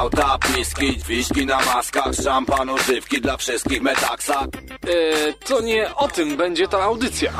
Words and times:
auta, 0.00 0.38
piski, 0.38 0.98
wiśki 1.08 1.46
na 1.46 1.56
maskach, 1.56 2.14
szampan, 2.24 2.70
używki 2.70 3.20
dla 3.20 3.36
wszystkich 3.36 3.82
metaksa. 3.82 4.40
Eee, 4.42 5.34
to 5.48 5.60
nie 5.60 5.94
o 5.94 6.08
tym 6.08 6.36
będzie 6.36 6.68
ta 6.68 6.82
audycja. 6.82 7.32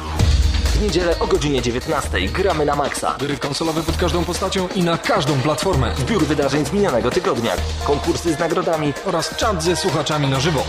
W 0.65 0.83
niedzielę 0.83 1.19
o 1.21 1.27
godzinie 1.27 1.63
19 1.63 2.21
gramy 2.21 2.65
na 2.65 2.77
maksa. 2.77 3.17
Gry 3.19 3.37
konsolowe 3.37 3.83
pod 3.83 3.97
każdą 3.97 4.25
postacią 4.25 4.69
i 4.75 4.83
na 4.83 4.99
każdą 4.99 5.41
platformę. 5.41 5.95
Zbiór 5.97 6.25
wydarzeń 6.25 6.67
z 6.67 6.73
minionego 6.73 7.11
tygodnia, 7.11 7.53
konkursy 7.85 8.35
z 8.35 8.39
nagrodami 8.39 8.93
Oraz 9.07 9.37
czat 9.37 9.63
ze 9.63 9.77
słuchaczami 9.77 10.29
na 10.29 10.41
żywo. 10.41 10.65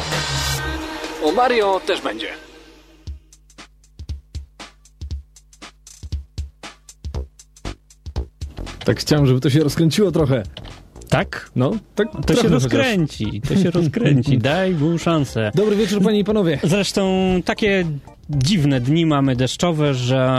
O 1.24 1.32
Mario 1.32 1.82
też 1.86 2.02
będzie. 2.02 2.28
Tak 8.86 9.00
chciałem, 9.00 9.26
żeby 9.26 9.40
to 9.40 9.50
się 9.50 9.60
rozkręciło 9.60 10.12
trochę. 10.12 10.44
Tak? 11.12 11.52
No, 11.56 11.72
tak 11.96 12.08
To 12.12 12.34
się 12.34 12.36
chociaż. 12.36 12.52
rozkręci, 12.52 13.42
to 13.50 13.56
się 13.56 13.72
rozkręci. 13.72 14.38
Daj 14.50 14.74
mu 14.74 14.98
szansę. 14.98 15.52
Dobry 15.56 15.76
wieczór, 15.76 16.02
panie 16.04 16.20
i 16.20 16.24
panowie. 16.24 16.60
Zresztą 16.64 17.12
takie 17.46 17.86
dziwne 18.30 18.82
dni 18.82 19.06
mamy 19.06 19.36
deszczowe, 19.36 19.94
że 19.94 20.30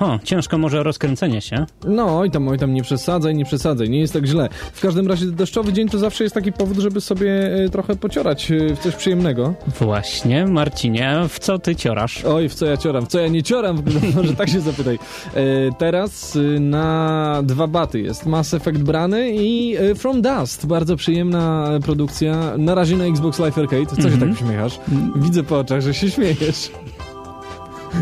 o, 0.00 0.18
ciężko 0.24 0.58
może 0.58 0.82
rozkręcenie 0.82 1.40
się. 1.40 1.66
No, 1.84 2.18
oj 2.18 2.30
tam, 2.30 2.48
oj 2.48 2.58
tam, 2.58 2.74
nie 2.74 2.82
przesadzaj, 2.82 3.34
nie 3.34 3.44
przesadzaj, 3.44 3.90
nie 3.90 4.00
jest 4.00 4.12
tak 4.12 4.26
źle. 4.26 4.48
W 4.72 4.80
każdym 4.80 5.08
razie 5.08 5.26
deszczowy 5.26 5.72
dzień 5.72 5.88
to 5.88 5.98
zawsze 5.98 6.24
jest 6.24 6.34
taki 6.34 6.52
powód, 6.52 6.78
żeby 6.78 7.00
sobie 7.00 7.54
e, 7.64 7.68
trochę 7.68 7.96
pociorać 7.96 8.50
e, 8.52 8.74
w 8.76 8.78
coś 8.78 8.94
przyjemnego. 8.94 9.54
Właśnie, 9.80 10.46
Marcinie, 10.46 11.16
w 11.28 11.38
co 11.38 11.58
ty 11.58 11.76
ciorasz? 11.76 12.24
Oj, 12.24 12.48
w 12.48 12.54
co 12.54 12.66
ja 12.66 12.76
cioram, 12.76 13.04
w 13.06 13.08
co 13.08 13.20
ja 13.20 13.28
nie 13.28 13.42
cioram, 13.42 13.82
może 14.16 14.34
tak 14.36 14.48
się 14.48 14.60
zapytaj. 14.60 14.98
E, 15.34 15.40
teraz 15.78 16.38
na 16.60 17.40
dwa 17.44 17.66
baty 17.66 18.00
jest 18.00 18.26
Mass 18.26 18.54
Effect 18.54 18.78
brany 18.78 19.30
i 19.34 19.76
From 19.96 20.22
Dust, 20.22 20.66
bardzo 20.66 20.96
przyjemna 20.96 21.70
produkcja, 21.84 22.52
na 22.58 22.74
razie 22.74 22.96
na 22.96 23.04
Xbox 23.04 23.38
Live 23.38 23.58
Arcade. 23.58 23.86
Co 23.86 23.96
się 24.02 24.08
Mhm. 24.08 24.20
tak 24.34 24.42
uśmiechasz? 24.42 24.80
Widzę 25.16 25.42
po 25.42 25.58
oczach, 25.58 25.80
że 25.80 25.94
się 25.94 26.10
śmiejesz. 26.10 26.70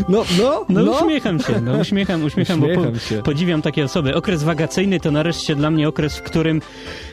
No, 0.09 0.23
no, 0.41 0.65
No, 0.69 0.83
no. 0.83 0.91
uśmiecham 0.91 1.39
się, 1.39 1.61
no 1.61 1.77
uśmiecham, 1.77 2.23
uśmiecham, 2.23 2.59
bo 2.59 2.65
Uśmiecham 2.67 2.93
po, 2.93 2.99
się. 2.99 3.21
podziwiam 3.23 3.61
takie 3.61 3.83
osoby. 3.85 4.15
Okres 4.15 4.43
wakacyjny 4.43 4.99
to 4.99 5.11
nareszcie 5.11 5.55
dla 5.55 5.71
mnie 5.71 5.87
okres, 5.87 6.17
w 6.17 6.21
którym 6.23 6.61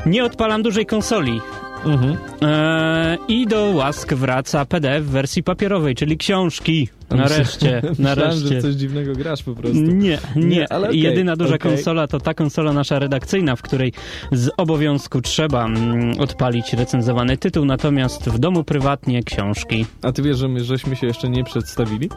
nie 0.06 0.24
odpalam 0.24 0.62
dużej 0.62 0.86
konsoli. 0.86 1.40
Mhm. 1.84 2.16
Eee, 2.42 3.18
I 3.28 3.46
do 3.46 3.62
łask 3.74 4.14
wraca 4.14 4.64
PDF 4.64 5.04
w 5.04 5.10
wersji 5.10 5.42
papierowej, 5.42 5.94
czyli 5.94 6.16
książki. 6.18 6.88
Nareszcie, 7.10 7.74
Myślałem, 7.74 7.96
nareszcie. 7.98 8.48
że 8.54 8.62
coś 8.62 8.74
dziwnego 8.74 9.12
grasz 9.12 9.42
po 9.42 9.54
prostu. 9.54 9.78
Nie, 9.80 10.18
nie. 10.36 10.46
Nie, 10.46 10.72
ale 10.72 10.88
okej, 10.88 11.00
Jedyna 11.00 11.36
duża 11.36 11.54
okej. 11.54 11.70
konsola 11.72 12.06
to 12.06 12.20
ta 12.20 12.34
konsola 12.34 12.72
nasza 12.72 12.98
redakcyjna, 12.98 13.56
w 13.56 13.62
której 13.62 13.92
z 14.32 14.50
obowiązku 14.56 15.20
trzeba 15.20 15.64
mm, 15.64 16.20
odpalić 16.20 16.72
recenzowany 16.72 17.36
tytuł, 17.36 17.64
natomiast 17.64 18.28
w 18.28 18.38
domu 18.38 18.64
prywatnie 18.64 19.22
książki. 19.22 19.86
A 20.02 20.12
ty 20.12 20.22
wiesz, 20.22 20.38
że 20.38 20.48
my 20.48 20.64
żeśmy 20.64 20.96
się 20.96 21.06
jeszcze 21.06 21.28
nie 21.28 21.44
przedstawili? 21.44 22.08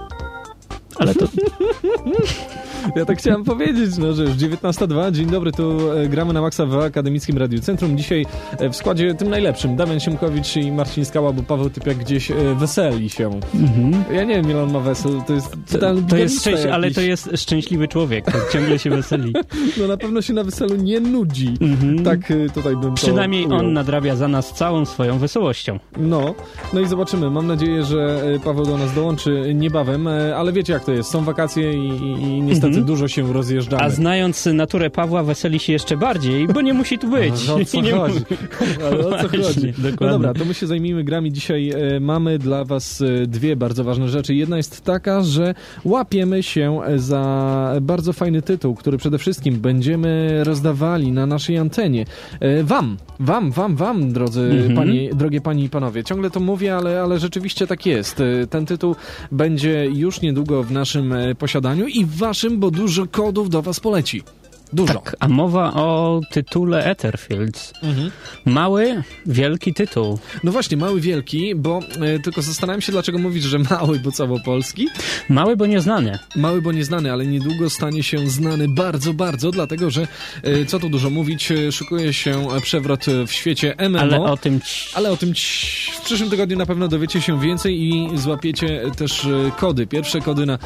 Ale 1.00 1.16
to 1.16 1.26
Ja 2.95 3.06
tak 3.06 3.17
chciałem 3.17 3.44
powiedzieć, 3.44 3.98
no, 3.98 4.14
że 4.14 4.23
już 4.23 4.31
19.02, 4.31 5.12
dzień 5.12 5.26
dobry, 5.26 5.52
tu 5.52 5.92
e, 5.92 6.08
gramy 6.08 6.34
na 6.34 6.42
maksa 6.42 6.66
w 6.66 6.76
Akademickim 6.78 7.38
Radiu 7.38 7.59
Centrum. 7.59 7.98
Dzisiaj 7.98 8.26
e, 8.59 8.70
w 8.70 8.76
składzie 8.76 9.16
tym 9.16 9.30
najlepszym, 9.30 9.75
Damian 9.75 10.00
Siemkowicz 10.00 10.56
i 10.56 10.72
Marcin 10.72 11.06
Skała, 11.06 11.34
bo 11.34 11.44
Paweł 11.44 11.70
Typiak 11.70 11.98
gdzieś 11.98 12.31
e, 12.31 12.36
weseli 12.56 13.09
się. 13.09 13.40
Ja 14.14 14.23
nie 14.23 14.36
wiem, 14.36 14.50
ile 14.52 14.64
on 14.64 14.72
ma 14.72 14.80
wesel, 14.80 15.12
to 15.28 15.34
jest 15.34 15.58
to, 15.80 15.95
to 16.09 16.18
jest 16.18 16.42
szczęś, 16.42 16.66
ale 16.66 16.92
to 16.92 17.02
jest 17.02 17.30
szczęśliwy 17.36 17.88
człowiek, 17.88 18.25
ciągle 18.53 18.80
się 18.80 18.90
weseli. 18.90 19.34
No 19.78 19.88
na 19.88 19.98
pewno 19.98 20.22
się 20.22 20.34
na 20.34 20.44
weselu 20.44 20.75
nie 20.75 21.00
nudzi. 21.00 21.53
Mhm. 21.62 22.03
Tak 22.03 22.20
tutaj 22.53 22.75
bym 22.75 22.94
Przynajmniej 22.94 23.45
ujął. 23.45 23.59
on 23.59 23.73
nadrabia 23.73 24.16
za 24.16 24.28
nas 24.28 24.53
całą 24.53 24.86
swoją 24.86 25.18
wesołością. 25.20 25.80
No, 25.98 26.36
no 26.73 26.80
i 26.80 26.88
zobaczymy. 26.88 27.30
Mam 27.30 27.48
nadzieję, 27.48 27.84
że 27.84 28.23
Paweł 28.44 28.66
do 28.66 28.78
nas 28.78 28.94
dołączy 28.95 29.52
niebawem, 29.56 30.08
ale 30.36 30.53
wiecie 30.53 30.73
jak 30.73 30.86
to 30.88 30.93
jest, 30.93 31.09
są 31.11 31.23
wakacje 31.23 31.73
i, 31.73 31.88
i, 31.88 32.12
i 32.12 32.41
niestety 32.41 32.67
Mhm. 32.67 32.85
dużo 32.85 33.07
się 33.07 33.34
rozjeżdżamy. 33.34 33.84
A 33.84 33.89
znając 33.89 34.45
naturę 34.45 34.89
Pawła, 34.89 35.23
weseli 35.23 35.59
się 35.59 35.73
jeszcze 35.73 35.97
bardziej, 35.97 36.47
bo 36.47 36.62
nie 36.62 36.73
musi 36.73 36.97
tu 36.97 37.07
być. 37.07 37.34
Ale 37.50 37.62
o 37.62 37.66
co 37.66 37.81
nie 37.88 37.91
chodzi? 37.91 38.19
Ale 38.88 39.07
o 39.07 39.12
co 39.22 39.28
chodzi? 39.29 39.73
No 39.78 39.89
dokładnie. 39.91 40.07
dobra, 40.13 40.34
to 40.34 40.45
my 40.45 40.53
się 40.53 40.67
zajmijmy 40.67 41.03
grami. 41.03 41.31
Dzisiaj 41.34 41.69
e, 41.69 42.00
mamy 42.00 42.39
dla 42.39 42.66
was 42.66 43.01
e, 43.01 43.28
dwie 43.28 43.56
bardzo 43.56 43.84
ważne 43.84 44.09
rzeczy. 44.09 44.35
Jedna 44.35 44.57
jest 44.57 44.81
taka, 44.81 45.23
że 45.23 45.56
łapiemy 45.85 46.44
się 46.44 46.79
za 46.95 47.73
bardzo 47.81 48.13
fajny 48.13 48.41
tytuł, 48.41 48.75
który 48.75 48.97
przede 48.97 49.17
wszystkim 49.17 49.56
będziemy 49.59 50.44
rozdawali 50.44 51.12
na 51.12 51.25
naszej 51.25 51.57
antenie. 51.57 52.06
E, 52.39 52.63
wam, 52.63 52.97
wam, 53.19 53.51
wam, 53.51 53.75
wam, 53.75 54.12
drodzy 54.13 54.41
Mhm. 54.41 54.75
panie, 54.75 55.09
drogie 55.13 55.41
panie 55.41 55.63
i 55.63 55.69
panowie. 55.69 56.03
Ciągle 56.03 56.29
to 56.29 56.39
mówię, 56.39 56.75
ale, 56.75 57.01
ale 57.01 57.19
rzeczywiście 57.19 57.67
tak 57.67 57.85
jest. 57.85 58.23
Ten 58.50 58.66
tytuł 58.66 58.95
będzie 59.31 59.85
już 59.85 60.22
niedługo 60.22 60.63
w 60.63 60.72
naszym 60.77 61.13
e, 61.13 61.35
posiadaniu 61.35 61.88
i 61.88 62.05
w 62.05 62.15
waszym, 62.17 62.59
bo 62.59 62.71
dużo 62.71 63.07
kodów 63.07 63.49
do 63.49 63.61
was 63.61 63.79
poleci. 63.79 64.23
Dużo. 64.73 64.94
Tak, 64.94 65.16
a 65.19 65.28
mowa 65.28 65.73
o 65.73 66.22
tytule 66.31 66.85
Etherfields. 66.85 67.73
Mhm. 67.83 68.11
Mały, 68.45 69.03
wielki 69.25 69.73
tytuł. 69.73 70.19
No 70.44 70.51
właśnie, 70.51 70.78
mały, 70.78 71.01
wielki, 71.01 71.55
bo 71.55 71.79
e, 72.01 72.19
tylko 72.19 72.41
zastanawiam 72.41 72.81
się, 72.81 72.91
dlaczego 72.91 73.17
mówisz, 73.17 73.44
że 73.44 73.59
mały, 73.59 74.00
bo 74.00 74.11
całopolski. 74.11 74.88
Mały, 75.29 75.57
bo 75.57 75.66
nieznany. 75.66 76.19
Mały, 76.35 76.61
bo 76.61 76.72
nieznany, 76.72 77.11
ale 77.11 77.25
niedługo 77.25 77.69
stanie 77.69 78.03
się 78.03 78.29
znany 78.29 78.67
bardzo, 78.67 79.13
bardzo, 79.13 79.51
dlatego 79.51 79.89
że, 79.91 80.07
e, 80.44 80.66
co 80.66 80.79
tu 80.79 80.89
dużo 80.89 81.09
mówić, 81.09 81.51
e, 81.51 81.72
szykuje 81.72 82.13
się 82.13 82.47
przewrot 82.61 83.06
w 83.27 83.31
świecie 83.31 83.75
MMO. 83.89 84.00
Ale 84.00 84.22
o 84.22 84.38
tym 84.38 84.61
ci... 84.61 84.89
Ale 84.95 85.11
o 85.11 85.17
tym 85.17 85.33
ci- 85.33 85.91
w 85.91 86.01
przyszłym 86.01 86.29
tygodniu 86.29 86.57
na 86.57 86.66
pewno 86.66 86.88
dowiecie 86.88 87.22
się 87.22 87.39
więcej 87.41 87.81
i 87.81 88.09
złapiecie 88.16 88.81
też 88.97 89.27
kody. 89.57 89.88
Pierwsze 89.88 90.22
kody 90.22 90.45
na 90.45 90.59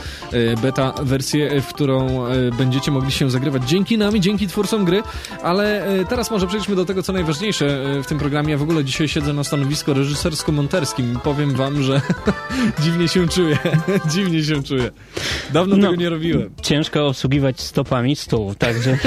beta 0.62 0.94
wersję, 1.02 1.62
w 1.62 1.68
którą 1.68 2.26
będziecie 2.58 2.92
mogli 2.92 3.12
się 3.12 3.30
zagrywać 3.32 3.64
dzięki 3.70 3.91
nami, 3.98 4.22
dzięki 4.22 4.48
twórcom 4.48 4.86
gry. 4.86 5.04
Ale 5.44 5.86
e, 5.86 6.06
teraz 6.06 6.32
może 6.32 6.48
przejdźmy 6.48 6.76
do 6.76 6.86
tego, 6.86 7.04
co 7.04 7.14
najważniejsze 7.14 7.66
e, 8.00 8.04
w 8.04 8.08
tym 8.08 8.20
programie. 8.20 8.52
Ja 8.52 8.58
w 8.58 8.62
ogóle 8.64 8.84
dzisiaj 8.84 9.08
siedzę 9.08 9.34
na 9.34 9.44
stanowisku 9.44 9.94
reżysersko-monterskim. 9.94 11.20
Powiem 11.24 11.56
wam, 11.56 11.84
że 11.84 12.02
dziwnie 12.84 13.08
się 13.08 13.28
czuję. 13.28 13.58
dziwnie 14.14 14.44
się 14.44 14.64
czuję. 14.64 14.92
Dawno 15.54 15.76
No. 15.78 15.84
tego 15.84 15.96
nie 16.02 16.10
robiłem. 16.10 16.50
Ciężko 16.62 17.08
obsługiwać 17.08 17.62
stopami 17.62 18.16
stół, 18.16 18.56
także... 18.56 18.98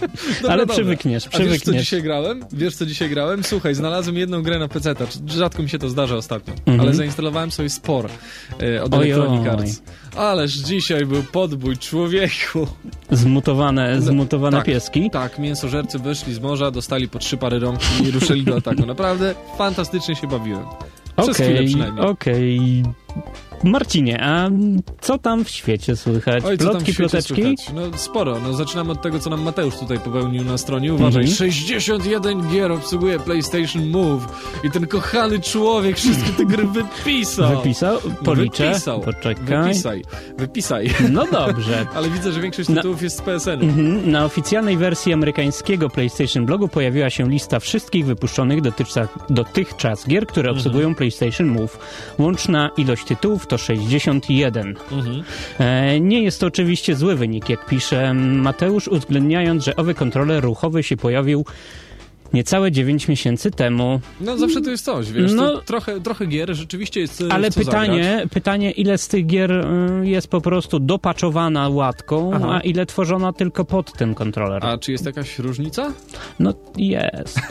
Dobra, 0.00 0.52
Ale 0.52 0.58
dobra. 0.62 0.74
przywykniesz, 0.74 1.24
wiesz, 1.24 1.32
co 1.32 1.38
przywykniesz. 1.38 1.82
dzisiaj 1.84 2.02
grałem? 2.02 2.44
Wiesz, 2.52 2.74
co 2.76 2.86
dzisiaj 2.86 3.10
grałem? 3.10 3.44
Słuchaj, 3.44 3.74
znalazłem 3.74 4.16
jedną 4.16 4.42
grę 4.42 4.58
na 4.58 4.68
PC. 4.68 4.94
Rzadko 5.26 5.62
mi 5.62 5.68
się 5.68 5.78
to 5.78 5.88
zdarza 5.88 6.16
ostatnio, 6.16 6.54
Mhm. 6.54 6.80
ale 6.80 6.94
zainstalowałem 6.94 7.50
sobie 7.50 7.68
Spor 7.70 8.08
e, 8.62 8.82
od 8.82 8.94
Ojoj. 8.94 9.10
Electronic 9.10 9.46
Arts. 9.46 9.82
Ależ 10.16 10.52
dzisiaj 10.52 11.06
był 11.06 11.22
podbój 11.22 11.76
człowieku. 11.78 12.66
Zmutowane, 13.10 14.02
zmutowane 14.02 14.56
tak, 14.56 14.66
pieski. 14.66 15.10
Tak, 15.10 15.38
mięsożercy 15.38 15.98
wyszli 15.98 16.34
z 16.34 16.38
morza, 16.40 16.70
dostali 16.70 17.08
po 17.08 17.18
trzy 17.18 17.36
pary 17.36 17.58
rąk 17.58 17.80
i 18.06 18.10
ruszyli 18.10 18.44
do 18.44 18.56
ataku. 18.56 18.86
Naprawdę 18.86 19.34
fantastycznie 19.58 20.16
się 20.16 20.26
bawiłem. 20.26 20.64
Chwilę 21.18 21.32
Okej, 21.32 21.66
przynajmniej. 21.66 22.82
Marcinie, 23.64 24.20
a 24.22 24.48
co 25.00 25.18
tam 25.18 25.44
w 25.44 25.48
świecie 25.50 25.96
słychać? 25.96 26.44
Oj, 26.44 26.58
Plotki, 26.58 26.94
ploteczki? 26.94 27.42
No 27.74 27.98
sporo. 27.98 28.36
No 28.42 28.52
zaczynamy 28.52 28.92
od 28.92 29.02
tego, 29.02 29.18
co 29.18 29.30
nam 29.30 29.42
Mateusz 29.42 29.76
tutaj 29.76 29.98
popełnił 29.98 30.44
na 30.44 30.58
stronie. 30.58 30.94
Uważaj, 30.94 31.22
Mhm. 31.22 31.36
61 31.36 32.48
gier 32.50 32.72
obsługuje 32.72 33.18
PlayStation 33.18 33.86
Move 33.90 34.26
i 34.64 34.70
ten 34.70 34.86
kochany 34.86 35.40
człowiek 35.40 35.96
wszystkie 35.96 36.32
te 36.32 36.44
gry 36.44 36.66
wypisał. 36.66 37.56
Wypisał? 37.56 37.98
Policzę. 38.24 38.68
Wypisał. 38.68 39.00
Poczekaj. 39.00 39.64
Wypisaj. 39.64 40.02
Wypisaj. 40.38 40.90
No 41.10 41.24
dobrze. 41.32 41.86
Ale 41.96 42.10
widzę, 42.10 42.32
że 42.32 42.40
większość 42.40 42.68
Na- 42.68 42.74
tytułów 42.76 43.02
jest 43.02 43.18
z 43.18 43.22
PSN-u. 43.22 43.64
Mhm. 43.64 44.10
Na 44.10 44.24
oficjalnej 44.24 44.76
wersji 44.76 45.12
amerykańskiego 45.12 45.90
PlayStation 45.90 46.46
Blogu 46.46 46.68
pojawiła 46.68 47.10
się 47.10 47.28
lista 47.30 47.60
wszystkich 47.60 48.06
wypuszczonych 48.06 48.60
dotychczas, 48.62 49.08
dotychczas 49.30 50.06
gier, 50.08 50.26
które 50.26 50.50
obsługują 50.50 50.94
PlayStation 50.94 51.46
Move. 51.46 51.78
Łączna 52.18 52.70
ilość 52.76 53.04
tytułów 53.04 53.46
to 53.48 53.58
61. 53.58 54.76
Mhm. 54.92 55.22
E, 55.58 56.00
nie 56.00 56.22
jest 56.22 56.40
to 56.40 56.46
oczywiście 56.46 56.96
zły 56.96 57.16
wynik, 57.16 57.48
jak 57.48 57.66
pisze 57.66 58.14
Mateusz, 58.14 58.88
uwzględniając, 58.88 59.64
że 59.64 59.76
owy 59.76 59.94
kontroler 59.94 60.44
ruchowy 60.44 60.82
się 60.82 60.96
pojawił 60.96 61.44
niecałe 62.32 62.72
9 62.72 63.08
miesięcy 63.08 63.50
temu. 63.50 64.00
No 64.20 64.38
zawsze 64.38 64.60
to 64.60 64.70
jest 64.70 64.84
coś, 64.84 65.12
wiesz. 65.12 65.32
No- 65.32 65.56
trochę, 65.60 66.00
trochę 66.00 66.26
gier 66.26 66.54
rzeczywiście 66.54 67.00
jest 67.00 67.20
e, 67.20 67.32
Ale 67.32 67.50
co 67.50 67.62
zagrać. 67.62 67.86
pytanie, 67.86 68.26
pytanie, 68.30 68.70
ile 68.70 68.98
z 68.98 69.08
tych 69.08 69.26
gier 69.26 69.52
y, 69.52 70.08
jest 70.08 70.28
po 70.28 70.40
prostu 70.40 70.78
dopaczowana 70.80 71.68
łatką, 71.68 72.30
Aha. 72.34 72.48
a 72.52 72.60
ile 72.60 72.86
tworzona 72.86 73.32
tylko 73.32 73.64
pod 73.64 73.92
ten 73.92 74.14
kontroler? 74.14 74.66
A 74.66 74.78
czy 74.78 74.92
jest 74.92 75.06
jakaś 75.06 75.38
różnica? 75.38 75.92
No 76.38 76.54
jest. 76.76 77.38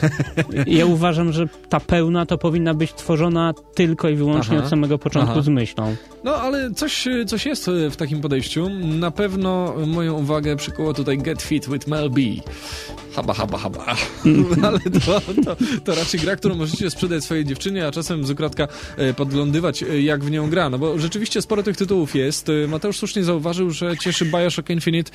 Ja 0.66 0.86
uważam, 0.86 1.32
że 1.32 1.48
ta 1.68 1.80
pełna 1.80 2.26
to 2.26 2.38
powinna 2.38 2.74
być 2.74 2.92
tworzona 2.94 3.54
tylko 3.74 4.08
i 4.08 4.14
wyłącznie 4.14 4.56
Aha. 4.56 4.64
od 4.64 4.70
samego 4.70 4.98
początku 4.98 5.32
Aha. 5.32 5.42
z 5.42 5.48
myślą. 5.48 5.96
No, 6.24 6.34
ale 6.36 6.70
coś, 6.70 7.08
coś 7.26 7.46
jest 7.46 7.70
w 7.90 7.96
takim 7.96 8.20
podejściu. 8.20 8.68
Na 8.84 9.10
pewno 9.10 9.74
moją 9.86 10.14
uwagę 10.14 10.56
przykuło 10.56 10.94
tutaj 10.94 11.18
Get 11.18 11.42
Fit 11.42 11.68
with 11.70 11.86
Mel 11.86 12.10
B. 12.10 12.20
Haba, 13.14 13.34
haba, 13.34 13.58
haba. 13.58 13.84
ale 14.68 14.80
to, 14.80 15.20
to, 15.44 15.56
to 15.84 15.94
raczej 15.94 16.20
gra, 16.20 16.36
którą 16.36 16.54
możecie 16.54 16.90
sprzedać 16.90 17.24
swojej 17.24 17.44
dziewczynie, 17.44 17.86
a 17.86 17.90
czasem 17.90 18.26
z 18.26 18.30
ukradka 18.30 18.68
e, 18.96 19.14
podglądywać, 19.14 19.82
e, 19.82 20.02
jak 20.02 20.24
w 20.24 20.30
nią 20.30 20.50
gra. 20.50 20.70
No 20.70 20.78
bo 20.78 20.98
rzeczywiście 20.98 21.42
sporo 21.42 21.62
tych 21.62 21.76
tytułów 21.76 22.14
jest. 22.14 22.48
E, 22.48 22.68
Mateusz 22.68 22.98
słusznie 22.98 23.24
zauważył, 23.24 23.70
że 23.70 23.96
cieszy 23.96 24.24
Bioshock 24.24 24.70
Infinite, 24.70 25.10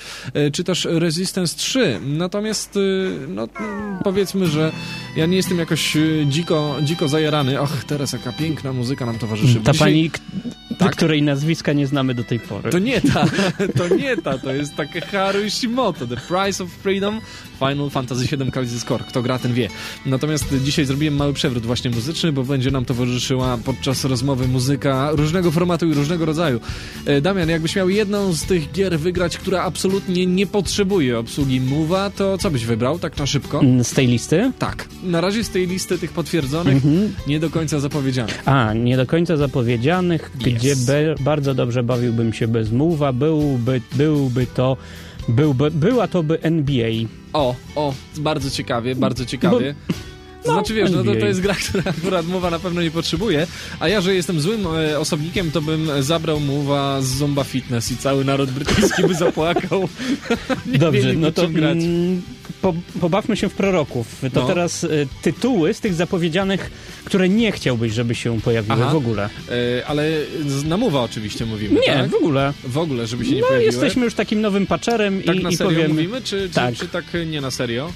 czy 0.54 0.64
też 0.64 0.88
Resistance 0.92 1.58
3. 1.58 2.00
Natomiast, 2.06 2.80
no 3.28 3.48
powiedzmy, 4.04 4.48
że 4.48 4.72
ja 5.16 5.26
nie 5.26 5.38
jestem 5.38 5.60
jakoś 5.60 5.98
dziko, 6.28 6.76
dziko 6.84 7.08
zajarany. 7.08 7.60
Och, 7.62 7.84
teraz 7.88 8.14
jaka 8.14 8.32
piękna 8.32 8.74
muzyka 8.74 9.06
nam 9.06 9.20
towarzyszy. 9.20 9.60
Ta 9.60 9.72
Dzisiaj- 9.72 9.88
pani, 9.94 10.12
Tak? 10.78 10.92
której 10.92 11.22
nazwiska 11.22 11.74
nie 11.74 11.88
znamy 11.88 12.14
do 12.14 12.24
tej 12.24 12.40
pory. 12.40 12.72
To 12.72 12.80
nie 12.80 13.02
ta, 13.02 13.26
to 13.78 13.96
nie 13.96 14.18
ta, 14.18 14.38
to 14.38 14.54
jest 14.54 14.76
takie 14.76 15.02
Haru 15.02 15.44
Ishimoto, 15.44 16.08
The 16.08 16.18
Price 16.18 16.64
of 16.64 16.70
Freedom, 16.70 17.22
Final 17.70 17.90
Fantasy 17.90 18.38
VII 18.38 18.52
Crisis 18.52 18.86
Core. 18.86 19.04
Kto 19.08 19.22
gra, 19.22 19.40
ten 19.40 19.54
wie. 19.54 19.70
Natomiast 20.06 20.56
dzisiaj 20.64 20.86
zrobiłem 20.86 21.16
mały 21.16 21.34
przewrót 21.34 21.66
właśnie 21.66 21.92
muzyczny, 21.92 22.32
bo 22.32 22.44
będzie 22.44 22.72
nam 22.72 22.86
towarzyszyła 22.86 23.58
podczas 23.66 24.06
rozmowy 24.06 24.48
muzyka 24.48 25.10
różnego 25.12 25.52
formatu 25.52 25.90
i 25.90 25.94
różnego 25.94 26.26
rodzaju. 26.26 26.60
E, 27.06 27.22
Damian, 27.22 27.50
jakbyś 27.50 27.76
miał 27.76 27.90
jedną 27.90 28.34
z 28.34 28.44
tych 28.44 28.72
gier 28.72 29.00
wygrać, 29.00 29.38
która 29.38 29.62
absolutnie 29.64 30.26
nie 30.26 30.48
potrzebuje 30.48 31.20
obsługi 31.20 31.62
Move'a, 31.62 32.12
to 32.12 32.38
co 32.38 32.52
byś 32.52 32.66
wybrał, 32.66 33.00
tak 33.00 33.18
na 33.18 33.26
szybko? 33.26 33.60
Mm, 33.60 33.84
Z 33.84 33.92
tej 33.92 34.08
listy? 34.08 34.52
Tak, 34.60 34.88
na 35.04 35.22
razie 35.22 35.44
z 35.44 35.50
tej 35.50 35.68
listy 35.68 35.98
tych 35.98 36.12
potwierdzonych, 36.12 36.76
Mhm. 36.76 37.14
nie 37.28 37.40
do 37.40 37.50
końca 37.50 37.80
zapowiedzianych. 37.80 38.42
A, 38.46 38.74
nie 38.74 38.98
do 38.98 39.06
końca 39.06 39.38
zapowiedzianych, 39.38 40.32
gdzie 40.46 40.76
be, 40.76 41.16
bardzo 41.20 41.54
dobrze 41.54 41.84
bawiłbym 41.84 42.34
się 42.34 42.48
bez 42.48 42.72
mowa, 42.72 43.14
byłby, 43.14 43.82
byłby 43.96 44.48
to, 44.48 44.78
byłby, 45.28 45.72
była 45.72 46.08
to 46.08 46.24
by 46.24 46.42
NBA. 46.42 46.92
O, 47.34 47.56
o, 47.76 47.94
bardzo 48.18 48.50
ciekawie, 48.50 48.96
bardzo 48.96 49.26
ciekawie. 49.26 49.76
To 49.88 49.94
no, 50.46 50.54
znaczy 50.54 50.74
wiesz, 50.74 50.92
no 50.92 51.04
to, 51.04 51.16
to 51.16 51.26
jest 51.26 51.42
gra, 51.42 51.56
która 51.56 51.84
akurat 51.86 52.28
mowa 52.28 52.50
na 52.50 52.60
pewno 52.60 52.82
nie 52.82 52.92
potrzebuje, 52.92 53.48
a 53.80 53.88
ja, 53.88 54.02
że 54.02 54.16
jestem 54.16 54.42
złym 54.42 54.68
e, 54.68 55.00
osobnikiem, 55.00 55.52
to 55.52 55.62
bym 55.62 55.90
zabrał 56.04 56.40
mowa 56.40 57.02
z 57.02 57.06
Zomba 57.06 57.44
Fitness 57.44 57.92
i 57.92 57.98
cały 57.98 58.26
naród 58.26 58.52
brytyjski 58.52 59.04
by 59.08 59.14
zapłakał. 59.16 59.90
nie 60.66 60.78
Dobrze, 60.80 61.14
no 61.14 61.32
to 61.32 61.48
grać. 61.50 61.78
mm, 61.78 62.22
po, 62.62 62.74
pobawmy 63.02 63.38
się 63.38 63.50
w 63.50 63.54
proroków. 63.54 64.08
To 64.34 64.42
No. 64.42 64.48
teraz 64.48 64.84
y, 64.84 65.08
tytuły 65.22 65.74
z 65.74 65.80
tych 65.80 65.94
zapowiedzianych, 65.94 66.72
które 67.06 67.30
nie 67.30 67.52
chciałbyś, 67.52 67.94
żeby 67.94 68.16
się 68.16 68.42
pojawiły 68.42 68.78
Aha. 68.84 68.92
w 68.94 68.96
ogóle. 68.96 69.30
E, 69.80 69.86
ale 69.88 70.10
z- 70.48 70.64
na 70.66 70.78
mowa 70.78 71.02
oczywiście 71.02 71.46
mówimy, 71.46 71.80
Nie, 71.80 71.94
tak? 71.94 72.10
w 72.10 72.16
ogóle. 72.16 72.54
W 72.64 72.78
ogóle, 72.78 73.08
żeby 73.08 73.26
się 73.26 73.32
nie 73.32 73.42
No, 73.42 73.48
pojawiły. 73.48 73.72
jesteśmy 73.72 74.06
już 74.06 74.14
takim 74.14 74.42
nowym 74.42 74.68
patcherem 74.68 75.22
tak 75.24 75.36
i, 75.36 75.44
na 75.44 75.50
i 75.50 75.56
serio 75.56 75.72
powiemy... 75.72 75.94
mówimy, 75.94 76.22
czy, 76.22 76.50
czy, 76.50 76.56
Tak. 76.56 76.76
czy 76.76 76.88
tak 76.88 77.06
nie 77.28 77.42
na 77.42 77.52
serio? 77.52 77.92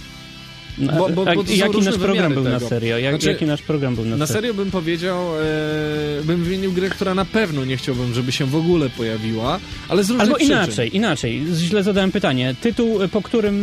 No, 0.78 0.94
Bo- 0.94 1.10
bo- 1.10 1.22
a 1.32 1.36
bo 1.36 1.44
jaki 1.48 1.82
nasz 1.82 1.98
program 1.98 2.34
był 2.34 2.44
na 2.44 2.58
tego. 2.58 2.70
serio? 2.70 2.98
Jak, 2.98 3.14
Znaczy, 3.16 3.28
jaki 3.28 3.46
nasz 3.46 3.62
program 3.62 3.96
był 3.96 4.06
na, 4.06 4.18
Na 4.18 4.28
serio? 4.28 4.54
bym 4.54 4.72
powiedział, 4.72 5.18
e, 5.40 6.24
bym 6.24 6.44
wymienił 6.44 6.72
grę, 6.72 6.90
która 6.90 7.16
na 7.16 7.26
pewno 7.26 7.66
nie 7.66 7.78
chciałbym, 7.78 8.14
żeby 8.14 8.32
się 8.32 8.46
w 8.46 8.56
ogóle 8.56 8.90
pojawiła, 8.90 9.60
ale 9.90 10.04
z 10.04 10.10
różnych 10.10 10.22
Albo 10.28 10.36
przyczyn. 10.36 10.56
inaczej, 10.58 10.96
inaczej. 10.96 11.44
Źle 11.58 11.84
zadałem 11.84 12.12
pytanie. 12.12 12.56
Tytuł, 12.62 13.00
po 13.12 13.22
którym 13.22 13.58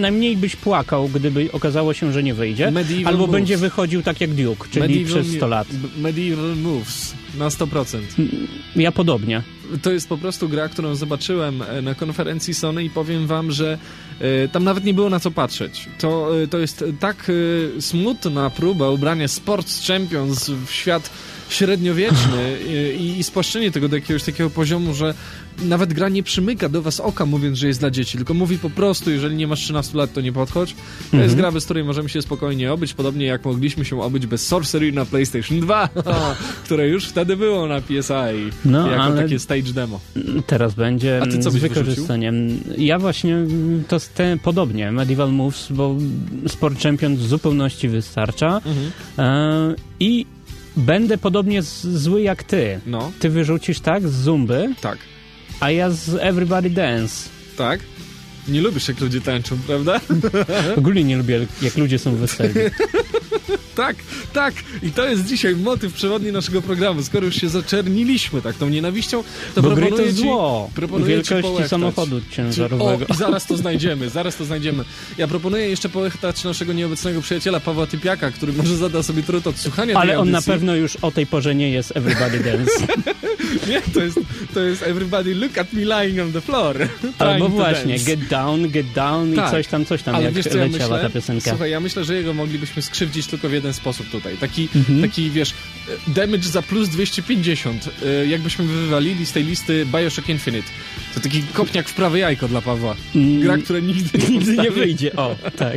najmniej 0.00 0.36
byś 0.36 0.56
płakał, 0.56 1.08
gdyby 1.08 1.48
okazało 1.52 1.94
się, 1.94 2.12
że 2.12 2.22
nie 2.22 2.34
wyjdzie. 2.34 2.70
Medieval 2.70 3.06
Albo 3.06 3.26
Moves. 3.26 3.32
będzie 3.40 3.56
wychodził 3.56 4.02
tak 4.02 4.20
jak 4.20 4.30
Duke, 4.30 4.68
czyli 4.70 5.04
przez 5.04 5.26
100 5.26 5.46
lat. 5.46 5.68
Medieval 5.98 6.56
Moves 6.56 7.14
na 7.38 7.48
100%. 7.48 7.98
Ja 8.76 8.92
podobnie. 8.92 9.42
To 9.82 9.92
jest 9.92 10.08
po 10.08 10.18
prostu 10.18 10.48
gra, 10.48 10.68
którą 10.68 10.94
zobaczyłem 10.94 11.62
e, 11.62 11.82
na 11.82 11.94
konferencji 11.94 12.54
Sony 12.54 12.84
i 12.84 12.90
powiem 12.90 13.26
wam, 13.26 13.50
że 13.50 13.78
e, 14.20 14.48
tam 14.48 14.64
nawet 14.64 14.84
nie 14.84 14.94
było 14.94 15.10
na 15.10 15.20
co 15.20 15.30
patrzeć. 15.30 15.88
To, 15.98 16.42
e, 16.42 16.46
to 16.46 16.58
jest 16.58 16.84
tak 17.00 17.32
smutna 17.80 18.50
próba 18.50 18.90
ubrania 18.90 19.28
Sports 19.28 19.86
Champions 19.86 20.50
w 20.50 20.70
świat 20.70 21.10
średniowieczny 21.52 22.58
i, 22.98 23.18
i 23.18 23.22
spłaszczenie 23.24 23.70
tego 23.70 23.88
do 23.88 23.96
jakiegoś 23.96 24.22
takiego 24.22 24.50
poziomu, 24.50 24.94
że 24.94 25.14
nawet 25.62 25.92
gra 25.92 26.08
nie 26.08 26.22
przymyka 26.22 26.68
do 26.68 26.82
was 26.82 27.00
oka 27.00 27.26
mówiąc, 27.26 27.58
że 27.58 27.66
jest 27.66 27.80
dla 27.80 27.90
dzieci, 27.90 28.16
tylko 28.18 28.34
mówi 28.34 28.58
po 28.58 28.70
prostu, 28.70 29.10
jeżeli 29.10 29.36
nie 29.36 29.46
masz 29.46 29.60
13 29.60 29.98
lat, 29.98 30.12
to 30.12 30.20
nie 30.20 30.32
podchodź. 30.32 30.74
To 31.10 31.16
jest 31.16 31.36
gra, 31.36 31.52
bez 31.52 31.64
której 31.64 31.84
możemy 31.84 32.08
się 32.08 32.22
spokojnie 32.22 32.72
obyć, 32.72 32.94
podobnie 32.94 33.26
jak 33.26 33.44
mogliśmy 33.44 33.84
się 33.84 34.02
obyć 34.02 34.26
bez 34.26 34.46
Sorcery 34.46 34.92
na 34.92 35.04
PlayStation 35.04 35.60
2, 35.60 35.88
które 36.64 36.88
już 36.88 37.04
wtedy 37.08 37.36
było 37.36 37.66
na 37.66 37.80
PSI, 37.80 38.50
No, 38.64 38.90
jako 38.90 39.02
ale- 39.02 39.22
takie 39.22 39.38
stage 39.38 39.72
demo. 39.72 40.00
Teraz 40.46 40.74
będzie 40.74 41.20
A 41.22 41.26
ty 41.26 41.38
co 41.38 41.50
z 41.50 41.52
byś 41.52 41.62
wykorzystaniem. 41.62 42.60
Ja 42.78 42.98
właśnie 42.98 43.36
to 43.88 43.96
te, 44.14 44.38
podobnie, 44.42 44.92
Medieval 44.92 45.32
Moves, 45.32 45.66
bo 45.72 45.96
Sport 46.48 46.82
Champion 46.82 47.16
w 47.16 47.22
zupełności 47.22 47.88
wystarcza. 47.88 48.60
Mhm. 48.66 48.90
E, 49.18 49.74
I 50.00 50.26
będę 50.76 51.18
podobnie 51.18 51.62
zły 51.82 52.22
jak 52.22 52.42
ty. 52.44 52.80
No, 52.86 53.12
Ty 53.20 53.28
wyrzucisz 53.30 53.80
tak 53.80 54.08
z 54.08 54.22
Zumby, 54.22 54.74
tak, 54.80 54.98
a 55.60 55.70
ja 55.70 55.90
z 55.90 56.08
Everybody 56.14 56.70
Dance. 56.70 57.28
tak. 57.56 57.80
Nie 58.48 58.60
lubisz, 58.60 58.88
jak 58.88 59.00
ludzie 59.00 59.20
tańczą, 59.20 59.58
prawda? 59.66 60.00
Ogólnie 60.78 61.04
nie 61.04 61.16
lubię, 61.16 61.46
jak 61.62 61.76
ludzie 61.76 61.98
są 61.98 62.16
weselni. 62.16 62.54
tak, 63.80 63.96
tak. 64.32 64.54
I 64.82 64.90
to 64.90 65.08
jest 65.08 65.24
dzisiaj 65.26 65.56
motyw 65.56 65.92
przewodni 65.92 66.32
naszego 66.32 66.62
programu. 66.62 67.02
Skoro 67.02 67.26
już 67.26 67.36
się 67.36 67.48
zaczerniliśmy 67.48 68.42
tak 68.42 68.56
tą 68.56 68.68
nienawiścią, 68.68 69.24
to 69.54 69.62
Bo 69.62 69.70
proponuję 69.70 70.02
to 70.06 70.12
ci... 70.12 70.22
zło. 70.22 70.70
proponuję 70.74 71.06
ci 71.06 71.08
Wielkości 71.14 71.42
połechtać. 71.42 71.70
samochodu 71.70 72.20
ciężarowego. 72.30 73.06
o, 73.08 73.14
i 73.14 73.16
zaraz 73.16 73.46
to 73.46 73.56
znajdziemy, 73.56 74.10
zaraz 74.10 74.36
to 74.36 74.44
znajdziemy. 74.44 74.84
Ja 75.18 75.28
proponuję 75.28 75.68
jeszcze 75.68 75.88
połechtać 75.88 76.44
naszego 76.44 76.72
nieobecnego 76.72 77.20
przyjaciela 77.20 77.60
Pawła 77.60 77.86
Typiaka, 77.86 78.30
który 78.30 78.52
może 78.52 78.76
zada 78.76 79.02
sobie 79.02 79.22
trud 79.22 79.46
od 79.46 79.58
słuchania 79.58 79.94
Ale 79.96 80.18
on 80.18 80.30
na 80.30 80.42
pewno 80.42 80.74
już 80.74 80.96
o 80.96 81.10
tej 81.10 81.26
porze 81.26 81.54
nie 81.54 81.70
jest 81.70 81.96
Everybody 81.96 82.38
Dance. 82.40 82.72
Nie, 83.68 83.82
to 83.94 84.00
jest, 84.00 84.18
to 84.54 84.60
jest 84.60 84.82
Everybody 84.82 85.34
look 85.34 85.58
at 85.58 85.72
me 85.72 85.80
lying 85.80 86.20
on 86.20 86.32
the 86.32 86.40
floor. 86.40 86.76
Albo 87.18 87.48
właśnie, 87.48 87.94
dance. 87.98 88.16
get 88.16 88.28
down, 88.28 88.68
get 88.68 88.86
down 88.94 89.34
Tak. 89.34 89.48
i 89.48 89.50
coś 89.50 89.66
tam, 89.66 89.84
coś 89.84 90.02
tam, 90.02 90.14
Ale 90.14 90.24
jak 90.24 90.34
wiesz 90.34 90.46
co 90.46 90.58
ja 90.58 90.64
leciała 90.64 90.90
myślę? 90.96 91.08
ta 91.08 91.14
piosenka. 91.14 91.50
Słuchaj, 91.50 91.70
ja 91.70 91.80
myślę, 91.80 92.04
że 92.04 92.14
jego 92.14 92.34
moglibyśmy 92.34 92.82
skrzywdzić 92.82 93.26
tylko 93.26 93.48
w 93.48 93.52
jeden 93.52 93.69
sposób 93.72 94.10
tutaj. 94.10 94.36
Taki, 94.36 94.68
Mhm. 94.76 95.00
taki 95.02 95.30
wiesz, 95.30 95.54
damage 96.08 96.42
za 96.48 96.62
plus 96.62 96.88
250. 96.88 97.88
E, 98.22 98.26
Jakbyśmy 98.26 98.64
wywalili 98.64 99.26
z 99.26 99.32
tej 99.32 99.44
listy 99.44 99.86
Bioshock 99.86 100.28
Infinite. 100.28 100.68
To 101.14 101.20
taki 101.20 101.42
kopniak 101.42 101.88
w 101.88 101.94
prawe 101.94 102.18
jajko 102.18 102.48
dla 102.48 102.60
Pawła. 102.62 102.96
Mm. 103.14 103.40
Gra, 103.40 103.58
która 103.58 103.78
nigdy, 103.80 104.18
Nigdy 104.32 104.56
nie 104.56 104.70
wyjdzie, 104.70 105.16
o, 105.16 105.36
tak. 105.56 105.76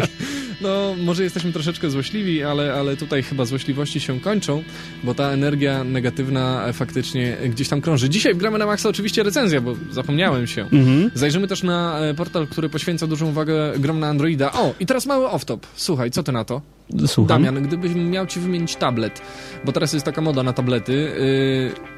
No, 0.61 0.95
może 1.03 1.23
jesteśmy 1.23 1.51
troszeczkę 1.53 1.89
złośliwi, 1.89 2.43
ale, 2.43 2.73
ale 2.73 2.97
tutaj 2.97 3.23
chyba 3.23 3.45
złośliwości 3.45 3.99
się 3.99 4.19
kończą, 4.19 4.63
bo 5.03 5.13
ta 5.15 5.31
energia 5.31 5.83
negatywna 5.83 6.65
faktycznie 6.73 7.37
gdzieś 7.49 7.69
tam 7.69 7.81
krąży. 7.81 8.09
Dzisiaj 8.09 8.35
Gramy 8.35 8.57
na 8.59 8.65
Maxa 8.65 8.89
oczywiście 8.89 9.23
recenzja, 9.23 9.61
bo 9.61 9.75
zapomniałem 9.91 10.47
się. 10.47 10.61
Mhm. 10.61 11.11
Zajrzymy 11.13 11.47
też 11.47 11.63
na 11.63 11.99
e, 11.99 12.13
portal, 12.13 12.47
który 12.47 12.69
poświęca 12.69 13.07
dużą 13.07 13.29
uwagę 13.29 13.73
grom 13.79 13.99
na 13.99 14.07
Androida. 14.07 14.51
O, 14.51 14.73
i 14.79 14.85
teraz 14.85 15.05
mały 15.05 15.25
off-top. 15.25 15.59
Słuchaj, 15.75 16.11
co 16.11 16.23
ty 16.23 16.31
na 16.31 16.43
to? 16.45 16.61
Słucham. 17.07 17.43
Damian, 17.43 17.63
gdybym 17.63 18.09
miał 18.09 18.27
ci 18.27 18.39
wymienić 18.39 18.75
tablet, 18.75 19.21
bo 19.65 19.71
teraz 19.71 19.93
jest 19.93 20.05
taka 20.05 20.21
moda 20.21 20.43
na 20.43 20.53
tablety 20.53 20.93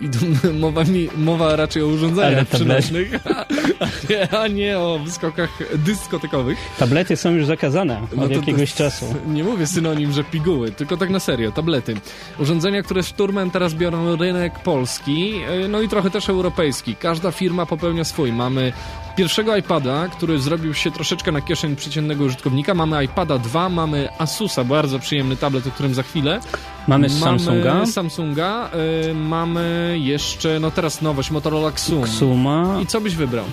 yy, 0.02 0.08
i 0.08 0.58
mowa, 0.64 0.84
mi, 0.84 1.10
mowa 1.18 1.56
raczej 1.56 1.84
o 1.84 1.88
urządzeniach 1.88 2.48
przenośnych, 2.48 3.12
a 3.28 3.46
nie, 4.10 4.34
a 4.40 4.48
nie 4.48 4.80
o 4.80 5.00
wyskokach 5.06 5.50
dyskotekowych. 5.76 6.58
Tablety 6.80 7.16
są 7.18 7.32
już 7.32 7.46
zakazane 7.46 8.02
od 8.04 8.16
No 8.16 8.22
to- 8.24 8.28
to 8.30 8.34
jakiegoś 8.36 8.62
jest- 8.62 8.78
czasu. 8.78 9.06
Nie 9.28 9.44
mówię 9.44 9.68
synonim, 9.68 10.12
że 10.12 10.24
piguły, 10.24 10.72
tylko 10.72 10.98
tak 10.98 11.10
na 11.10 11.20
serio, 11.20 11.52
tablety. 11.52 11.94
Urządzenia, 12.40 12.84
które 12.84 13.04
szturmem 13.04 13.52
teraz 13.52 13.74
biorą 13.74 14.16
rynek 14.16 14.60
polski, 14.60 15.30
yy, 15.30 15.68
no 15.70 15.82
i 15.82 15.90
trochę 15.90 16.10
też 16.10 16.30
europejski. 16.30 16.96
Każda 16.96 17.32
firma 17.32 17.66
popełnia 17.66 18.04
swój. 18.04 18.32
Mamy 18.34 18.74
pierwszego 19.16 19.58
iPada, 19.58 20.08
który 20.08 20.40
zrobił 20.40 20.74
się 20.74 20.92
troszeczkę 20.92 21.32
na 21.32 21.42
kieszeń 21.42 21.76
przeciętnego 21.76 22.24
użytkownika. 22.24 22.74
Mamy 22.74 23.04
iPada 23.04 23.38
2, 23.38 23.70
mamy 23.70 24.10
Asusa, 24.18 24.64
bardzo 24.64 25.00
przyjemny 25.00 25.36
tablet, 25.36 25.68
o 25.68 25.72
którym 25.72 25.94
za 25.94 26.04
chwilę. 26.04 26.40
Mamy 26.88 27.10
z 27.10 27.20
Samsunga, 27.20 27.74
Mamy 27.74 27.88
Samsunga, 27.88 28.70
y, 29.10 29.14
mamy 29.14 29.96
jeszcze, 30.00 30.60
no 30.60 30.72
teraz 30.72 31.02
nowość, 31.02 31.32
Motorola 31.32 31.70
Xum. 31.70 32.04
Xuma. 32.04 32.80
I 32.84 32.86
co 32.86 33.02
byś 33.02 33.16
wybrał? 33.16 33.46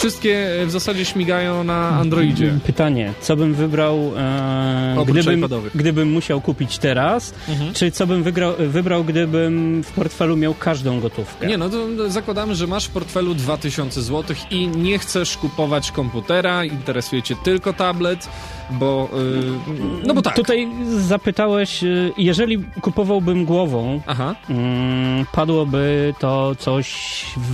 Wszystkie 0.00 0.62
e, 0.62 0.66
w 0.66 0.70
zasadzie 0.70 1.04
śmigają 1.04 1.64
na 1.64 1.88
Androidzie. 1.88 2.58
Pytanie, 2.66 3.12
co 3.20 3.36
bym 3.36 3.54
wybrał, 3.54 4.12
e, 4.16 5.04
gdybym, 5.06 5.46
gdybym 5.74 6.10
musiał 6.12 6.40
kupić 6.40 6.78
teraz, 6.78 7.34
Mhm. 7.48 7.74
czy 7.74 7.90
co 7.90 8.06
bym 8.06 8.22
wygrał, 8.22 8.52
wybrał, 8.58 9.04
gdybym 9.04 9.82
w 9.82 9.92
portfelu 9.92 10.36
miał 10.36 10.54
każdą 10.54 11.00
gotówkę? 11.00 11.46
Nie, 11.46 11.58
no 11.58 11.68
to 11.68 12.10
zakładamy, 12.10 12.54
że 12.54 12.66
masz 12.66 12.86
w 12.86 12.90
portfelu 12.90 13.34
2000 13.34 14.02
zł 14.02 14.36
i 14.50 14.68
nie 14.68 14.98
chcesz 14.98 15.36
kupować 15.36 15.90
komputera, 15.92 16.64
interesuje 16.64 17.22
cię 17.22 17.34
tylko 17.44 17.72
tablet. 17.72 18.28
Bo... 18.70 19.08
Yy, 19.12 19.74
no 20.06 20.14
bo 20.14 20.22
tak. 20.22 20.36
Tutaj 20.36 20.68
zapytałeś, 20.98 21.84
y, 21.84 22.12
jeżeli 22.18 22.64
kupowałbym 22.80 23.44
głową, 23.44 24.00
Aha. 24.06 24.34
mm, 24.50 25.26
padłoby 25.32 26.14
to 26.18 26.54
coś 26.58 26.90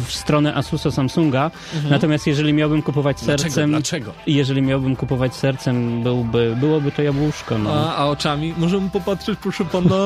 w 0.07 0.13
stronę 0.13 0.55
Asusa 0.55 0.91
Samsunga, 0.91 1.51
natomiast 1.91 2.27
jeżeli 2.27 2.53
miałbym 2.53 2.83
kupować 2.83 3.17
Mhm. 3.17 3.27
Dlaczego? 3.27 3.55
sercem, 3.55 3.71
Dlaczego? 3.71 4.13
jeżeli 4.27 4.63
miałbym 4.63 4.97
kupować 4.97 5.35
sercem, 5.35 6.03
byłby, 6.03 6.57
byłoby 6.61 6.93
to 6.93 7.03
jabłuszko. 7.03 7.59
No. 7.59 7.71
A, 7.75 7.97
a 7.97 8.05
oczami? 8.07 8.55
Możemy 8.59 8.91
popatrzeć, 8.91 9.39
proszę 9.43 9.65
pana. 9.65 9.97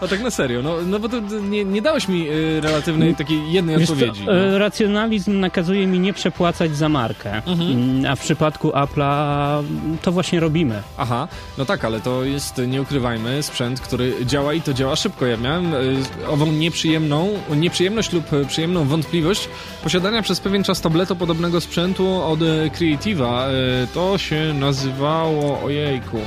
A 0.00 0.08
tak 0.08 0.22
na 0.22 0.30
serio, 0.30 0.62
no, 0.62 0.74
no 0.86 0.98
bo 0.98 1.08
to 1.08 1.20
nie, 1.50 1.64
nie 1.64 1.82
dałeś 1.82 2.08
mi 2.08 2.28
y, 2.28 2.60
relatywnej 2.60 3.14
takiej 3.14 3.52
jednej 3.52 3.78
Wiesz 3.78 3.86
co, 3.88 3.92
odpowiedzi. 3.92 4.22
e, 4.22 4.50
No. 4.52 4.58
racjonalizm 4.58 5.40
nakazuje 5.40 5.86
mi 5.86 5.98
nie 6.00 6.12
przepłacać 6.12 6.76
za 6.76 6.88
markę, 6.88 7.42
Mm, 7.46 8.06
a 8.12 8.16
w 8.16 8.20
przypadku 8.20 8.68
Apple'a 8.70 9.62
to 10.02 10.12
właśnie 10.12 10.39
robimy. 10.40 10.82
Aha, 10.98 11.28
no 11.58 11.64
tak, 11.64 11.84
ale 11.84 12.00
to 12.00 12.24
jest, 12.24 12.60
nie 12.68 12.82
ukrywajmy, 12.82 13.42
sprzęt, 13.42 13.80
który 13.80 14.26
działa 14.26 14.54
i 14.54 14.60
to 14.60 14.74
działa 14.74 14.96
szybko. 14.96 15.26
Ja 15.26 15.36
miałem 15.36 15.74
y, 15.74 16.02
ową 16.28 16.46
nieprzyjemną, 16.46 17.28
nieprzyjemność 17.56 18.12
lub 18.12 18.32
y, 18.32 18.46
przyjemną 18.46 18.84
wątpliwość 18.84 19.48
posiadania 19.82 20.22
przez 20.22 20.40
pewien 20.40 20.64
czas 20.64 20.80
tabletu 20.80 21.16
podobnego 21.16 21.60
sprzętu 21.60 22.22
od 22.22 22.40
Creative'a. 22.78 23.50
Y, 23.50 23.86
to 23.94 24.18
się 24.18 24.54
nazywało, 24.54 25.62
ojejku... 25.62 26.18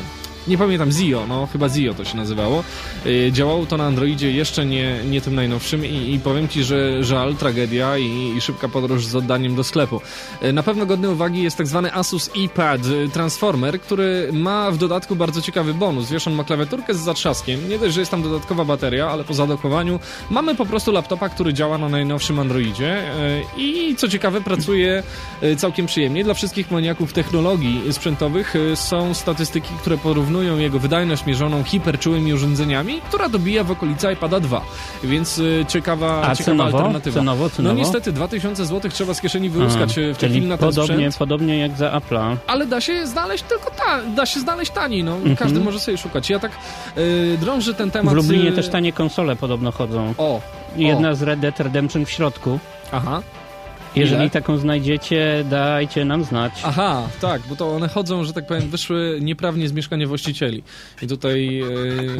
Nie 0.47 0.57
pamiętam, 0.57 0.91
Zio, 0.91 1.25
no 1.27 1.47
chyba 1.51 1.69
Zio 1.69 1.93
to 1.93 2.05
się 2.05 2.17
nazywało. 2.17 2.63
Y, 3.05 3.29
działało 3.31 3.65
to 3.65 3.77
na 3.77 3.85
Androidzie 3.85 4.31
jeszcze 4.31 4.65
nie, 4.65 4.99
nie 5.09 5.21
tym 5.21 5.35
najnowszym 5.35 5.85
i, 5.85 6.13
i 6.13 6.19
powiem 6.19 6.47
Ci, 6.47 6.63
że 6.63 7.03
żal, 7.03 7.35
tragedia 7.35 7.97
i, 7.97 8.33
i 8.37 8.41
szybka 8.41 8.67
podróż 8.69 9.05
z 9.05 9.15
oddaniem 9.15 9.55
do 9.55 9.63
sklepu. 9.63 10.01
Y, 10.43 10.53
na 10.53 10.63
pewno 10.63 10.85
godny 10.85 11.09
uwagi 11.09 11.43
jest 11.43 11.57
tak 11.57 11.67
zwany 11.67 11.93
Asus 11.93 12.29
ePad 12.45 12.85
y, 12.85 13.09
Transformer, 13.09 13.81
który 13.81 14.29
ma 14.33 14.71
w 14.71 14.77
dodatku 14.77 15.15
bardzo 15.15 15.41
ciekawy 15.41 15.73
bonus. 15.73 16.09
Wiesz, 16.09 16.27
on 16.27 16.33
ma 16.33 16.43
klawiaturkę 16.43 16.93
z 16.93 16.99
zatrzaskiem. 16.99 17.69
Nie 17.69 17.79
dość, 17.79 17.93
że 17.93 17.99
jest 17.99 18.11
tam 18.11 18.23
dodatkowa 18.23 18.65
bateria, 18.65 19.09
ale 19.09 19.23
po 19.23 19.33
zadokowaniu 19.33 19.99
mamy 20.29 20.55
po 20.55 20.65
prostu 20.65 20.91
laptopa, 20.91 21.29
który 21.29 21.53
działa 21.53 21.77
na 21.77 21.89
najnowszym 21.89 22.39
Androidzie 22.39 22.97
y, 22.97 23.43
i 23.57 23.95
co 23.95 24.07
ciekawe 24.07 24.41
pracuje 24.41 25.03
y, 25.43 25.55
całkiem 25.55 25.85
przyjemnie. 25.85 26.23
Dla 26.23 26.33
wszystkich 26.33 26.71
maniaków 26.71 27.13
technologii 27.13 27.93
sprzętowych 27.93 28.55
y, 28.55 28.75
są 28.75 29.13
statystyki, 29.13 29.73
które 29.81 29.97
porównują 29.97 30.32
jego 30.41 30.79
wydajność 30.79 31.25
mierzoną 31.25 31.63
hiperczułymi 31.63 32.33
urządzeniami, 32.33 33.01
która 33.07 33.29
dobija 33.29 33.63
w 33.63 33.71
okolicy 33.71 34.11
iPada 34.13 34.39
2. 34.39 34.61
Więc 35.03 35.37
y, 35.39 35.65
ciekawa, 35.67 36.21
A 36.21 36.35
ciekawa 36.35 36.57
cenowo? 36.57 36.77
alternatywa. 36.77 37.19
Cenowo, 37.19 37.49
cenowo? 37.49 37.73
No 37.75 37.79
niestety 37.79 38.11
2000 38.11 38.65
zł 38.65 38.91
trzeba 38.91 39.13
z 39.13 39.21
kieszeni 39.21 39.49
wyłuskać 39.49 39.97
y, 39.97 40.13
w 40.13 40.17
tej 40.17 40.29
chwili 40.29 40.47
na 40.47 40.57
ten 40.57 40.69
podobnie, 40.69 40.95
sprzęt. 40.95 41.17
podobnie 41.17 41.57
jak 41.57 41.77
za 41.77 41.89
Apple'a. 41.91 42.35
Ale 42.47 42.65
da 42.65 42.81
się 42.81 43.07
znaleźć 43.07 43.43
tylko 43.43 43.71
ta, 43.71 44.01
da 44.15 44.25
się 44.25 44.39
znaleźć 44.39 44.71
taniej, 44.71 45.03
no. 45.03 45.15
Mhm. 45.15 45.35
Każdy 45.35 45.59
może 45.59 45.79
sobie 45.79 45.97
szukać. 45.97 46.29
Ja 46.29 46.39
tak 46.39 46.51
y, 46.97 47.37
drążę 47.41 47.73
ten 47.73 47.91
temat... 47.91 48.13
W 48.13 48.17
Lublinie 48.17 48.49
y, 48.49 48.51
też 48.51 48.69
tanie 48.69 48.93
konsole 48.93 49.35
podobno 49.35 49.71
chodzą. 49.71 50.13
O, 50.17 50.41
Jedna 50.75 51.15
z 51.15 51.21
Red 51.21 51.39
Dead 51.39 51.59
Redemption 51.59 52.05
w 52.05 52.09
środku. 52.11 52.59
aha. 52.91 53.21
Jeżeli 53.95 54.21
Ile? 54.21 54.29
taką 54.29 54.57
znajdziecie, 54.57 55.45
dajcie 55.49 56.05
nam 56.05 56.23
znać. 56.23 56.53
Aha, 56.63 57.07
tak, 57.21 57.41
bo 57.49 57.55
to 57.55 57.75
one 57.75 57.87
chodzą, 57.87 58.23
że 58.23 58.33
tak 58.33 58.47
powiem, 58.47 58.69
wyszły 58.69 59.19
nieprawnie 59.21 59.67
z 59.67 59.71
mieszkania 59.71 60.07
właścicieli. 60.07 60.63
I 61.01 61.07
tutaj 61.07 61.61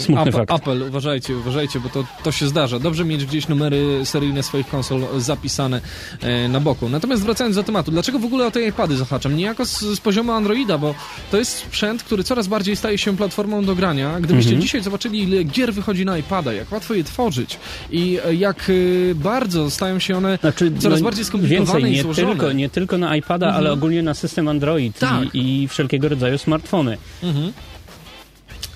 e, 0.09 0.17
apel, 0.17 0.45
apel, 0.47 0.81
uważajcie, 0.81 1.37
uważajcie, 1.37 1.79
bo 1.79 1.89
to, 1.89 2.03
to 2.23 2.31
się 2.31 2.47
zdarza. 2.47 2.79
Dobrze 2.79 3.05
mieć 3.05 3.25
gdzieś 3.25 3.47
numery 3.47 4.05
seryjne 4.05 4.43
swoich 4.43 4.67
konsol 4.67 5.01
zapisane 5.17 5.81
e, 6.21 6.47
na 6.47 6.59
boku. 6.59 6.89
Natomiast 6.89 7.23
wracając 7.23 7.55
do 7.55 7.63
tematu, 7.63 7.91
dlaczego 7.91 8.19
w 8.19 8.25
ogóle 8.25 8.47
o 8.47 8.51
te 8.51 8.67
iPady 8.67 8.97
zahaczam? 8.97 9.35
Niejako 9.35 9.65
z, 9.65 9.79
z 9.79 9.99
poziomu 9.99 10.31
Androida, 10.31 10.77
bo 10.77 10.95
to 11.31 11.37
jest 11.37 11.57
sprzęt, 11.57 12.03
który 12.03 12.23
coraz 12.23 12.47
bardziej 12.47 12.75
staje 12.75 12.97
się 12.97 13.17
platformą 13.17 13.65
do 13.65 13.75
grania. 13.75 14.19
Gdybyście 14.19 14.49
Mhm. 14.51 14.61
dzisiaj 14.61 14.81
zobaczyli, 14.81 15.23
ile 15.23 15.43
gier 15.43 15.73
wychodzi 15.73 16.05
na 16.05 16.17
iPada, 16.17 16.53
jak 16.53 16.71
łatwo 16.71 16.93
je 16.93 17.03
tworzyć 17.03 17.59
i 17.91 18.19
e, 18.25 18.35
jak 18.35 18.69
e, 19.11 19.15
bardzo 19.15 19.69
stają 19.71 19.99
się 19.99 20.17
one 20.17 20.37
Znaczy, 20.41 20.71
coraz 20.79 20.99
no, 20.99 21.03
bardziej 21.05 21.25
skomplikowane 21.25 21.62
więcej, 21.65 21.91
nie 21.91 22.01
złożone. 22.01 22.27
tylko, 22.27 22.51
nie 22.51 22.69
tylko 22.69 22.97
na 22.97 23.15
iPada, 23.15 23.53
ale 23.53 23.71
ogólnie 23.71 24.03
na 24.03 24.13
system 24.13 24.47
Android 24.47 24.99
Tak. 24.99 25.35
i, 25.35 25.63
i 25.63 25.67
wszelkiego 25.67 26.09
rodzaju 26.09 26.37
smartfony. 26.37 26.97
Mhm. 27.23 27.53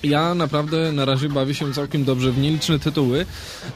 Ja 0.02 0.34
naprawdę 0.34 0.92
na 0.92 1.04
razie 1.04 1.28
bawię 1.28 1.54
się 1.54 1.72
całkiem 1.72 2.04
dobrze 2.04 2.32
w 2.32 2.38
nieliczne 2.38 2.78
tytuły 2.78 3.26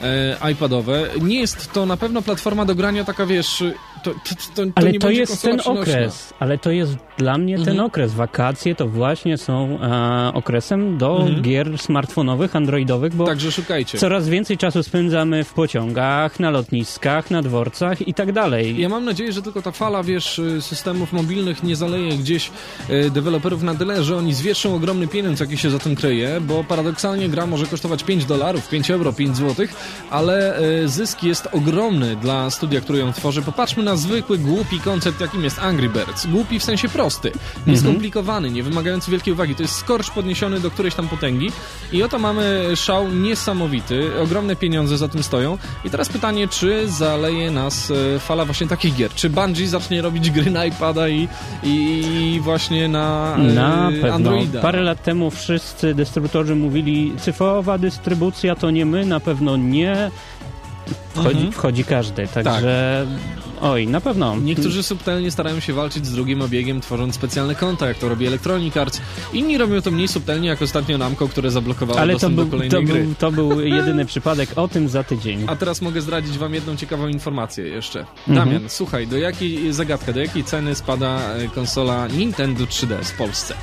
e, 0.02 0.52
iPadowe. 0.52 1.08
Nie 1.20 1.40
jest 1.40 1.72
to 1.72 1.86
na 1.86 1.96
pewno 1.96 2.22
platforma 2.22 2.64
do 2.64 2.74
grania 2.74 3.04
taka, 3.04 3.26
wiesz, 3.26 3.64
to, 4.02 4.10
to, 4.10 4.34
to, 4.54 4.62
Ale 4.74 4.92
to 4.92 5.10
jest 5.10 5.42
ten 5.42 5.60
okres, 5.64 6.34
ale 6.40 6.58
to 6.58 6.70
jest 6.70 6.96
dla 7.18 7.38
mnie 7.38 7.54
ten 7.58 7.68
Mhm. 7.68 7.86
okres. 7.86 8.14
Wakacje 8.14 8.74
to 8.74 8.88
właśnie 8.88 9.38
są 9.38 9.78
e, 9.82 10.34
okresem 10.34 10.98
do 10.98 11.20
Mhm. 11.22 11.42
gier 11.42 11.78
smartfonowych, 11.78 12.56
androidowych, 12.56 13.14
bo 13.14 13.26
Także 13.26 13.52
szukajcie. 13.52 13.98
coraz 13.98 14.28
więcej 14.28 14.58
czasu 14.58 14.82
spędzamy 14.82 15.44
w 15.44 15.52
pociągach, 15.54 16.40
na 16.40 16.50
lotniskach, 16.50 17.30
na 17.30 17.42
dworcach 17.42 18.08
i 18.08 18.14
tak 18.14 18.32
dalej. 18.32 18.80
Ja 18.80 18.88
mam 18.88 19.04
nadzieję, 19.04 19.32
że 19.32 19.42
tylko 19.42 19.62
ta 19.62 19.72
fala, 19.72 20.02
wiesz, 20.02 20.38
y, 20.38 20.62
systemów 20.62 21.12
mobilnych 21.12 21.62
nie 21.62 21.76
zaleje 21.76 22.16
gdzieś 22.16 22.50
y, 22.90 23.10
deweloperów 23.10 23.62
na 23.62 23.74
tyle, 23.74 24.04
że 24.04 24.16
oni 24.16 24.34
zwieszczą 24.34 24.74
ogromny 24.74 25.08
pieniądz, 25.08 25.40
jaki 25.40 25.58
się 25.58 25.70
za 25.70 25.78
tym 25.78 25.96
kryje, 25.96 26.40
bo 26.40 26.64
paradoksalnie 26.64 27.28
gra 27.28 27.46
może 27.46 27.66
kosztować 27.66 28.04
5 28.04 28.24
dolarów, 28.24 28.68
5 28.68 28.90
euro, 28.90 29.12
5 29.12 29.36
złotych, 29.36 29.74
ale 30.10 30.60
y, 30.82 30.88
zysk 30.88 31.22
jest 31.22 31.48
ogromny 31.52 32.16
dla 32.16 32.50
studia, 32.50 32.80
które 32.80 32.98
ją 32.98 33.12
tworzy. 33.12 33.42
Popatrzmy 33.42 33.82
na 33.82 33.91
zwykły, 33.96 34.38
głupi 34.38 34.80
koncept, 34.80 35.20
jakim 35.20 35.44
jest 35.44 35.58
Angry 35.58 35.88
Birds. 35.88 36.26
Głupi 36.26 36.58
w 36.58 36.64
sensie 36.64 36.88
prosty, 36.88 37.32
nieskomplikowany, 37.66 38.50
nie 38.50 38.62
wymagający 38.62 39.10
wielkiej 39.10 39.32
uwagi. 39.32 39.54
To 39.54 39.62
jest 39.62 39.74
skorcz 39.76 40.10
podniesiony 40.10 40.60
do 40.60 40.70
którejś 40.70 40.94
tam 40.94 41.08
potęgi 41.08 41.50
i 41.92 42.02
oto 42.02 42.18
mamy 42.18 42.62
szał 42.76 43.08
niesamowity, 43.08 44.20
ogromne 44.22 44.56
pieniądze 44.56 44.98
za 44.98 45.08
tym 45.08 45.22
stoją. 45.22 45.58
I 45.84 45.90
teraz 45.90 46.08
pytanie, 46.08 46.48
czy 46.48 46.88
zaleje 46.88 47.50
nas 47.50 47.90
e, 48.16 48.18
fala 48.18 48.44
właśnie 48.44 48.66
takich 48.68 48.94
gier? 48.94 49.10
Czy 49.14 49.30
Bungie 49.30 49.68
zacznie 49.68 50.02
robić 50.02 50.30
gry 50.30 50.50
na 50.50 50.66
iPada 50.66 51.08
i, 51.08 51.28
i 51.62 52.40
właśnie 52.42 52.88
na, 52.88 53.36
e, 53.38 53.42
Na 53.42 53.90
pewno. 54.00 54.14
Androida? 54.14 54.60
Parę 54.60 54.80
lat 54.80 55.02
temu 55.02 55.30
wszyscy 55.30 55.94
dystrybutorzy 55.94 56.54
mówili, 56.54 57.12
cyfrowa 57.20 57.78
dystrybucja 57.78 58.54
to 58.56 58.70
nie 58.70 58.86
my, 58.86 59.06
na 59.06 59.20
pewno 59.20 59.56
nie. 59.56 60.10
Wchodzi, 61.14 61.28
Mhm. 61.36 61.52
wchodzi 61.52 61.84
każdy, 61.84 62.26
także 62.28 63.06
oj, 63.62 63.86
na 63.86 64.00
pewno. 64.00 64.36
Niektórzy 64.36 64.82
subtelnie 64.82 65.30
starają 65.30 65.60
się 65.60 65.72
walczyć 65.72 66.06
z 66.06 66.12
drugim 66.12 66.42
obiegiem, 66.42 66.80
tworząc 66.80 67.14
specjalne 67.14 67.54
konta, 67.54 67.88
jak 67.88 67.98
to 67.98 68.08
robi 68.08 68.26
Electronic 68.26 68.76
Arts. 68.76 69.00
Inni 69.32 69.58
robią 69.58 69.80
to 69.80 69.90
mniej 69.90 70.08
subtelnie, 70.08 70.48
jak 70.48 70.62
ostatnio 70.62 70.98
Namco, 70.98 71.28
które 71.28 71.50
zablokowało 71.50 72.00
Ale 72.00 72.12
dostęp 72.12 72.34
był, 72.34 72.44
do 72.44 72.50
kolejnej 72.50 72.80
to, 72.80 72.92
gry. 72.92 73.02
był, 73.04 73.14
to 73.14 73.32
był 73.32 73.60
jedyny 73.78 74.06
przypadek, 74.06 74.48
o 74.56 74.68
tym 74.68 74.88
za 74.88 75.04
tydzień. 75.04 75.44
A 75.46 75.56
teraz 75.56 75.82
mogę 75.82 76.00
zdradzić 76.00 76.38
wam 76.38 76.54
jedną 76.54 76.76
ciekawą 76.76 77.08
informację 77.08 77.68
jeszcze. 77.68 78.00
Mhm. 78.28 78.34
Damian, 78.36 78.68
słuchaj, 78.68 79.06
do 79.06 79.18
jakiej 79.18 79.72
zagadka, 79.72 80.12
do 80.12 80.20
jakiej 80.20 80.44
ceny 80.44 80.74
spada 80.74 81.34
e, 81.34 81.48
konsola 81.48 82.06
Nintendo 82.08 82.64
3DS 82.64 83.04
w 83.04 83.16
Polsce? 83.16 83.54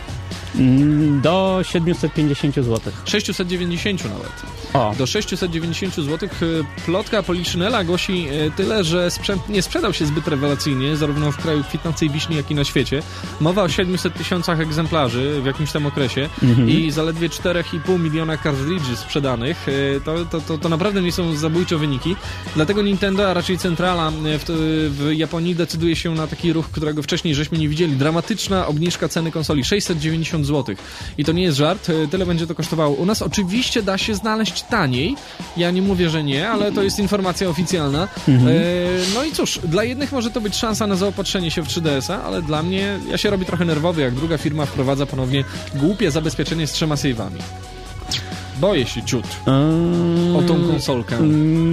Mm, 0.56 1.22
Do 1.22 1.60
750 1.63 2.56
zł. 2.56 2.79
690 3.06 4.03
nawet. 4.03 4.32
O, 4.74 4.96
Do 4.98 5.06
690 5.06 5.96
zł 5.96 6.29
plotka 6.86 7.24
Poliszynela 7.24 7.84
głosi 7.84 8.27
e, 8.32 8.51
tyle, 8.51 8.84
że 8.84 9.12
sprzęt 9.12 9.50
nie 9.50 9.62
sprzedał 9.62 9.94
się 9.94 10.06
zbyt 10.06 10.27
rewelacyjnie, 10.27 10.96
zarówno 10.98 11.32
w 11.32 11.38
kraju 11.38 11.63
kwitnącej 11.63 12.10
wiśni, 12.10 12.36
jak 12.36 12.51
i 12.51 12.56
na 12.56 12.63
świecie. 12.63 13.01
Mowa 13.39 13.63
o 13.63 13.70
700 13.70 14.13
tysiącach 14.13 14.60
egzemplarzy 14.60 15.41
w 15.41 15.46
jakimś 15.46 15.72
tam 15.72 15.86
okresie 15.86 16.29
Mhm. 16.44 16.70
i 16.70 16.91
zaledwie 16.91 17.29
4,5 17.29 18.00
miliona 18.00 18.38
cartridges 18.38 19.00
sprzedanych. 19.00 19.65
E, 19.68 20.00
To, 20.00 20.25
to, 20.25 20.41
to, 20.41 20.58
to 20.58 20.70
naprawdę 20.70 21.01
nie 21.01 21.12
są 21.12 21.36
zabójcze 21.36 21.77
wyniki. 21.77 22.15
Dlatego 22.56 22.82
Nintendo, 22.82 23.29
a 23.29 23.34
raczej 23.34 23.58
centrala 23.58 24.12
w, 24.12 24.44
w 25.00 25.12
Japonii 25.13 25.56
decyduje 25.56 25.96
się 25.96 26.15
na 26.15 26.27
taki 26.27 26.53
ruch, 26.53 26.65
którego 26.72 27.03
wcześniej 27.03 27.36
żeśmy 27.36 27.58
nie 27.58 27.70
widzieli. 27.70 27.96
Dramatyczna 27.96 28.68
obniżka 28.68 29.08
ceny 29.10 29.32
konsoli 29.32 29.63
690 29.63 30.38
zł. 30.46 30.75
I 31.17 31.25
to 31.25 31.31
nie 31.31 31.43
jest 31.43 31.58
żart, 31.58 31.89
e, 31.89 32.08
tyle 32.08 32.25
będzie 32.25 32.48
to 32.48 32.55
kosztowało. 32.55 32.96
U 32.96 33.05
nas 33.05 33.22
oczywiście 33.22 33.84
da 33.84 33.98
się 33.98 34.15
znaleźć 34.15 34.62
taniej. 34.62 35.15
Ja 35.58 35.72
nie 35.72 35.81
mówię, 35.81 36.10
że 36.10 36.24
nie, 36.24 36.50
ale 36.50 36.72
to 36.72 36.84
jest 36.84 37.00
informacja 37.00 37.50
oficjalna. 37.50 38.08
E, 38.27 38.31
no 39.15 39.24
i 39.24 39.31
cóż, 39.31 39.60
dla 39.63 39.84
jednych 39.84 40.12
może 40.12 40.31
to 40.31 40.41
być 40.41 40.55
szansa 40.55 40.88
na 40.88 40.96
zaopatrzenie 40.96 41.51
się 41.51 41.63
w 41.63 41.67
3DS-a, 41.67 42.24
ale 42.24 42.41
dla 42.41 42.63
mnie 42.63 43.00
ja 43.12 43.17
się 43.17 43.29
robi 43.29 43.46
trochę 43.46 43.65
nerwowy, 43.65 44.01
jak 44.01 44.13
druga 44.13 44.38
firma 44.38 44.65
wprowadza 44.65 45.05
ponownie 45.05 45.43
głupie 45.75 46.12
zabezpieczenie 46.12 46.67
z 46.67 46.72
trzema 46.72 46.96
save'ami. 46.96 47.39
Boję 48.60 48.86
się 48.86 49.03
ciut 49.03 49.25
Eee, 49.48 50.38
o 50.38 50.41
tą 50.48 50.67
konsolkę. 50.67 51.19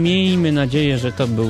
Miejmy 0.02 0.52
nadzieję, 0.52 0.98
że 0.98 1.12
to 1.12 1.28
był 1.28 1.48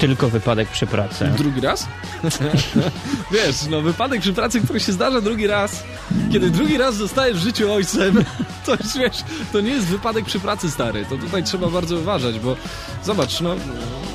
tylko 0.00 0.28
wypadek 0.28 0.68
przy 0.68 0.86
pracy. 0.86 1.32
Drugi 1.38 1.60
raz? 1.60 1.88
Wiesz, 3.32 3.56
no 3.70 3.80
wypadek 3.80 4.20
przy 4.20 4.32
pracy, 4.32 4.60
który 4.60 4.80
się 4.80 4.92
zdarza 4.92 5.20
drugi 5.20 5.46
raz, 5.46 5.84
kiedy 6.32 6.50
drugi 6.50 6.78
raz 6.78 6.94
zostajesz 6.94 7.38
w 7.38 7.42
życiu 7.42 7.72
ojcem, 7.72 8.24
to 8.66 8.72
już 8.72 8.96
wiesz, 8.98 9.24
to 9.52 9.60
nie 9.60 9.70
jest 9.70 9.86
wypadek 9.86 10.24
przy 10.24 10.40
pracy, 10.40 10.70
stary. 10.70 11.04
To 11.04 11.16
tutaj 11.16 11.44
trzeba 11.44 11.68
bardzo 11.68 11.96
uważać, 11.96 12.38
bo 12.38 12.56
zobacz, 13.04 13.40
no 13.40 13.56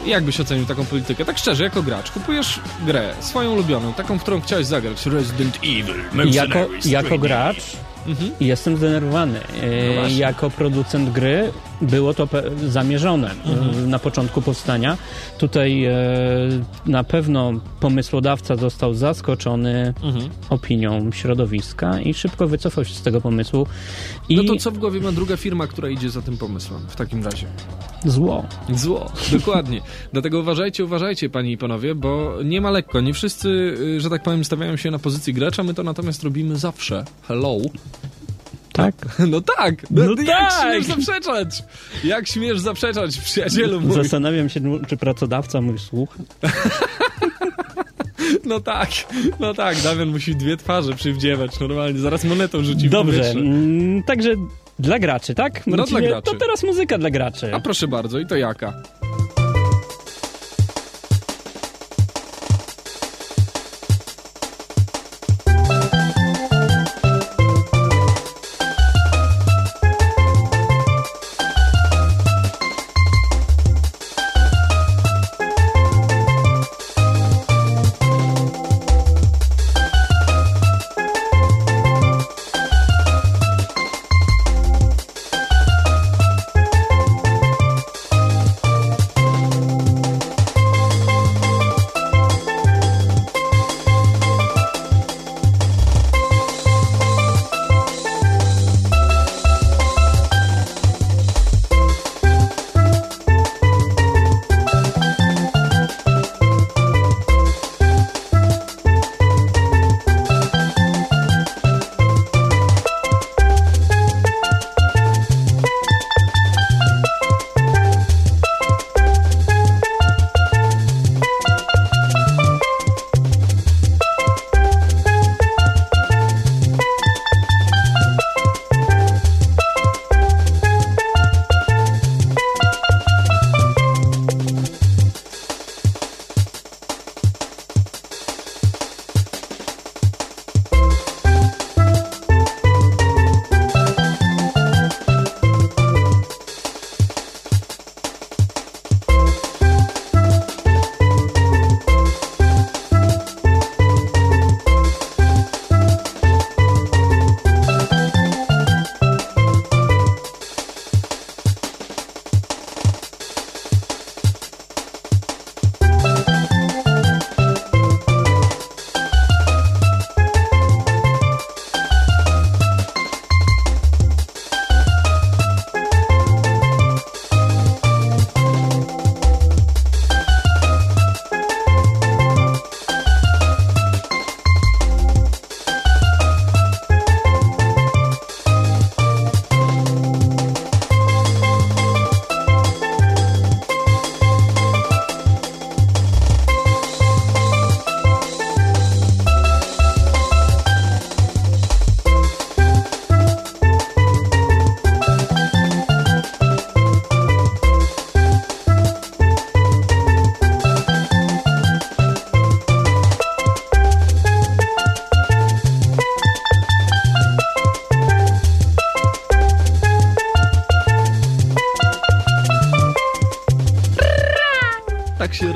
jak 0.05 0.23
byś 0.23 0.39
ocenił 0.39 0.65
taką 0.65 0.85
politykę? 0.85 1.25
Tak 1.25 1.37
szczerze, 1.37 1.63
jako 1.63 1.83
gracz, 1.83 2.11
kupujesz 2.11 2.59
grę, 2.85 3.13
swoją 3.19 3.51
ulubioną, 3.51 3.93
taką, 3.93 4.17
w 4.19 4.21
którą 4.21 4.41
chciałeś 4.41 4.65
zagrać, 4.65 5.05
Resident 5.05 5.57
Evil, 5.57 5.95
Jako, 6.31 6.67
jako 6.85 7.17
gracz 7.17 7.77
Mhm. 8.07 8.31
jestem 8.39 8.77
zdenerwowany. 8.77 9.39
E, 9.39 10.01
No 10.01 10.07
jako 10.17 10.49
producent 10.49 11.09
gry 11.09 11.51
było 11.81 12.13
to 12.13 12.27
zamierzone 12.67 13.31
Mhm. 13.45 13.83
e, 13.83 13.87
na 13.87 13.99
początku 13.99 14.41
powstania. 14.41 14.97
Tutaj 15.37 15.85
e, 15.85 15.93
na 16.85 17.03
pewno 17.03 17.53
pomysłodawca 17.79 18.55
został 18.55 18.93
zaskoczony 18.93 19.93
Mhm. 20.03 20.29
opinią 20.49 21.11
środowiska 21.11 21.99
i 22.01 22.13
szybko 22.13 22.47
wycofał 22.47 22.85
się 22.85 22.93
z 22.93 23.01
tego 23.01 23.21
pomysłu. 23.21 23.67
I 24.29 24.35
No 24.35 24.43
to 24.43 24.55
co 24.55 24.71
w 24.71 24.77
głowie 24.77 25.01
ma 25.01 25.11
druga 25.11 25.37
firma, 25.37 25.67
która 25.67 25.89
idzie 25.89 26.09
za 26.09 26.21
tym 26.21 26.37
pomysłem 26.37 26.81
w 26.87 26.95
takim 26.95 27.23
razie? 27.23 27.47
zło. 28.05 28.45
Zło, 28.73 29.11
dokładnie. 29.31 29.81
Dlatego 30.13 30.39
uważajcie, 30.39 30.85
uważajcie, 30.85 31.29
panie 31.29 31.51
i 31.51 31.57
panowie, 31.57 31.95
bo 31.95 32.33
nie 32.43 32.61
ma 32.61 32.71
lekko. 32.71 33.01
Nie 33.01 33.13
wszyscy, 33.13 33.49
y, 33.49 34.01
że 34.01 34.09
tak 34.09 34.23
powiem, 34.23 34.45
stawiają 34.45 34.77
się 34.77 34.91
na 34.91 34.99
pozycji 34.99 35.33
gracza, 35.33 35.63
my 35.63 35.73
to 35.73 35.83
natomiast 35.83 36.23
robimy 36.23 36.57
zawsze. 36.57 37.05
Hello. 37.27 37.57
Tak? 38.75 38.95
No 39.31 39.41
tak! 39.41 39.89
No, 39.91 40.03
No 40.03 40.21
jak 40.23 40.39
tak! 40.39 40.61
śmiesz 40.61 40.85
zaprzeczać? 40.85 41.63
Jak 42.03 42.27
śmiesz 42.27 42.59
zaprzeczać, 42.59 43.17
przyjacielu 43.17 43.81
mój? 43.81 43.95
Zastanawiam 43.95 44.49
się, 44.49 44.61
czy 44.87 44.97
pracodawca 44.97 45.61
mój 45.61 45.79
słucha. 45.79 46.15
No 48.45 48.59
tak, 48.59 48.89
no 49.39 49.53
tak, 49.53 49.81
Damian 49.81 50.07
musi 50.07 50.35
dwie 50.35 50.57
twarze 50.57 50.93
przywdziewać 50.93 51.59
normalnie, 51.59 51.99
zaraz 51.99 52.23
monetą 52.23 52.63
rzuci 52.63 52.89
Dobrze, 52.89 53.29
mm, 53.31 54.03
także 54.03 54.29
dla 54.79 54.99
graczy, 54.99 55.35
tak? 55.35 55.67
No, 55.67 55.77
Marcinie? 55.77 56.01
dla 56.01 56.09
graczy. 56.09 56.31
To 56.31 56.37
teraz 56.37 56.63
muzyka 56.63 56.97
dla 56.97 57.09
graczy. 57.09 57.53
A 57.55 57.59
proszę 57.59 57.87
bardzo, 57.87 58.19
i 58.19 58.25
to 58.25 58.35
jaka? 58.35 58.73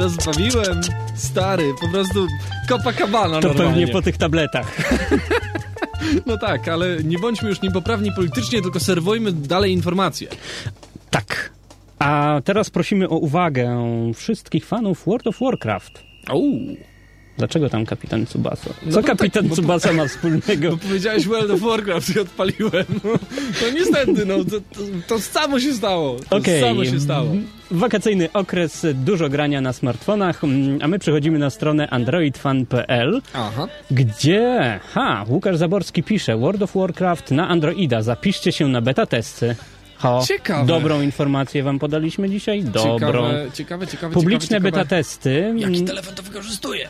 Się 0.10 0.16
rozbawiłem, 0.16 0.82
stary, 1.16 1.74
po 1.82 1.88
prostu 1.88 2.28
Copacabana 2.70 3.42
To 3.42 3.48
normalnie. 3.48 3.72
pewnie 3.74 3.88
po 3.94 4.02
tych 4.02 4.18
tabletach. 4.18 4.68
No 6.26 6.38
tak, 6.38 6.68
ale 6.68 6.98
nie 7.04 7.20
bądźmy 7.20 7.50
już 7.50 7.62
niepoprawni 7.62 8.12
politycznie, 8.16 8.62
tylko 8.62 8.80
serwujmy 8.80 9.32
dalej 9.32 9.72
informacje. 9.74 10.28
Tak. 11.10 11.50
A 12.00 12.42
teraz 12.46 12.70
prosimy 12.70 13.10
o 13.10 13.18
uwagę 13.18 13.78
wszystkich 14.16 14.66
fanów 14.66 15.06
World 15.06 15.28
of 15.28 15.40
Warcraft. 15.42 16.04
Ouu. 16.30 16.78
Dlaczego 17.40 17.70
tam 17.70 17.86
kapitan 17.86 18.26
Tsubasa? 18.26 18.70
No 18.86 18.92
Co 18.92 19.02
bo 19.02 19.08
kapitan 19.08 19.44
tak, 19.44 19.50
bo- 19.50 19.56
Tsubasa 19.56 19.94
ma 19.94 20.08
wspólnego? 20.08 20.70
Bo 20.72 20.78
powiedziałeś 20.78 21.28
World 21.28 21.52
of 21.52 21.60
Warcraft 21.60 22.16
i 22.16 22.20
odpaliłem. 22.20 22.86
No 23.62 23.70
niestety, 23.76 24.26
no 24.26 24.36
to, 24.44 24.52
to, 24.52 24.82
to 25.08 25.20
samo 25.20 25.60
się 25.60 25.74
stało. 25.74 26.18
To 26.30 26.36
Okej. 26.36 26.62
samo 26.62 26.86
się 26.86 27.00
stało. 27.00 27.32
Wakacyjny 27.72 28.30
okres, 28.34 28.86
dużo 28.94 29.30
grania 29.30 29.62
na 29.62 29.74
smartfonach, 29.74 30.44
mm, 30.44 30.80
a 30.82 30.88
my 30.88 31.00
przechodzimy 31.00 31.40
na 31.40 31.50
stronę 31.50 31.90
androidfan.pl, 31.90 33.22
Aha. 33.34 33.68
gdzie, 33.92 34.80
ha, 34.94 35.26
Łukasz 35.30 35.58
Zaborski 35.58 36.04
pisze, 36.04 36.38
World 36.38 36.62
of 36.62 36.76
Warcraft 36.76 37.32
na 37.32 37.48
Androida, 37.50 38.02
zapiszcie 38.02 38.52
się 38.52 38.68
na 38.68 38.82
beta 38.82 39.06
testy. 39.06 39.56
Ho, 39.98 40.24
Ciekawe. 40.28 40.66
dobrą 40.68 41.02
informację 41.02 41.64
wam 41.64 41.80
podaliśmy 41.80 42.30
dzisiaj? 42.30 42.64
Dobrą. 42.64 43.00
Ciekawe, 43.00 43.52
ciekawe, 43.54 43.88
ciekawe. 43.88 44.14
Publiczne 44.14 44.48
ciekawe, 44.48 44.72
beta 44.72 44.86
testy. 44.86 45.54
Jaki 45.58 45.74
mm, 45.76 45.88
telefon 45.88 46.16
to 46.16 46.24
wykorzystuje? 46.24 46.90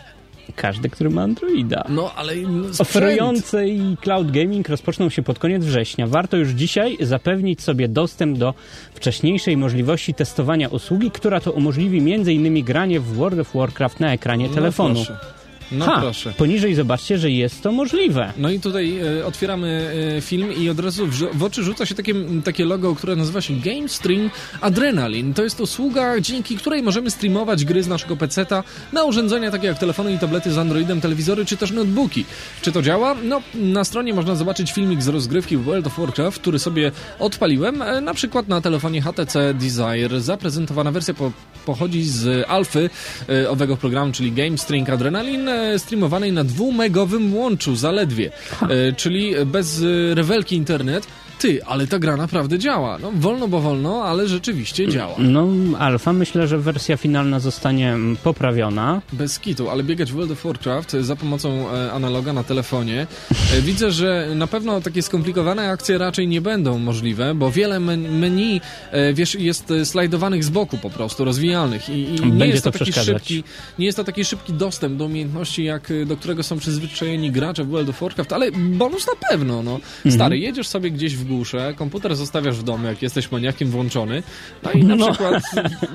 Każdy, 0.55 0.89
który 0.89 1.09
ma 1.09 1.21
Androida. 1.21 1.83
No, 1.89 2.11
ale. 2.15 2.33
Oferujące 2.79 3.67
i 3.67 3.97
cloud 4.01 4.31
gaming 4.31 4.69
rozpoczną 4.69 5.09
się 5.09 5.21
pod 5.23 5.39
koniec 5.39 5.65
września. 5.65 6.07
Warto 6.07 6.37
już 6.37 6.49
dzisiaj 6.49 6.97
zapewnić 7.01 7.61
sobie 7.61 7.87
dostęp 7.87 8.37
do 8.37 8.53
wcześniejszej 8.93 9.57
możliwości 9.57 10.13
testowania 10.13 10.67
usługi, 10.69 11.11
która 11.11 11.39
to 11.39 11.51
umożliwi 11.51 11.97
m.in. 12.13 12.63
granie 12.63 12.99
w 12.99 13.13
World 13.13 13.39
of 13.39 13.53
Warcraft 13.53 13.99
na 13.99 14.13
ekranie 14.13 14.47
No 14.47 14.55
telefonu. 14.55 14.95
proszę. 14.95 15.38
No 15.71 15.85
ha, 15.85 15.99
proszę. 16.01 16.33
poniżej 16.37 16.75
zobaczcie, 16.75 17.17
że 17.17 17.31
jest 17.31 17.63
to 17.63 17.71
możliwe. 17.71 18.33
No 18.37 18.49
i 18.49 18.59
tutaj 18.59 18.99
e, 19.19 19.25
otwieramy 19.25 19.91
e, 20.17 20.21
film 20.21 20.53
i 20.53 20.69
od 20.69 20.79
razu 20.79 21.07
w, 21.07 21.37
w 21.37 21.43
oczy 21.43 21.63
rzuca 21.63 21.85
się 21.85 21.95
takie, 21.95 22.13
takie 22.43 22.65
logo, 22.65 22.95
które 22.95 23.15
nazywa 23.15 23.41
się 23.41 23.53
Game 23.53 23.89
Stream 23.89 24.29
Adrenaline. 24.61 25.33
To 25.33 25.43
jest 25.43 25.61
usługa, 25.61 26.19
dzięki 26.19 26.57
której 26.57 26.83
możemy 26.83 27.11
streamować 27.11 27.65
gry 27.65 27.83
z 27.83 27.87
naszego 27.87 28.15
peceta 28.17 28.63
na 28.93 29.03
urządzenia 29.03 29.51
takie 29.51 29.67
jak 29.67 29.79
telefony 29.79 30.13
i 30.13 30.19
tablety 30.19 30.51
z 30.51 30.57
Androidem, 30.57 31.01
telewizory 31.01 31.45
czy 31.45 31.57
też 31.57 31.71
notebooki. 31.71 32.25
Czy 32.61 32.71
to 32.71 32.81
działa? 32.81 33.15
No, 33.23 33.41
na 33.53 33.83
stronie 33.83 34.13
można 34.13 34.35
zobaczyć 34.35 34.71
filmik 34.71 35.03
z 35.03 35.07
rozgrywki 35.07 35.57
World 35.57 35.87
of 35.87 35.97
Warcraft, 35.97 36.41
który 36.41 36.59
sobie 36.59 36.91
odpaliłem, 37.19 37.81
e, 37.81 38.01
na 38.01 38.13
przykład 38.13 38.47
na 38.47 38.61
telefonie 38.61 39.01
HTC 39.01 39.53
Desire. 39.53 40.21
Zaprezentowana 40.21 40.91
wersja 40.91 41.13
po, 41.13 41.31
pochodzi 41.65 42.03
z 42.03 42.45
alfy 42.49 42.89
e, 43.29 43.49
owego 43.49 43.77
programu, 43.77 44.11
czyli 44.11 44.31
Game 44.31 44.57
Stream 44.57 44.85
Adrenaline, 44.93 45.58
streamowanej 45.77 46.31
na 46.31 46.43
dwumegowym 46.43 47.35
łączu 47.35 47.75
zaledwie, 47.75 48.31
e, 48.61 48.93
czyli 48.93 49.33
bez 49.45 49.81
e, 49.81 50.15
rewelki 50.15 50.55
internet. 50.55 51.07
Ty, 51.39 51.63
ale 51.65 51.87
ta 51.87 51.99
gra 51.99 52.17
naprawdę 52.17 52.59
działa. 52.59 52.97
No, 52.97 53.11
wolno, 53.15 53.47
bo 53.47 53.59
wolno, 53.61 54.03
ale 54.03 54.27
rzeczywiście 54.27 54.87
działa. 54.87 55.15
No, 55.17 55.47
alfa, 55.79 56.13
myślę, 56.13 56.47
że 56.47 56.57
wersja 56.57 56.97
finalna 56.97 57.39
zostanie 57.39 57.93
mm, 57.93 58.17
poprawiona. 58.17 59.01
Bez 59.13 59.39
kitu, 59.39 59.69
ale 59.69 59.83
biegać 59.83 60.11
w 60.11 60.15
World 60.15 60.31
of 60.31 60.43
Warcraft 60.43 60.91
za 60.91 61.15
pomocą 61.15 61.73
e, 61.73 61.91
analoga 61.91 62.33
na 62.33 62.43
telefonie. 62.43 63.07
E, 63.53 63.61
widzę, 63.61 63.91
że 63.91 64.27
na 64.35 64.47
pewno 64.47 64.81
takie 64.81 65.01
skomplikowane 65.01 65.69
akcje 65.69 65.97
raczej 65.97 66.27
nie 66.27 66.41
będą 66.41 66.79
możliwe, 66.79 67.35
bo 67.35 67.51
wiele 67.51 67.79
men- 67.79 68.19
menu, 68.19 68.61
e, 68.91 69.13
wiesz, 69.13 69.35
jest 69.35 69.71
e, 69.71 69.85
slajdowanych 69.85 70.43
z 70.43 70.49
boku 70.49 70.77
po 70.77 70.89
prostu, 70.89 71.25
rozwijalnych 71.25 71.89
i, 71.89 72.15
i 72.15 72.31
nie 72.31 72.47
jest 72.47 72.63
to, 72.63 72.71
to 72.71 72.79
taki 72.79 72.93
szybki, 72.93 73.43
nie 73.79 73.85
jest 73.85 73.95
to 73.95 74.03
taki 74.03 74.25
szybki 74.25 74.53
dostęp 74.53 74.97
do 74.97 75.05
umiejętności, 75.05 75.63
jak 75.63 75.91
e, 75.91 76.05
do 76.05 76.17
którego 76.17 76.43
są 76.43 76.57
przyzwyczajeni 76.59 77.31
gracze 77.31 77.63
w 77.63 77.69
World 77.69 77.89
of 77.89 78.01
Warcraft, 78.01 78.33
ale 78.33 78.51
bonus 78.51 79.07
na 79.07 79.29
pewno, 79.29 79.63
no. 79.63 79.75
Mhm. 79.75 80.15
Stary, 80.15 80.39
jedziesz 80.39 80.67
sobie 80.67 80.91
gdzieś 80.91 81.15
w 81.15 81.28
głusze, 81.29 81.73
komputer 81.77 82.15
zostawiasz 82.15 82.55
w 82.57 82.63
domu, 82.63 82.87
jak 82.87 83.01
jesteś 83.01 83.31
maniakiem 83.31 83.69
włączony, 83.69 84.23
no 84.63 84.71
i 84.71 84.83
na 84.83 84.95
No. 84.95 85.07
przykład 85.11 85.43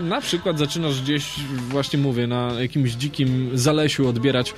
na 0.03 0.21
przykład 0.21 0.59
zaczynasz 0.59 1.03
gdzieś, 1.03 1.25
właśnie 1.69 1.99
mówię, 1.99 2.27
na 2.27 2.53
jakimś 2.61 2.91
dzikim 2.93 3.51
zalesiu 3.55 4.09
odbierać 4.09 4.55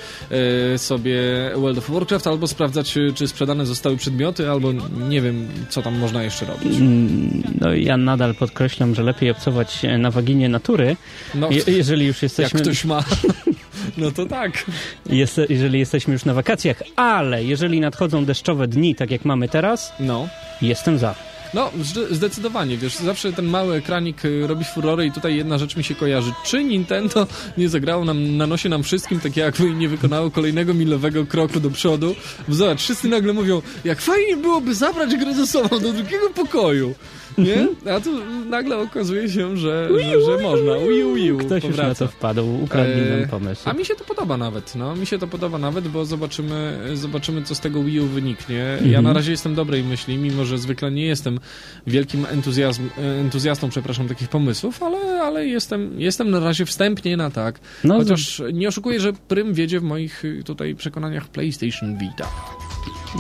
e, 0.74 0.78
sobie 0.78 1.16
World 1.56 1.78
of 1.78 1.90
Warcraft, 1.90 2.26
albo 2.26 2.46
sprawdzać, 2.48 2.96
e, 2.96 3.12
czy 3.14 3.28
sprzedane 3.28 3.66
zostały 3.66 3.96
przedmioty, 3.96 4.50
albo 4.50 4.72
nie 5.08 5.20
wiem, 5.20 5.48
co 5.68 5.82
tam 5.82 5.98
można 5.98 6.22
jeszcze 6.22 6.46
robić. 6.46 6.76
Mm, 6.76 7.42
No 7.60 7.74
ja 7.74 7.96
nadal 7.96 8.34
podkreślam, 8.34 8.94
że 8.94 9.02
lepiej 9.02 9.30
obcować 9.30 9.84
e, 9.84 9.98
na 9.98 10.10
waginie 10.10 10.48
natury, 10.48 10.96
No, 11.34 11.50
je, 11.50 11.62
jeżeli 11.66 12.06
już 12.06 12.16
jak 12.16 12.22
jesteśmy... 12.22 12.60
ktoś 12.60 12.84
ma, 12.84 13.04
no 13.96 14.10
to 14.10 14.26
tak. 14.26 14.64
Jest, 15.06 15.40
jeżeli 15.48 15.78
jesteśmy 15.78 16.12
już 16.12 16.24
na 16.24 16.34
wakacjach, 16.34 16.82
ale 16.96 17.44
jeżeli 17.44 17.80
nadchodzą 17.80 18.24
deszczowe 18.24 18.68
dni, 18.68 18.94
tak 18.94 19.10
jak 19.10 19.24
mamy 19.24 19.48
teraz, 19.48 19.92
No. 20.00 20.28
jestem 20.62 20.98
za. 20.98 21.14
No, 21.54 21.70
zde- 21.82 22.14
zdecydowanie, 22.14 22.76
wiesz, 22.76 22.94
zawsze 22.96 23.32
ten 23.32 23.44
mały 23.44 23.74
ekranik 23.76 24.24
y, 24.24 24.46
robi 24.46 24.64
furory 24.64 25.06
i 25.06 25.12
tutaj 25.12 25.36
jedna 25.36 25.58
rzecz 25.58 25.76
mi 25.76 25.84
się 25.84 25.94
kojarzy. 25.94 26.32
Czy 26.44 26.64
Nintendo 26.64 27.26
nie 27.58 27.68
zagrało 27.68 28.04
nam, 28.04 28.36
na 28.36 28.46
nosie 28.46 28.68
nam 28.68 28.82
wszystkim, 28.82 29.20
tak 29.20 29.36
jakby 29.36 29.70
nie 29.70 29.88
wykonało 29.88 30.30
kolejnego 30.30 30.74
milowego 30.74 31.26
kroku 31.26 31.60
do 31.60 31.70
przodu? 31.70 32.14
Bo 32.48 32.54
Zobacz, 32.54 32.80
wszyscy 32.80 33.08
nagle 33.08 33.32
mówią, 33.32 33.62
jak 33.84 34.00
fajnie 34.00 34.36
byłoby 34.36 34.74
zabrać 34.74 35.16
grę 35.16 35.34
ze 35.34 35.46
sobą 35.46 35.68
do 35.68 35.92
drugiego 35.92 36.30
pokoju. 36.34 36.94
Nie? 37.38 37.68
A 37.92 38.00
tu 38.00 38.10
nagle 38.48 38.78
okazuje 38.78 39.28
się, 39.28 39.56
że, 39.56 39.88
że, 40.00 40.22
że 40.24 40.38
można. 40.42 40.78
Wii 40.78 41.04
U, 41.04 41.14
Wii 41.14 41.32
U, 41.32 41.38
Ktoś 41.38 41.64
już 41.64 41.76
na 41.76 41.82
powraca. 41.82 42.06
to 42.06 42.10
wpadł, 42.12 42.62
ukradli 42.64 42.92
Eee, 43.02 43.20
nam 43.20 43.28
pomysł. 43.28 43.62
A 43.68 43.72
mi 43.72 43.84
się 43.84 43.94
to 43.94 44.04
podoba 44.04 44.36
nawet, 44.36 44.74
no. 44.74 44.96
Mi 44.96 45.06
się 45.06 45.18
to 45.18 45.26
podoba 45.26 45.58
nawet, 45.58 45.88
bo 45.88 46.04
zobaczymy, 46.04 46.78
zobaczymy 46.94 47.42
co 47.42 47.54
z 47.54 47.60
tego 47.60 47.82
Wii 47.82 48.00
U 48.00 48.06
wyniknie. 48.06 48.56
Ja 48.80 48.84
Mhm. 48.86 49.04
na 49.04 49.12
razie 49.12 49.30
jestem 49.30 49.54
dobrej 49.54 49.84
myśli, 49.84 50.16
mimo 50.18 50.44
że 50.44 50.58
zwykle 50.58 50.90
nie 50.90 51.06
jestem 51.06 51.40
wielkim 51.86 52.26
entuzjazm, 52.30 52.82
entuzjastą, 53.20 53.68
przepraszam, 53.68 54.08
takich 54.08 54.28
pomysłów, 54.28 54.82
ale, 54.82 55.22
ale 55.22 55.46
jestem, 55.46 56.00
jestem 56.00 56.30
na 56.30 56.40
razie 56.40 56.66
wstępnie 56.66 57.16
na 57.16 57.30
tak. 57.30 57.60
No, 57.84 57.96
Chociaż 57.98 58.42
nie 58.52 58.68
oszukuję, 58.68 59.00
że 59.00 59.12
prym 59.12 59.54
wiedzie 59.54 59.80
w 59.80 59.82
moich 59.82 60.22
tutaj 60.44 60.74
przekonaniach 60.74 61.28
PlayStation 61.28 61.98
Vita. 61.98 62.28